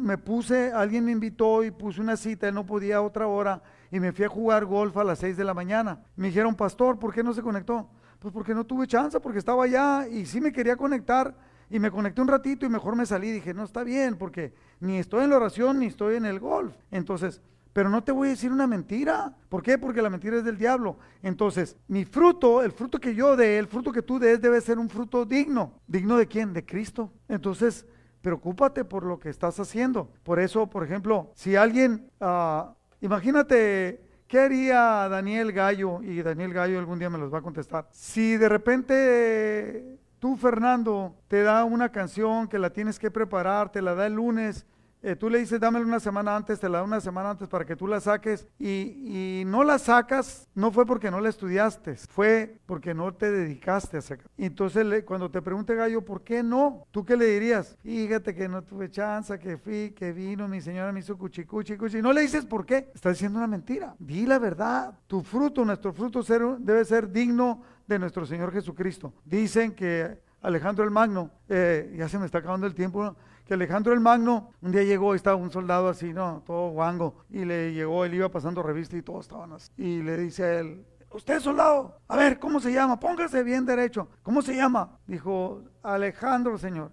me 0.00 0.18
puse, 0.18 0.72
alguien 0.72 1.04
me 1.04 1.12
invitó 1.12 1.62
y 1.64 1.70
puse 1.70 2.00
una 2.00 2.16
cita, 2.16 2.50
no 2.50 2.66
podía 2.66 3.00
otra 3.02 3.26
hora 3.26 3.62
y 3.90 4.00
me 4.00 4.12
fui 4.12 4.24
a 4.24 4.28
jugar 4.28 4.64
golf 4.64 4.96
a 4.96 5.04
las 5.04 5.18
6 5.20 5.36
de 5.36 5.44
la 5.44 5.54
mañana. 5.54 6.02
Me 6.16 6.28
dijeron, 6.28 6.54
pastor, 6.54 6.98
¿por 6.98 7.14
qué 7.14 7.22
no 7.22 7.32
se 7.32 7.42
conectó? 7.42 7.88
Pues 8.18 8.34
porque 8.34 8.54
no 8.54 8.64
tuve 8.64 8.86
chance, 8.86 9.18
porque 9.20 9.38
estaba 9.38 9.64
allá 9.64 10.06
y 10.08 10.26
sí 10.26 10.40
me 10.40 10.52
quería 10.52 10.76
conectar 10.76 11.34
y 11.70 11.78
me 11.78 11.90
conecté 11.90 12.20
un 12.20 12.28
ratito 12.28 12.66
y 12.66 12.68
mejor 12.68 12.96
me 12.96 13.06
salí. 13.06 13.30
Dije, 13.30 13.54
no 13.54 13.64
está 13.64 13.82
bien, 13.84 14.16
porque 14.16 14.52
ni 14.80 14.98
estoy 14.98 15.24
en 15.24 15.30
la 15.30 15.36
oración 15.36 15.78
ni 15.78 15.86
estoy 15.86 16.16
en 16.16 16.26
el 16.26 16.40
golf. 16.40 16.74
Entonces, 16.90 17.40
pero 17.72 17.88
no 17.88 18.02
te 18.02 18.12
voy 18.12 18.28
a 18.28 18.30
decir 18.30 18.50
una 18.50 18.66
mentira. 18.66 19.34
¿Por 19.48 19.62
qué? 19.62 19.78
Porque 19.78 20.02
la 20.02 20.10
mentira 20.10 20.36
es 20.36 20.44
del 20.44 20.58
diablo. 20.58 20.98
Entonces, 21.22 21.76
mi 21.88 22.04
fruto, 22.04 22.62
el 22.62 22.72
fruto 22.72 22.98
que 22.98 23.14
yo 23.14 23.36
dé, 23.36 23.58
el 23.58 23.68
fruto 23.68 23.92
que 23.92 24.02
tú 24.02 24.18
des, 24.18 24.40
debe 24.40 24.60
ser 24.60 24.78
un 24.78 24.88
fruto 24.88 25.24
digno. 25.24 25.80
¿Digno 25.86 26.16
de 26.16 26.26
quién? 26.26 26.52
De 26.52 26.64
Cristo. 26.64 27.12
Entonces, 27.28 27.86
preocúpate 28.22 28.84
por 28.84 29.04
lo 29.04 29.18
que 29.18 29.28
estás 29.28 29.60
haciendo. 29.60 30.12
Por 30.24 30.40
eso, 30.40 30.68
por 30.68 30.84
ejemplo, 30.84 31.30
si 31.34 31.56
alguien, 31.56 32.10
uh, 32.20 32.72
imagínate, 33.00 34.02
¿qué 34.26 34.40
haría 34.40 35.08
Daniel 35.08 35.52
Gallo? 35.52 36.02
Y 36.02 36.22
Daniel 36.22 36.52
Gallo 36.52 36.78
algún 36.78 36.98
día 36.98 37.10
me 37.10 37.18
los 37.18 37.32
va 37.32 37.38
a 37.38 37.42
contestar. 37.42 37.88
Si 37.92 38.36
de 38.36 38.48
repente 38.48 39.98
tú, 40.18 40.36
Fernando, 40.36 41.14
te 41.28 41.42
da 41.42 41.64
una 41.64 41.90
canción 41.90 42.48
que 42.48 42.58
la 42.58 42.70
tienes 42.70 42.98
que 42.98 43.10
preparar, 43.10 43.70
te 43.70 43.80
la 43.80 43.94
da 43.94 44.06
el 44.06 44.14
lunes 44.14 44.66
eh, 45.02 45.16
tú 45.16 45.30
le 45.30 45.38
dices, 45.38 45.58
dámela 45.58 45.86
una 45.86 46.00
semana 46.00 46.36
antes, 46.36 46.60
te 46.60 46.68
la 46.68 46.78
da 46.78 46.84
una 46.84 47.00
semana 47.00 47.30
antes 47.30 47.48
para 47.48 47.64
que 47.64 47.74
tú 47.74 47.86
la 47.86 48.00
saques 48.00 48.46
y, 48.58 49.42
no 49.46 49.64
la 49.64 49.78
sacas, 49.78 50.48
no 50.54 50.70
fue 50.70 50.84
porque 50.84 51.10
no 51.10 51.20
la 51.20 51.28
estudiaste, 51.28 51.96
fue 51.96 52.58
porque 52.66 52.92
no 52.92 53.14
te 53.14 53.30
dedicaste 53.30 53.96
a 53.96 54.02
sacar. 54.02 54.26
Entonces, 54.36 55.04
cuando 55.04 55.30
te 55.30 55.40
pregunte 55.40 55.74
Gallo, 55.74 56.04
¿por 56.04 56.22
qué 56.22 56.42
no? 56.42 56.86
¿Tú 56.90 57.04
qué 57.04 57.16
le 57.16 57.26
dirías? 57.26 57.76
Fíjate 57.82 58.34
que 58.34 58.48
no 58.48 58.62
tuve 58.62 58.90
chance, 58.90 59.38
que 59.38 59.56
fui, 59.56 59.90
que 59.90 60.12
vino, 60.12 60.48
mi 60.48 60.60
señora 60.60 60.92
me 60.92 61.00
hizo 61.00 61.16
cuchicuchi, 61.16 61.76
cuchi. 61.76 62.02
No 62.02 62.12
le 62.12 62.20
dices 62.20 62.44
por 62.44 62.66
qué, 62.66 62.90
estás 62.94 63.14
diciendo 63.14 63.38
una 63.38 63.46
mentira. 63.46 63.94
Di 63.98 64.26
la 64.26 64.38
verdad. 64.38 64.98
Tu 65.06 65.22
fruto, 65.22 65.64
nuestro 65.64 65.92
fruto 65.92 66.22
debe 66.58 66.84
ser 66.84 67.10
digno 67.10 67.62
de 67.86 67.98
nuestro 67.98 68.26
Señor 68.26 68.52
Jesucristo. 68.52 69.12
Dicen 69.24 69.72
que 69.72 70.20
Alejandro 70.42 70.84
el 70.84 70.90
Magno, 70.90 71.30
eh, 71.48 71.94
ya 71.96 72.08
se 72.08 72.18
me 72.18 72.26
está 72.26 72.38
acabando 72.38 72.66
el 72.66 72.74
tiempo, 72.74 73.02
¿no? 73.02 73.16
Alejandro 73.54 73.92
el 73.92 74.00
Magno, 74.00 74.52
un 74.60 74.72
día 74.72 74.82
llegó, 74.82 75.14
estaba 75.14 75.36
un 75.36 75.50
soldado 75.50 75.88
así, 75.88 76.12
¿no? 76.12 76.42
Todo 76.46 76.70
guango, 76.70 77.14
y 77.30 77.44
le 77.44 77.72
llegó, 77.72 78.04
él 78.04 78.14
iba 78.14 78.30
pasando 78.30 78.62
revista 78.62 78.96
y 78.96 79.02
todos 79.02 79.26
estaban 79.26 79.52
así. 79.52 79.70
Y 79.76 80.02
le 80.02 80.16
dice 80.16 80.44
a 80.44 80.60
él, 80.60 80.84
usted 81.10 81.40
soldado, 81.40 81.98
a 82.08 82.16
ver, 82.16 82.38
¿cómo 82.38 82.60
se 82.60 82.72
llama? 82.72 82.98
Póngase 82.98 83.42
bien 83.42 83.66
derecho. 83.66 84.08
¿Cómo 84.22 84.42
se 84.42 84.54
llama? 84.54 84.98
Dijo, 85.06 85.62
Alejandro, 85.82 86.58
señor. 86.58 86.92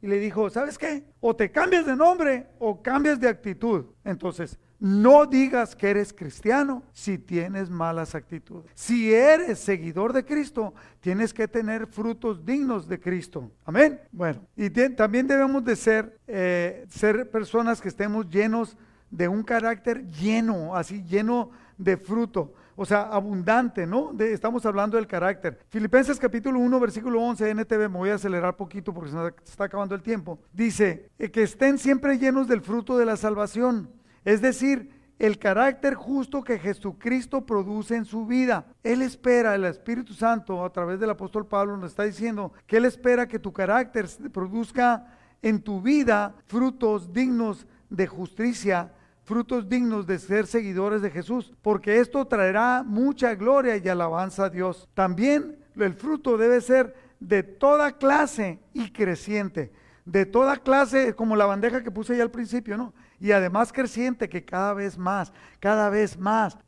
Y 0.00 0.06
le 0.06 0.18
dijo, 0.18 0.50
¿sabes 0.50 0.78
qué? 0.78 1.04
O 1.20 1.34
te 1.34 1.50
cambias 1.50 1.86
de 1.86 1.96
nombre 1.96 2.48
o 2.58 2.82
cambias 2.82 3.18
de 3.20 3.28
actitud. 3.28 3.86
Entonces, 4.04 4.58
no 4.80 5.26
digas 5.26 5.74
que 5.74 5.90
eres 5.90 6.12
cristiano 6.12 6.82
si 6.92 7.18
tienes 7.18 7.70
malas 7.70 8.14
actitudes. 8.14 8.70
Si 8.74 9.12
eres 9.12 9.58
seguidor 9.58 10.12
de 10.12 10.24
Cristo, 10.24 10.74
tienes 11.00 11.32
que 11.32 11.48
tener 11.48 11.86
frutos 11.86 12.44
dignos 12.44 12.88
de 12.88 13.00
Cristo. 13.00 13.50
Amén. 13.64 14.00
Bueno, 14.12 14.40
y 14.56 14.70
también 14.70 15.26
debemos 15.26 15.64
de 15.64 15.76
ser, 15.76 16.18
eh, 16.26 16.84
ser 16.88 17.30
personas 17.30 17.80
que 17.80 17.88
estemos 17.88 18.28
llenos 18.28 18.76
de 19.10 19.28
un 19.28 19.42
carácter 19.42 20.10
lleno, 20.10 20.74
así 20.74 21.02
lleno 21.04 21.50
de 21.78 21.96
fruto. 21.96 22.52
O 22.76 22.84
sea, 22.84 23.02
abundante, 23.02 23.86
¿no? 23.86 24.12
estamos 24.18 24.66
hablando 24.66 24.96
del 24.96 25.06
carácter. 25.06 25.60
Filipenses 25.68 26.18
capítulo 26.18 26.58
1, 26.58 26.80
versículo 26.80 27.22
11, 27.22 27.50
NTV, 27.50 27.88
me 27.88 27.98
voy 27.98 28.10
a 28.10 28.16
acelerar 28.16 28.56
poquito 28.56 28.92
porque 28.92 29.12
se 29.12 29.50
está 29.50 29.64
acabando 29.64 29.94
el 29.94 30.02
tiempo. 30.02 30.40
Dice, 30.52 31.08
eh, 31.18 31.30
que 31.30 31.44
estén 31.44 31.78
siempre 31.78 32.18
llenos 32.18 32.48
del 32.48 32.60
fruto 32.60 32.98
de 32.98 33.06
la 33.06 33.16
salvación 33.16 33.88
es 34.24 34.40
decir, 34.40 34.90
el 35.18 35.38
carácter 35.38 35.94
justo 35.94 36.42
que 36.42 36.58
Jesucristo 36.58 37.46
produce 37.46 37.96
en 37.96 38.04
su 38.04 38.26
vida. 38.26 38.66
Él 38.82 39.02
espera, 39.02 39.54
el 39.54 39.64
Espíritu 39.64 40.12
Santo, 40.12 40.64
a 40.64 40.72
través 40.72 40.98
del 40.98 41.10
apóstol 41.10 41.46
Pablo, 41.46 41.76
nos 41.76 41.92
está 41.92 42.02
diciendo 42.04 42.52
que 42.66 42.78
Él 42.78 42.84
espera 42.84 43.28
que 43.28 43.38
tu 43.38 43.52
carácter 43.52 44.08
produzca 44.32 45.06
en 45.40 45.60
tu 45.60 45.80
vida 45.80 46.34
frutos 46.46 47.12
dignos 47.12 47.66
de 47.90 48.06
justicia, 48.06 48.92
frutos 49.22 49.68
dignos 49.68 50.06
de 50.06 50.18
ser 50.18 50.46
seguidores 50.46 51.00
de 51.00 51.10
Jesús, 51.10 51.52
porque 51.62 52.00
esto 52.00 52.26
traerá 52.26 52.82
mucha 52.82 53.34
gloria 53.34 53.76
y 53.76 53.88
alabanza 53.88 54.46
a 54.46 54.50
Dios. 54.50 54.88
También 54.94 55.58
el 55.76 55.94
fruto 55.94 56.36
debe 56.36 56.60
ser 56.60 56.94
de 57.20 57.42
toda 57.42 57.92
clase 57.92 58.58
y 58.72 58.90
creciente. 58.90 59.72
De 60.04 60.26
toda 60.26 60.58
clase, 60.58 61.14
como 61.14 61.36
la 61.36 61.46
bandeja 61.46 61.82
que 61.82 61.90
puse 61.90 62.16
ya 62.16 62.22
al 62.22 62.30
principio, 62.30 62.76
¿no? 62.76 62.92
Y 63.20 63.32
además 63.32 63.72
creciente 63.72 64.28
que 64.28 64.44
cada 64.44 64.74
vez 64.74 64.98
más, 64.98 65.32
cada 65.60 65.88
vez 65.90 66.18
más. 66.18 66.58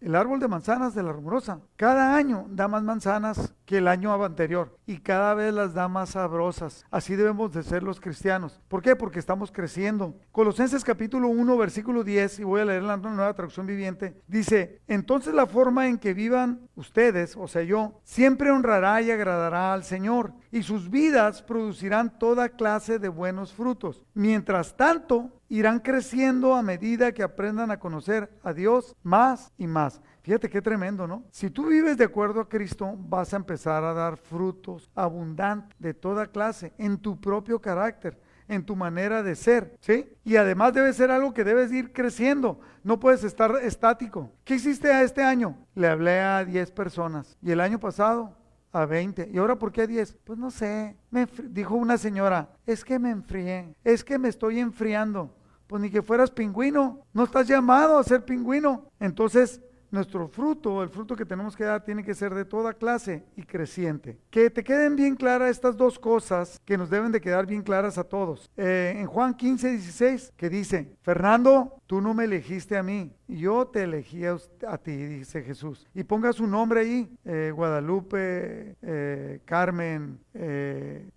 El 0.00 0.14
árbol 0.14 0.40
de 0.40 0.48
manzanas 0.48 0.94
de 0.94 1.02
la 1.02 1.12
rumorosa, 1.12 1.60
cada 1.76 2.16
año 2.16 2.46
da 2.50 2.68
más 2.68 2.82
manzanas 2.82 3.54
que 3.64 3.78
el 3.78 3.88
año 3.88 4.12
anterior 4.24 4.76
y 4.86 4.98
cada 4.98 5.34
vez 5.34 5.52
las 5.52 5.74
da 5.74 5.88
más 5.88 6.10
sabrosas. 6.10 6.86
Así 6.90 7.14
debemos 7.14 7.52
de 7.52 7.62
ser 7.62 7.82
los 7.82 8.00
cristianos. 8.00 8.60
¿Por 8.68 8.82
qué? 8.82 8.96
Porque 8.96 9.18
estamos 9.18 9.52
creciendo. 9.52 10.14
Colosenses 10.32 10.84
capítulo 10.84 11.28
1, 11.28 11.56
versículo 11.58 12.04
10, 12.04 12.40
y 12.40 12.44
voy 12.44 12.62
a 12.62 12.64
leer 12.64 12.82
la 12.82 12.96
nueva 12.96 13.34
traducción 13.34 13.66
viviente, 13.66 14.22
dice, 14.26 14.80
entonces 14.88 15.34
la 15.34 15.46
forma 15.46 15.86
en 15.86 15.98
que 15.98 16.14
vivan 16.14 16.68
ustedes, 16.76 17.36
o 17.36 17.46
sea 17.48 17.62
yo, 17.62 18.00
siempre 18.04 18.50
honrará 18.50 19.02
y 19.02 19.10
agradará 19.10 19.72
al 19.72 19.84
Señor, 19.84 20.32
y 20.50 20.62
sus 20.62 20.88
vidas 20.88 21.42
producirán 21.42 22.18
toda 22.18 22.48
clase 22.48 22.98
de 22.98 23.08
buenos 23.08 23.52
frutos. 23.52 24.02
Mientras 24.14 24.76
tanto, 24.76 25.30
irán 25.48 25.80
creciendo 25.80 26.54
a 26.54 26.62
medida 26.62 27.12
que 27.12 27.22
aprendan 27.22 27.70
a 27.70 27.78
conocer 27.78 28.30
a 28.42 28.52
Dios 28.52 28.94
más 29.02 29.52
y 29.56 29.66
más. 29.66 30.00
Fíjate 30.22 30.50
qué 30.50 30.60
tremendo, 30.60 31.06
¿no? 31.06 31.24
Si 31.30 31.48
tú 31.48 31.66
vives 31.66 31.96
de 31.96 32.04
acuerdo 32.04 32.40
a 32.40 32.48
Cristo, 32.48 32.94
vas 32.98 33.32
a 33.32 33.36
empezar 33.36 33.82
a 33.82 33.94
dar 33.94 34.18
frutos 34.18 34.90
abundantes 34.94 35.78
de 35.78 35.94
toda 35.94 36.26
clase 36.26 36.74
en 36.76 36.98
tu 36.98 37.18
propio 37.18 37.60
carácter, 37.60 38.20
en 38.46 38.64
tu 38.64 38.76
manera 38.76 39.22
de 39.22 39.34
ser, 39.34 39.76
¿sí? 39.80 40.06
Y 40.24 40.36
además 40.36 40.74
debe 40.74 40.92
ser 40.92 41.10
algo 41.10 41.32
que 41.32 41.44
debes 41.44 41.72
ir 41.72 41.92
creciendo, 41.92 42.60
no 42.82 43.00
puedes 43.00 43.24
estar 43.24 43.56
estático. 43.62 44.30
¿Qué 44.44 44.56
hiciste 44.56 44.92
a 44.92 45.02
este 45.02 45.22
año? 45.22 45.56
Le 45.74 45.88
hablé 45.88 46.20
a 46.20 46.44
10 46.44 46.72
personas 46.72 47.38
y 47.40 47.50
el 47.50 47.60
año 47.60 47.78
pasado 47.78 48.34
a 48.72 48.84
20. 48.84 49.30
¿Y 49.32 49.38
ahora 49.38 49.56
por 49.56 49.72
qué 49.72 49.82
a 49.82 49.86
10? 49.86 50.18
Pues 50.24 50.38
no 50.38 50.50
sé. 50.50 50.96
Me 51.10 51.26
dijo 51.44 51.74
una 51.74 51.96
señora, 51.96 52.50
es 52.66 52.84
que 52.84 52.98
me 52.98 53.10
enfrié, 53.10 53.74
es 53.84 54.04
que 54.04 54.18
me 54.18 54.28
estoy 54.28 54.58
enfriando. 54.58 55.34
Pues 55.68 55.82
ni 55.82 55.90
que 55.90 56.02
fueras 56.02 56.30
pingüino, 56.30 57.06
no 57.12 57.24
estás 57.24 57.46
llamado 57.46 57.98
a 57.98 58.02
ser 58.04 58.24
pingüino. 58.24 58.90
Entonces, 58.98 59.60
nuestro 59.90 60.28
fruto, 60.28 60.82
el 60.82 60.88
fruto 60.88 61.16
que 61.16 61.24
tenemos 61.24 61.56
que 61.56 61.64
dar, 61.64 61.84
tiene 61.84 62.04
que 62.04 62.14
ser 62.14 62.34
de 62.34 62.44
toda 62.44 62.74
clase 62.74 63.24
y 63.36 63.42
creciente. 63.42 64.18
Que 64.30 64.50
te 64.50 64.64
queden 64.64 64.96
bien 64.96 65.16
claras 65.16 65.50
estas 65.50 65.76
dos 65.76 65.98
cosas 65.98 66.60
que 66.64 66.78
nos 66.78 66.90
deben 66.90 67.12
de 67.12 67.20
quedar 67.20 67.46
bien 67.46 67.62
claras 67.62 67.98
a 67.98 68.04
todos. 68.04 68.50
Eh, 68.56 68.94
en 68.96 69.06
Juan 69.06 69.34
15, 69.34 69.70
16, 69.70 70.32
que 70.36 70.50
dice, 70.50 70.96
Fernando, 71.02 71.80
tú 71.86 72.00
no 72.00 72.14
me 72.14 72.24
elegiste 72.24 72.76
a 72.76 72.82
mí, 72.82 73.12
yo 73.26 73.66
te 73.66 73.82
elegí 73.82 74.24
a, 74.24 74.38
ti, 74.78 74.96
dice 74.96 75.42
Jesús. 75.42 75.86
Y 75.94 76.04
ponga 76.04 76.32
su 76.32 76.46
nombre 76.46 76.80
ahí, 76.80 77.10
eh, 77.24 77.52
Guadalupe, 77.54 78.76
eh, 78.82 79.40
Carmen, 79.44 80.18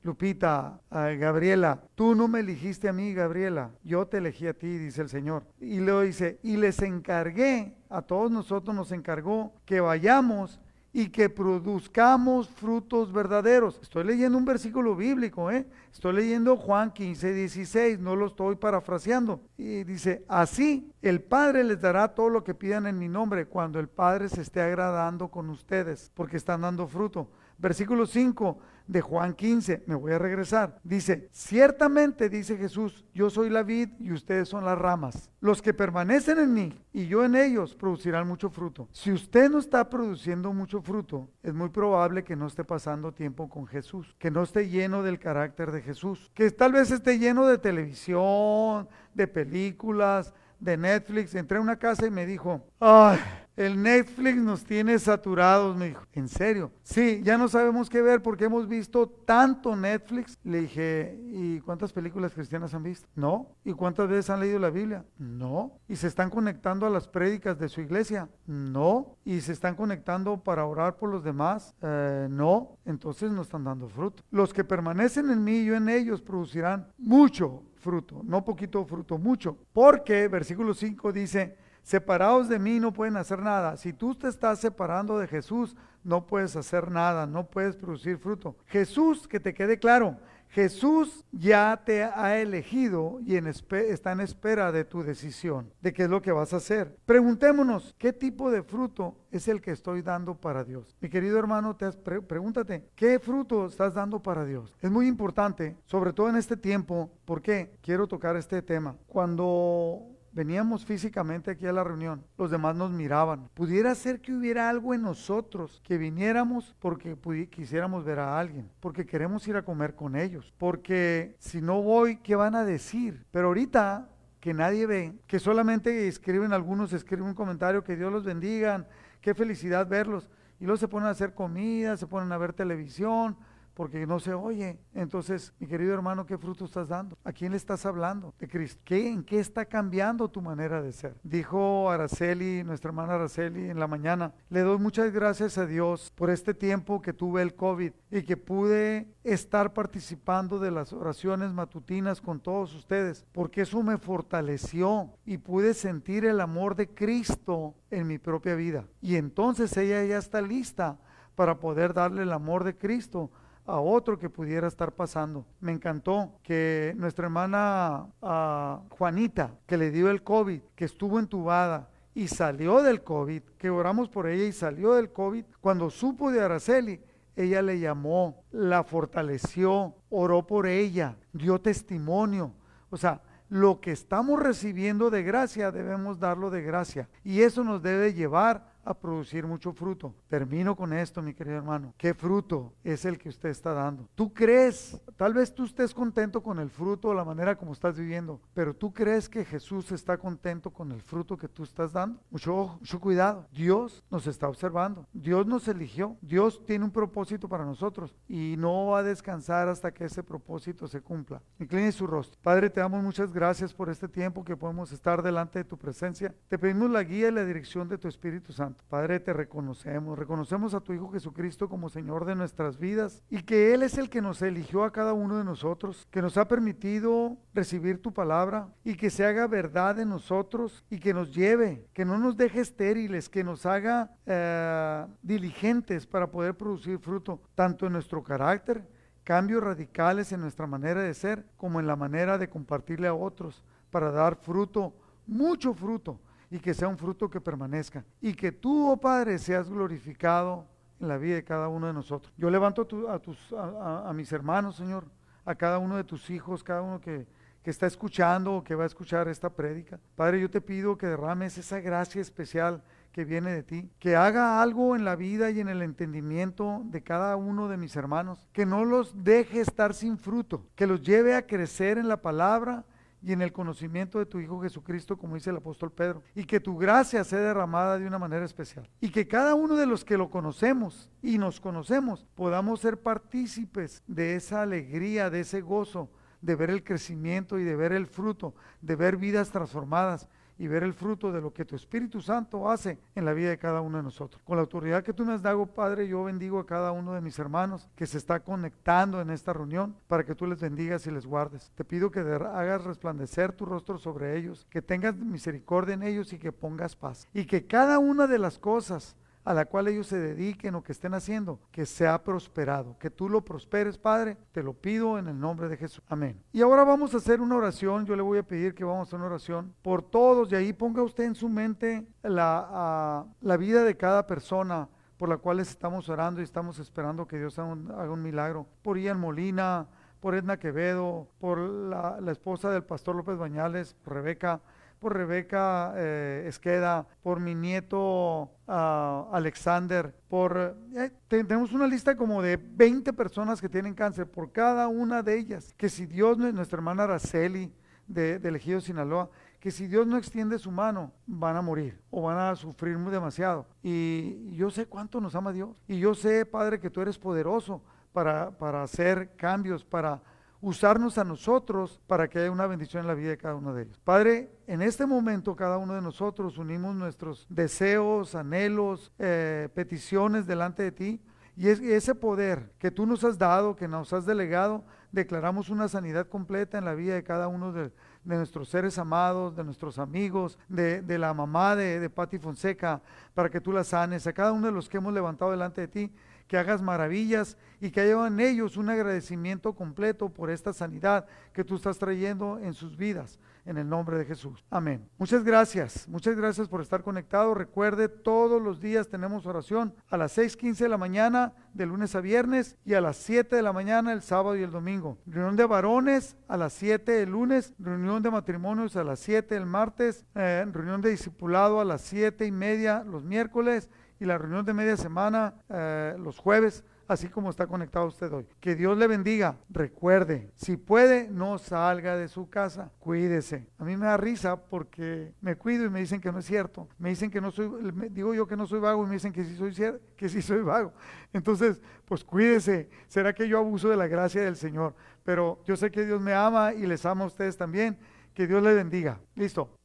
Lupita, 0.02 0.82
Gabriela. 0.90 1.80
Tú 1.96 2.16
no 2.16 2.28
me 2.28 2.40
elegiste 2.40 2.90
a 2.90 2.94
mí, 2.94 3.14
Gabriela, 3.14 3.72
yo 3.84 4.08
te 4.08 4.18
elegí 4.18 4.48
a 4.48 4.54
ti, 4.54 4.78
dice 4.78 5.02
el 5.02 5.10
Señor. 5.10 5.44
Y 5.60 5.80
luego 5.80 6.02
dice, 6.02 6.40
y 6.42 6.58
les 6.58 6.82
encargué 6.82 7.76
a 7.92 8.02
todos 8.02 8.32
nosotros 8.32 8.76
nos 8.76 8.92
encargó 8.92 9.54
que 9.66 9.80
vayamos 9.80 10.60
y 10.94 11.08
que 11.08 11.30
produzcamos 11.30 12.50
frutos 12.50 13.14
verdaderos. 13.14 13.80
Estoy 13.82 14.04
leyendo 14.04 14.38
un 14.38 14.46
versículo 14.46 14.96
bíblico, 14.96 15.50
¿eh? 15.50 15.66
Estoy 15.92 16.14
leyendo 16.14 16.58
Juan 16.58 16.92
15, 16.92 17.34
16, 17.34 18.00
no 18.00 18.16
lo 18.16 18.28
estoy 18.28 18.56
parafraseando. 18.56 19.42
Y 19.58 19.84
dice, 19.84 20.26
así 20.28 20.92
el 21.02 21.22
Padre 21.22 21.64
les 21.64 21.80
dará 21.80 22.10
todo 22.10 22.30
lo 22.30 22.44
que 22.44 22.54
pidan 22.54 22.88
en 22.88 23.00
mi 23.00 23.08
nombre 23.08 23.46
cuando 23.46 23.80
el 23.80 23.88
Padre 23.88 24.28
se 24.28 24.42
esté 24.42 24.62
agradando 24.62 25.30
con 25.30 25.50
ustedes, 25.50 26.12
porque 26.14 26.38
están 26.38 26.62
dando 26.62 26.88
fruto. 26.88 27.30
Versículo 27.62 28.06
5, 28.08 28.58
de 28.92 29.00
Juan 29.00 29.34
15, 29.34 29.84
me 29.86 29.96
voy 29.96 30.12
a 30.12 30.20
regresar. 30.20 30.80
Dice, 30.84 31.30
ciertamente, 31.32 32.28
dice 32.28 32.58
Jesús, 32.58 33.06
yo 33.14 33.30
soy 33.30 33.50
la 33.50 33.64
vid 33.64 33.90
y 34.00 34.12
ustedes 34.12 34.50
son 34.50 34.66
las 34.66 34.78
ramas. 34.78 35.30
Los 35.40 35.62
que 35.62 35.74
permanecen 35.74 36.40
en 36.40 36.54
mí 36.54 36.74
y 36.92 37.08
yo 37.08 37.24
en 37.24 37.36
ellos 37.36 37.74
producirán 37.74 38.28
mucho 38.28 38.50
fruto. 38.50 38.90
Si 38.92 39.12
usted 39.12 39.50
no 39.50 39.60
está 39.60 39.90
produciendo 39.90 40.52
mucho 40.52 40.82
fruto, 40.82 41.30
es 41.42 41.54
muy 41.54 41.70
probable 41.70 42.26
que 42.26 42.36
no 42.36 42.48
esté 42.48 42.66
pasando 42.66 43.14
tiempo 43.14 43.50
con 43.50 43.66
Jesús, 43.66 44.14
que 44.20 44.30
no 44.30 44.44
esté 44.44 44.68
lleno 44.68 45.04
del 45.04 45.20
carácter 45.20 45.72
de 45.72 45.82
Jesús, 45.82 46.30
que 46.34 46.52
tal 46.52 46.74
vez 46.74 46.92
esté 46.92 47.18
lleno 47.18 47.48
de 47.48 47.58
televisión, 47.58 48.90
de 49.14 49.28
películas, 49.28 50.34
de 50.60 50.76
Netflix. 50.76 51.34
Entré 51.36 51.60
a 51.60 51.62
una 51.62 51.78
casa 51.78 52.06
y 52.08 52.12
me 52.12 52.26
dijo, 52.26 52.62
ay, 52.80 53.20
el 53.56 53.82
Netflix 53.82 54.38
nos 54.38 54.64
tiene 54.64 54.98
saturados, 54.98 55.76
me 55.76 55.90
dijo. 55.90 56.04
¿En 56.14 56.28
serio? 56.28 56.72
Sí, 56.84 57.22
ya 57.24 57.38
no 57.38 57.48
sabemos 57.48 57.90
qué 57.90 58.02
ver 58.02 58.22
porque 58.22 58.46
hemos 58.46 58.68
visto 58.68 59.08
tanto 59.08 59.76
Netflix. 59.76 60.38
Le 60.44 60.62
dije, 60.62 61.20
¿y 61.28 61.60
cuántas 61.60 61.92
películas 61.92 62.34
cristianas 62.34 62.74
han 62.74 62.84
visto? 62.84 63.08
No. 63.16 63.48
¿Y 63.64 63.74
cuántas 63.74 64.08
veces 64.08 64.30
han 64.30 64.40
leído 64.40 64.60
la 64.60 64.70
Biblia? 64.70 65.06
No. 65.18 65.74
¿Y 65.88 65.96
se 65.96 66.08
están 66.08 66.30
conectando 66.30 66.86
a 66.86 66.90
las 66.90 67.08
prédicas 67.08 67.60
de 67.60 67.70
su 67.70 67.82
iglesia? 67.82 68.30
No. 68.46 69.18
¿Y 69.26 69.42
se 69.42 69.54
están 69.54 69.76
conectando 69.76 70.38
para 70.38 70.66
orar 70.66 70.98
por 70.98 71.10
los 71.10 71.24
demás? 71.24 71.76
Eh, 71.82 72.28
no. 72.30 72.78
Entonces 72.86 73.32
no 73.32 73.42
están 73.42 73.64
dando 73.64 73.90
fruto. 73.90 74.24
Los 74.32 74.54
que 74.54 74.64
permanecen 74.64 75.30
en 75.30 75.44
mí 75.44 75.60
y 75.60 75.66
yo 75.66 75.76
en 75.76 75.90
ellos 75.90 76.22
producirán 76.22 76.88
mucho 76.98 77.64
fruto, 77.82 78.22
no 78.24 78.46
poquito 78.46 78.86
fruto, 78.86 79.18
mucho. 79.18 79.58
Porque, 79.74 80.28
versículo 80.28 80.74
5 80.74 81.12
dice, 81.12 81.58
separados 81.84 82.50
de 82.50 82.60
mí 82.60 82.80
no 82.80 82.94
pueden 82.94 83.18
hacer 83.18 83.40
nada. 83.40 83.78
Si 83.78 83.94
tú 83.94 84.16
te 84.16 84.28
estás 84.28 84.60
separando 84.60 85.18
de 85.18 85.28
Jesús, 85.28 85.76
no 86.04 86.26
puedes 86.26 86.56
hacer 86.56 86.90
nada, 86.92 87.26
no 87.26 87.48
puedes 87.48 87.76
producir 87.76 88.18
fruto. 88.18 88.56
Jesús, 88.68 89.28
que 89.28 89.40
te 89.40 89.54
quede 89.54 89.78
claro, 89.78 90.18
Jesús 90.52 91.24
ya 91.32 91.82
te 91.86 92.04
ha 92.04 92.38
elegido 92.38 93.20
y 93.26 93.38
está 93.38 94.12
en 94.12 94.20
espera 94.20 94.72
de 94.74 94.84
tu 94.84 95.02
decisión, 95.02 95.72
de 95.82 95.94
qué 95.94 96.04
es 96.04 96.10
lo 96.10 96.22
que 96.22 96.34
vas 96.34 96.52
a 96.52 96.58
hacer. 96.58 96.98
Preguntémonos, 97.06 97.96
¿qué 97.98 98.12
tipo 98.12 98.52
de 98.52 98.62
fruto 98.62 99.16
es 99.32 99.48
el 99.48 99.62
que 99.62 99.72
estoy 99.72 100.02
dando 100.02 100.36
para 100.36 100.66
Dios? 100.66 100.94
Mi 101.00 101.10
querido 101.10 101.40
hermano, 101.40 101.78
te 101.78 101.90
pregúntate, 101.94 102.84
¿qué 102.96 103.18
fruto 103.20 103.68
estás 103.68 103.94
dando 103.94 104.22
para 104.22 104.44
Dios? 104.44 104.76
Es 104.82 104.92
muy 104.92 105.08
importante, 105.08 105.78
sobre 105.86 106.12
todo 106.12 106.28
en 106.30 106.36
este 106.36 106.58
tiempo, 106.58 107.10
porque 107.24 107.72
quiero 107.82 108.08
tocar 108.08 108.36
este 108.36 108.62
tema. 108.62 108.98
Cuando 109.08 110.11
Veníamos 110.34 110.86
físicamente 110.86 111.52
aquí 111.52 111.68
a 111.68 111.74
la 111.74 111.84
reunión, 111.84 112.24
los 112.38 112.50
demás 112.50 112.76
nos 112.76 112.90
miraban. 112.90 113.50
Pudiera 113.54 113.94
ser 113.96 114.22
que 114.22 114.34
hubiera 114.34 114.70
algo 114.70 114.94
en 114.94 115.02
nosotros, 115.02 115.82
que 115.84 115.98
viniéramos 115.98 116.74
porque 116.80 117.18
quisiéramos 117.50 118.06
ver 118.06 118.20
a 118.20 118.40
alguien, 118.40 118.70
porque 118.80 119.06
queremos 119.06 119.46
ir 119.50 119.58
a 119.58 119.66
comer 119.66 119.94
con 119.94 120.16
ellos, 120.16 120.54
porque 120.58 121.36
si 121.40 121.62
no 121.62 121.82
voy, 121.82 122.18
¿qué 122.18 122.36
van 122.36 122.56
a 122.56 122.64
decir? 122.64 123.26
Pero 123.32 123.48
ahorita 123.48 124.08
que 124.40 124.54
nadie 124.54 124.88
ve, 124.88 125.14
que 125.28 125.38
solamente 125.38 126.08
escriben 126.08 126.54
algunos, 126.54 126.94
escriben 126.94 127.28
un 127.28 127.36
comentario, 127.36 127.84
que 127.84 127.98
Dios 127.98 128.12
los 128.12 128.24
bendiga, 128.24 128.88
qué 129.20 129.36
felicidad 129.36 129.88
verlos, 129.88 130.30
y 130.60 130.66
luego 130.66 130.78
se 130.78 130.88
ponen 130.88 131.08
a 131.08 131.12
hacer 131.12 131.34
comida, 131.34 131.98
se 131.98 132.08
ponen 132.08 132.32
a 132.32 132.38
ver 132.38 132.54
televisión, 132.54 133.36
porque 133.82 134.06
no 134.06 134.20
se 134.20 134.32
oye. 134.32 134.78
Entonces, 134.94 135.56
mi 135.58 135.66
querido 135.66 135.96
hermano, 135.96 136.24
¿qué 136.24 136.38
fruto 136.38 136.66
estás 136.66 136.90
dando? 136.90 137.18
¿A 137.24 137.32
quién 137.32 137.50
le 137.50 137.58
estás 137.58 137.84
hablando? 137.84 138.32
De 138.38 138.48
Cristo. 138.48 138.80
¿Qué, 138.86 139.10
¿En 139.10 139.24
qué 139.24 139.40
está 139.40 139.66
cambiando 139.66 140.30
tu 140.30 140.40
manera 140.40 140.84
de 140.84 140.92
ser? 140.92 141.16
Dijo 141.24 141.90
Araceli, 141.90 142.64
nuestra 142.64 142.90
hermana 142.90 143.16
Araceli, 143.16 143.72
en 143.72 143.80
la 143.80 143.88
mañana, 143.88 144.36
le 144.52 144.60
doy 144.60 144.78
muchas 144.78 145.12
gracias 145.12 145.58
a 145.58 145.66
Dios 145.66 146.14
por 146.14 146.30
este 146.30 146.54
tiempo 146.54 147.02
que 147.02 147.12
tuve 147.12 147.42
el 147.42 147.56
COVID 147.56 147.92
y 148.12 148.22
que 148.22 148.38
pude 148.38 149.08
estar 149.24 149.74
participando 149.74 150.60
de 150.60 150.70
las 150.70 150.94
oraciones 150.94 151.52
matutinas 151.52 152.22
con 152.22 152.40
todos 152.40 152.76
ustedes, 152.76 153.26
porque 153.32 153.62
eso 153.62 153.82
me 153.82 153.98
fortaleció 153.98 155.10
y 155.26 155.40
pude 155.40 155.74
sentir 155.74 156.24
el 156.26 156.40
amor 156.40 156.76
de 156.76 156.88
Cristo 156.88 157.74
en 157.90 158.06
mi 158.06 158.20
propia 158.20 158.54
vida. 158.54 158.86
Y 159.02 159.16
entonces 159.16 159.76
ella 159.76 160.04
ya 160.06 160.20
está 160.20 160.40
lista 160.40 161.00
para 161.34 161.60
poder 161.60 161.96
darle 161.96 162.22
el 162.22 162.34
amor 162.34 162.64
de 162.64 162.78
Cristo 162.78 163.32
a 163.66 163.80
otro 163.80 164.18
que 164.18 164.30
pudiera 164.30 164.68
estar 164.68 164.92
pasando. 164.94 165.46
Me 165.60 165.72
encantó 165.72 166.40
que 166.44 166.94
nuestra 166.98 167.26
hermana 167.26 168.08
ah, 168.22 168.82
Juanita, 168.90 169.56
que 169.66 169.78
le 169.78 169.92
dio 169.92 170.10
el 170.10 170.24
COVID, 170.24 170.62
que 170.76 170.86
estuvo 170.86 171.20
entubada 171.20 171.90
y 172.14 172.28
salió 172.28 172.82
del 172.82 173.04
COVID, 173.04 173.42
que 173.58 173.70
oramos 173.70 174.10
por 174.10 174.28
ella 174.28 174.46
y 174.46 174.52
salió 174.52 174.94
del 174.94 175.12
COVID, 175.12 175.46
cuando 175.62 175.90
supo 175.90 176.32
de 176.32 176.42
Araceli, 176.42 177.02
ella 177.36 177.62
le 177.62 177.80
llamó, 177.80 178.44
la 178.52 178.84
fortaleció, 178.84 179.96
oró 180.10 180.46
por 180.46 180.68
ella, 180.68 181.16
dio 181.32 181.62
testimonio. 181.62 182.54
O 182.90 182.98
sea, 182.98 183.22
lo 183.50 183.80
que 183.80 183.92
estamos 183.92 184.40
recibiendo 184.40 185.10
de 185.10 185.24
gracia 185.24 185.72
debemos 185.72 186.20
darlo 186.20 186.50
de 186.50 186.62
gracia. 186.62 187.10
Y 187.24 187.42
eso 187.42 187.64
nos 187.64 187.82
debe 187.82 188.14
llevar 188.14 188.71
a 188.84 188.94
producir 188.94 189.46
mucho 189.46 189.74
fruto. 189.74 190.14
Termino 190.28 190.76
con 190.76 190.94
esto, 190.94 191.22
mi 191.22 191.34
querido 191.34 191.58
hermano. 191.58 191.94
¿Qué 191.98 192.14
fruto 192.14 192.74
es 192.84 193.06
el 193.06 193.18
que 193.18 193.30
usted 193.30 193.50
está 193.50 193.74
dando? 193.74 194.08
Tú 194.16 194.34
crees, 194.34 195.00
tal 195.16 195.34
vez 195.34 195.54
tú 195.54 195.66
estés 195.66 195.94
contento 195.94 196.42
con 196.42 196.60
el 196.60 196.70
fruto 196.70 197.10
o 197.10 197.14
la 197.14 197.26
manera 197.26 197.56
como 197.56 197.74
estás 197.74 197.98
viviendo, 197.98 198.42
pero 198.54 198.74
tú 198.74 198.94
crees 198.94 199.28
que 199.30 199.46
Jesús 199.46 199.92
está 199.92 200.18
contento 200.18 200.72
con 200.72 200.92
el 200.92 201.02
fruto 201.02 201.38
que 201.38 201.48
tú 201.48 201.64
estás 201.64 201.94
dando. 201.94 202.20
Mucho 202.30 202.52
mucho 202.80 203.00
cuidado. 203.00 203.48
Dios 203.52 204.04
nos 204.10 204.28
está 204.28 204.48
observando. 204.48 205.08
Dios 205.14 205.46
nos 205.46 205.68
eligió. 205.68 206.18
Dios 206.22 206.62
tiene 206.66 206.86
un 206.86 206.92
propósito 206.92 207.48
para 207.48 207.66
nosotros 207.66 208.16
y 208.28 208.56
no 208.58 208.88
va 208.88 209.00
a 209.00 209.04
descansar 209.04 209.68
hasta 209.68 209.94
que 209.94 210.06
ese 210.06 210.24
propósito 210.24 210.88
se 210.88 211.02
cumpla. 211.02 211.42
Incline 211.60 211.92
su 211.92 212.08
rostro. 212.08 212.40
Padre, 212.42 212.70
te 212.70 212.80
damos 212.80 213.04
muchas 213.04 213.32
gracias 213.32 213.74
por 213.74 213.90
este 213.90 214.08
tiempo 214.08 214.44
que 214.44 214.58
podemos 214.58 214.92
estar 214.92 215.22
delante 215.22 215.60
de 215.60 215.66
tu 215.66 215.78
presencia. 215.78 216.34
Te 216.48 216.58
pedimos 216.58 216.90
la 216.90 217.04
guía 217.04 217.30
y 217.30 217.32
la 217.32 217.46
dirección 217.46 217.88
de 217.88 217.98
tu 217.98 218.08
Espíritu 218.08 218.52
Santo. 218.54 218.71
Padre, 218.90 219.20
te 219.20 219.34
reconocemos, 219.34 220.18
reconocemos 220.18 220.74
a 220.74 220.82
tu 220.82 220.94
Hijo 220.94 221.12
Jesucristo 221.12 221.70
como 221.70 221.90
Señor 221.90 222.26
de 222.26 222.36
nuestras 222.36 222.78
vidas 222.78 223.24
y 223.30 223.44
que 223.44 223.74
Él 223.74 223.84
es 223.84 223.98
el 223.98 224.10
que 224.10 224.22
nos 224.22 224.42
eligió 224.42 224.84
a 224.84 224.92
cada 224.92 225.14
uno 225.14 225.38
de 225.38 225.44
nosotros, 225.44 226.08
que 226.12 226.22
nos 226.22 226.38
ha 226.38 226.48
permitido 226.48 227.38
recibir 227.54 228.02
tu 228.02 228.14
palabra 228.14 228.70
y 228.84 228.96
que 228.96 229.10
se 229.10 229.26
haga 229.26 229.48
verdad 229.48 230.00
en 230.00 230.10
nosotros 230.10 230.86
y 230.90 231.00
que 231.00 231.14
nos 231.14 231.34
lleve, 231.34 231.88
que 231.94 232.06
no 232.06 232.18
nos 232.18 232.38
deje 232.38 232.62
estériles, 232.62 233.30
que 233.30 233.44
nos 233.44 233.66
haga 233.66 234.12
eh, 234.26 235.06
diligentes 235.22 236.06
para 236.06 236.30
poder 236.30 236.56
producir 236.56 237.00
fruto, 237.00 237.42
tanto 237.56 237.86
en 237.86 237.94
nuestro 237.94 238.24
carácter, 238.24 238.88
cambios 239.24 239.64
radicales 239.64 240.32
en 240.32 240.42
nuestra 240.42 240.68
manera 240.68 241.02
de 241.02 241.14
ser, 241.14 241.46
como 241.58 241.80
en 241.80 241.88
la 241.88 241.96
manera 241.96 242.38
de 242.38 242.50
compartirle 242.50 243.08
a 243.08 243.14
otros 243.14 243.64
para 243.90 244.12
dar 244.12 244.36
fruto, 244.36 244.94
mucho 245.28 245.74
fruto 245.74 246.20
y 246.52 246.60
que 246.60 246.74
sea 246.74 246.90
un 246.90 246.98
fruto 246.98 247.30
que 247.30 247.40
permanezca. 247.40 248.04
Y 248.20 248.34
que 248.34 248.52
tú, 248.52 248.92
oh 248.92 248.98
Padre, 248.98 249.40
seas 249.40 249.70
glorificado 249.70 250.68
en 251.00 251.08
la 251.08 251.18
vida 251.18 251.36
de 251.36 251.44
cada 251.46 251.70
uno 251.70 251.88
de 251.88 251.94
nosotros. 251.94 252.32
Yo 252.38 252.50
levanto 252.52 252.86
a, 253.10 253.20
tus, 253.20 253.54
a, 253.54 254.12
mis 254.14 254.32
hermanos, 254.34 254.76
Señor, 254.76 255.06
a 255.46 255.56
cada 255.56 255.80
uno 255.80 255.96
de 255.96 256.04
tus 256.04 256.30
hijos, 256.30 256.62
cada 256.62 256.82
uno 256.82 257.00
que, 257.00 257.26
que 257.64 257.70
está 257.70 257.88
escuchando 257.88 258.54
o 258.54 258.64
que 258.66 258.76
va 258.76 258.84
a 258.84 258.88
escuchar 258.88 259.30
esta 259.30 259.50
prédica. 259.50 259.98
Padre, 260.18 260.42
yo 260.42 260.50
te 260.50 260.60
pido 260.60 260.98
que 260.98 261.08
derrames 261.08 261.58
esa 261.58 261.80
gracia 261.80 262.22
especial 262.22 262.84
que 263.14 263.24
viene 263.24 263.52
de 263.52 263.64
ti, 263.64 263.90
que 263.98 264.18
haga 264.18 264.62
algo 264.62 264.96
en 264.96 265.06
la 265.06 265.16
vida 265.16 265.52
y 265.52 265.62
en 265.62 265.70
el 265.70 265.82
entendimiento 265.82 266.82
de 266.86 267.02
cada 267.02 267.38
uno 267.38 267.70
de 267.70 267.78
mis 267.78 267.96
hermanos, 267.96 268.48
que 268.52 268.66
no 268.66 268.84
los 268.84 269.24
deje 269.24 269.62
estar 269.62 269.94
sin 269.94 270.18
fruto, 270.18 270.66
que 270.76 270.88
los 270.88 271.02
lleve 271.02 271.36
a 271.36 271.48
crecer 271.48 271.98
en 271.98 272.10
la 272.10 272.22
palabra 272.22 272.86
y 273.24 273.34
en 273.34 273.42
el 273.42 273.54
conocimiento 273.54 274.20
de 274.20 274.26
tu 274.26 274.40
Hijo 274.40 274.62
Jesucristo, 274.62 275.18
como 275.18 275.36
dice 275.36 275.52
el 275.52 275.58
apóstol 275.58 275.92
Pedro, 275.92 276.24
y 276.36 276.44
que 276.44 276.60
tu 276.60 276.78
gracia 276.78 277.24
sea 277.24 277.40
derramada 277.40 278.00
de 278.00 278.08
una 278.08 278.18
manera 278.18 278.46
especial. 278.46 278.90
Y 279.00 279.10
que 279.10 279.28
cada 279.28 279.56
uno 279.56 279.76
de 279.76 279.86
los 279.86 280.04
que 280.04 280.18
lo 280.18 280.30
conocemos 280.30 281.10
y 281.22 281.38
nos 281.38 281.60
conocemos 281.60 282.26
podamos 282.36 282.80
ser 282.80 283.02
partícipes 283.02 284.04
de 284.08 284.36
esa 284.36 284.64
alegría, 284.64 285.30
de 285.30 285.42
ese 285.42 285.62
gozo, 285.62 286.10
de 286.42 286.56
ver 286.56 286.72
el 286.72 286.84
crecimiento 286.84 287.60
y 287.60 287.64
de 287.64 287.76
ver 287.76 287.92
el 287.92 288.08
fruto, 288.08 288.56
de 288.82 288.96
ver 288.96 289.18
vidas 289.18 289.52
transformadas 289.52 290.28
y 290.62 290.68
ver 290.68 290.84
el 290.84 290.94
fruto 290.94 291.32
de 291.32 291.42
lo 291.42 291.52
que 291.52 291.66
tu 291.66 291.76
Espíritu 291.76 292.22
Santo 292.22 292.70
hace 292.70 293.00
en 293.16 293.26
la 293.26 293.34
vida 293.34 293.50
de 293.50 293.58
cada 293.58 293.82
uno 293.82 293.98
de 293.98 294.04
nosotros. 294.04 294.44
Con 294.44 294.58
la 294.58 294.62
autoridad 294.62 295.04
que 295.04 295.12
tú 295.12 295.26
me 295.26 295.34
has 295.34 295.42
dado, 295.42 295.66
Padre, 295.66 296.08
yo 296.08 296.24
bendigo 296.24 296.60
a 296.60 296.68
cada 296.68 296.92
uno 296.92 297.14
de 297.14 297.22
mis 297.22 297.40
hermanos 297.40 297.90
que 297.96 298.06
se 298.06 298.20
está 298.20 298.42
conectando 298.42 299.20
en 299.22 299.32
esta 299.32 299.54
reunión 299.54 299.96
para 300.08 300.24
que 300.24 300.36
tú 300.36 300.46
les 300.46 300.60
bendigas 300.60 301.08
y 301.08 301.12
les 301.12 301.26
guardes. 301.26 301.72
Te 301.74 301.84
pido 301.84 302.12
que 302.12 302.20
hagas 302.20 302.84
resplandecer 302.84 303.54
tu 303.54 303.66
rostro 303.66 303.98
sobre 303.98 304.38
ellos, 304.38 304.68
que 304.70 304.84
tengas 304.84 305.16
misericordia 305.16 305.96
en 305.96 306.04
ellos 306.04 306.32
y 306.32 306.38
que 306.38 306.52
pongas 306.52 306.96
paz. 306.96 307.28
Y 307.34 307.46
que 307.46 307.66
cada 307.66 307.98
una 307.98 308.28
de 308.28 308.38
las 308.38 308.60
cosas 308.60 309.16
a 309.44 309.54
la 309.54 309.66
cual 309.66 309.88
ellos 309.88 310.08
se 310.08 310.20
dediquen 310.20 310.76
o 310.76 310.84
que 310.84 310.92
estén 310.92 311.14
haciendo, 311.14 311.60
que 311.72 311.86
sea 311.86 312.24
prosperado, 312.24 312.98
que 313.00 313.10
tú 313.10 313.30
lo 313.30 313.42
prosperes, 313.42 313.98
Padre, 313.98 314.38
te 314.52 314.64
lo 314.64 314.74
pido 314.74 315.18
en 315.18 315.28
el 315.28 315.40
nombre 315.40 315.68
de 315.68 315.78
Jesús. 315.78 316.04
Amén. 316.08 316.42
Y 316.52 316.62
ahora 316.62 316.84
vamos 316.84 317.14
a 317.14 317.18
hacer 317.18 317.42
una 317.42 317.56
oración, 317.56 318.06
yo 318.06 318.16
le 318.16 318.22
voy 318.22 318.38
a 318.40 318.44
pedir 318.44 318.74
que 318.74 318.84
vamos 318.84 319.00
a 319.00 319.10
hacer 319.10 319.20
una 319.20 319.28
oración 319.28 319.74
por 319.82 320.02
todos, 320.02 320.52
y 320.52 320.56
ahí 320.56 320.74
ponga 320.74 321.04
usted 321.04 321.24
en 321.24 321.36
su 321.36 321.50
mente 321.50 322.06
la, 322.24 323.26
la 323.42 323.58
vida 323.58 323.84
de 323.84 323.98
cada 323.98 324.28
persona 324.28 324.88
por 325.22 325.30
la 325.30 325.38
cual 325.38 325.60
estamos 325.60 326.10
orando 326.10 326.42
y 326.42 326.44
estamos 326.44 326.80
esperando 326.80 327.28
que 327.28 327.38
Dios 327.38 327.60
haga 327.60 327.72
un, 327.72 328.24
milagro. 328.24 328.66
Por 328.82 328.98
Ian 328.98 329.20
Molina, 329.20 329.86
por 330.20 330.34
Edna 330.34 330.58
Quevedo, 330.58 331.28
por 331.40 331.60
la, 331.60 332.20
la 332.20 332.32
esposa 332.32 332.72
del 332.72 332.84
pastor 332.84 333.16
López 333.16 333.38
Bañales, 333.38 333.96
Rebeca, 334.04 334.62
por 335.02 335.18
Rebeca 335.18 335.94
eh, 335.98 336.46
Esqueda, 336.48 337.08
por 337.24 337.40
mi 337.40 337.56
nieto 337.56 338.52
ah, 338.68 339.28
Alexander, 339.34 340.14
por... 340.30 340.78
Eh, 340.96 341.10
tenemos 341.28 341.74
una 341.74 341.88
lista 341.88 342.16
como 342.16 342.40
de 342.44 342.58
20 342.58 343.12
personas 343.14 343.60
que 343.60 343.68
tienen 343.68 343.96
cáncer, 343.96 344.28
por 344.28 344.52
cada 344.52 344.88
una 344.88 345.24
de 345.24 345.40
ellas. 345.40 345.74
Que 345.76 345.90
si 345.90 346.06
Dios, 346.06 346.38
nuestra 346.38 346.78
hermana 346.78 347.04
Araceli 347.04 347.74
de, 348.06 348.38
de 348.38 348.50
Ejido 348.56 348.80
Sinaloa, 348.80 349.32
que 349.60 349.72
si 349.72 349.88
Dios 349.88 350.06
no 350.06 350.18
extiende 350.18 350.60
su 350.60 350.70
mano, 350.70 351.12
van 351.26 351.56
a 351.56 351.64
morir 351.64 352.00
o 352.12 352.22
van 352.22 352.38
a 352.38 352.56
sufrir 352.56 352.96
muy 353.00 353.12
demasiado. 353.12 353.66
Y 353.82 354.56
yo 354.56 354.70
sé 354.70 354.86
cuánto 354.86 355.20
nos 355.20 355.34
ama 355.34 355.52
Dios. 355.52 355.82
Y 355.88 355.98
yo 355.98 356.14
sé, 356.14 356.46
Padre, 356.46 356.80
que 356.80 356.92
tú 356.92 357.02
eres 357.02 357.18
poderoso 357.18 357.82
para, 358.14 358.52
para 358.52 358.84
hacer 358.84 359.36
cambios, 359.36 359.84
para 359.84 360.22
usarnos 360.62 361.18
a 361.18 361.24
nosotros 361.24 362.00
para 362.08 362.30
que 362.30 362.40
haya 362.40 362.52
una 362.52 362.68
bendición 362.68 363.02
en 363.02 363.08
la 363.08 363.16
vida 363.16 363.30
de 363.30 363.38
cada 363.38 363.56
uno 363.56 363.74
de 363.74 363.84
ellos. 363.84 364.00
Padre, 364.04 364.52
en 364.68 364.82
este 364.82 365.06
momento 365.06 365.56
cada 365.56 365.78
uno 365.78 365.96
de 365.96 366.02
nosotros 366.02 366.58
unimos 366.58 366.96
nuestros 366.96 367.48
deseos, 367.50 368.36
anhelos, 368.36 369.12
eh, 369.18 369.70
peticiones 369.74 370.46
delante 370.46 370.84
de 370.84 370.92
ti. 370.92 371.22
Y 371.58 371.68
ese 371.68 372.16
poder 372.16 372.72
que 372.80 372.92
tú 372.92 373.06
nos 373.06 373.24
has 373.24 373.38
dado, 373.38 373.76
que 373.76 373.88
nos 373.88 374.14
has 374.14 374.26
delegado, 374.26 374.86
declaramos 375.12 375.70
una 375.70 375.90
sanidad 375.90 376.28
completa 376.28 376.78
en 376.78 376.86
la 376.86 376.94
vida 376.94 377.14
de 377.14 377.24
cada 377.24 377.50
uno 377.50 377.74
de, 377.74 377.92
nuestros 378.24 378.70
seres 378.70 378.98
amados, 378.98 379.56
de 379.56 379.64
nuestros 379.64 380.00
amigos, 380.00 380.58
de, 380.70 381.04
la 381.20 381.34
mamá 381.34 381.76
de, 381.76 382.00
de 382.00 382.40
Fonseca, 382.40 383.02
para 383.34 383.50
que 383.50 383.60
tú 383.60 383.74
la 383.74 383.84
sanes, 383.84 384.26
a 384.26 384.34
cada 384.34 384.54
uno 384.54 384.68
de 384.68 384.74
los 384.74 384.88
que 384.88 384.98
hemos 384.98 385.14
levantado 385.14 385.52
delante 385.52 385.82
de 385.82 385.88
ti 385.90 386.12
que 386.52 386.58
hagas 386.58 386.82
maravillas 386.82 387.56
y 387.80 387.92
que 387.92 388.02
haya 388.02 388.28
en 388.28 388.42
ellos 388.42 388.76
un 388.76 388.90
agradecimiento 388.90 389.72
completo 389.72 390.28
por 390.28 390.52
esta 390.52 390.74
sanidad 390.74 391.26
que 391.54 391.64
tú 391.64 391.78
estás 391.78 391.98
trayendo 391.98 392.60
en 392.60 392.74
sus 392.74 392.98
vidas. 392.98 393.40
En 393.64 393.78
el 393.78 393.88
nombre 393.88 394.18
de 394.18 394.26
Jesús. 394.26 394.66
Amén. 394.72 395.08
Muchas 395.20 395.44
gracias. 395.44 396.10
Muchas 396.10 396.36
gracias 396.36 396.68
por 396.68 396.82
estar 396.82 397.04
conectado. 397.04 397.54
Recuerde, 397.54 398.10
todos 398.10 398.60
los 398.60 398.82
días 398.82 399.08
tenemos 399.08 399.46
oración 399.46 399.94
a 400.10 400.18
las 400.18 400.36
6.15 400.36 400.78
de 400.78 400.90
la 400.90 400.98
mañana, 400.98 401.54
de 401.74 401.86
lunes 401.86 402.16
a 402.16 402.22
viernes, 402.22 402.76
y 402.84 402.96
a 402.96 403.02
las 403.02 403.18
7 403.18 403.56
de 403.56 403.62
la 403.62 403.72
mañana 403.72 404.14
el 404.14 404.24
sábado 404.24 404.58
y 404.58 404.64
el 404.64 404.72
domingo. 404.72 405.20
Reunión 405.28 405.56
de 405.56 405.66
varones 405.66 406.36
a 406.48 406.58
las 406.58 406.74
7 406.74 407.22
el 407.22 407.30
lunes, 407.30 407.74
reunión 407.78 408.24
de 408.24 408.32
matrimonios 408.32 408.96
a 408.96 409.04
las 409.04 409.20
7 409.20 409.56
el 409.56 409.68
martes, 409.68 410.26
eh, 410.34 410.66
reunión 410.72 411.00
de 411.00 411.12
discipulado 411.12 411.80
a 411.80 411.86
las 411.86 412.02
7 412.02 412.46
y 412.48 412.52
media 412.52 413.04
los 413.06 413.24
miércoles 413.24 413.90
y 414.22 414.26
la 414.26 414.38
reunión 414.38 414.64
de 414.64 414.74
media 414.76 414.96
semana 414.96 415.56
eh, 415.68 416.16
los 416.20 416.38
jueves, 416.38 416.84
así 417.08 417.28
como 417.28 417.50
está 417.50 417.66
conectado 417.66 418.06
usted 418.06 418.32
hoy. 418.32 418.48
Que 418.60 418.76
Dios 418.76 418.96
le 418.96 419.08
bendiga. 419.08 419.58
Recuerde, 419.68 420.52
si 420.56 420.78
puede, 420.78 421.28
no 421.28 421.58
salga 421.58 422.16
de 422.16 422.28
su 422.28 422.48
casa. 422.48 422.92
Cuídese. 423.00 423.68
A 423.80 423.84
mí 423.84 423.98
me 423.98 424.06
da 424.06 424.18
risa 424.18 424.58
porque 424.58 425.34
me 425.42 425.56
cuido 425.56 425.86
y 425.86 425.90
me 425.90 426.02
dicen 426.02 426.22
que 426.22 426.32
no 426.32 426.38
es 426.38 426.46
cierto. 426.46 426.88
Me 427.00 427.10
dicen 427.10 427.32
que 427.32 427.42
no 427.42 427.50
soy, 427.50 427.68
digo 428.12 428.36
yo 428.36 428.46
que 428.46 428.56
no 428.56 428.68
soy 428.68 428.80
vago 428.80 429.04
y 429.04 429.08
me 429.08 429.14
dicen 429.14 429.34
que 429.34 429.44
sí 429.44 429.56
soy, 429.56 429.74
que 430.16 430.30
sí 430.30 430.44
soy 430.44 430.62
vago. 430.62 430.94
Entonces, 431.34 431.82
pues 432.06 432.24
cuídese. 432.24 432.92
¿Será 433.08 433.34
que 433.34 433.48
yo 433.48 433.58
abuso 433.58 433.90
de 433.90 433.98
la 433.98 434.06
gracia 434.06 434.44
del 434.44 434.56
Señor? 434.56 434.94
Pero 435.24 435.64
yo 435.66 435.76
sé 435.76 435.90
que 435.90 436.06
Dios 436.06 436.22
me 436.22 436.36
ama 436.36 436.76
y 436.76 436.86
les 436.86 437.08
ama 437.08 437.24
a 437.24 437.28
ustedes 437.28 437.58
también. 437.58 437.98
Que 438.36 438.46
Dios 438.46 438.62
le 438.62 438.76
bendiga. 438.76 439.20
Listo. 439.34 439.80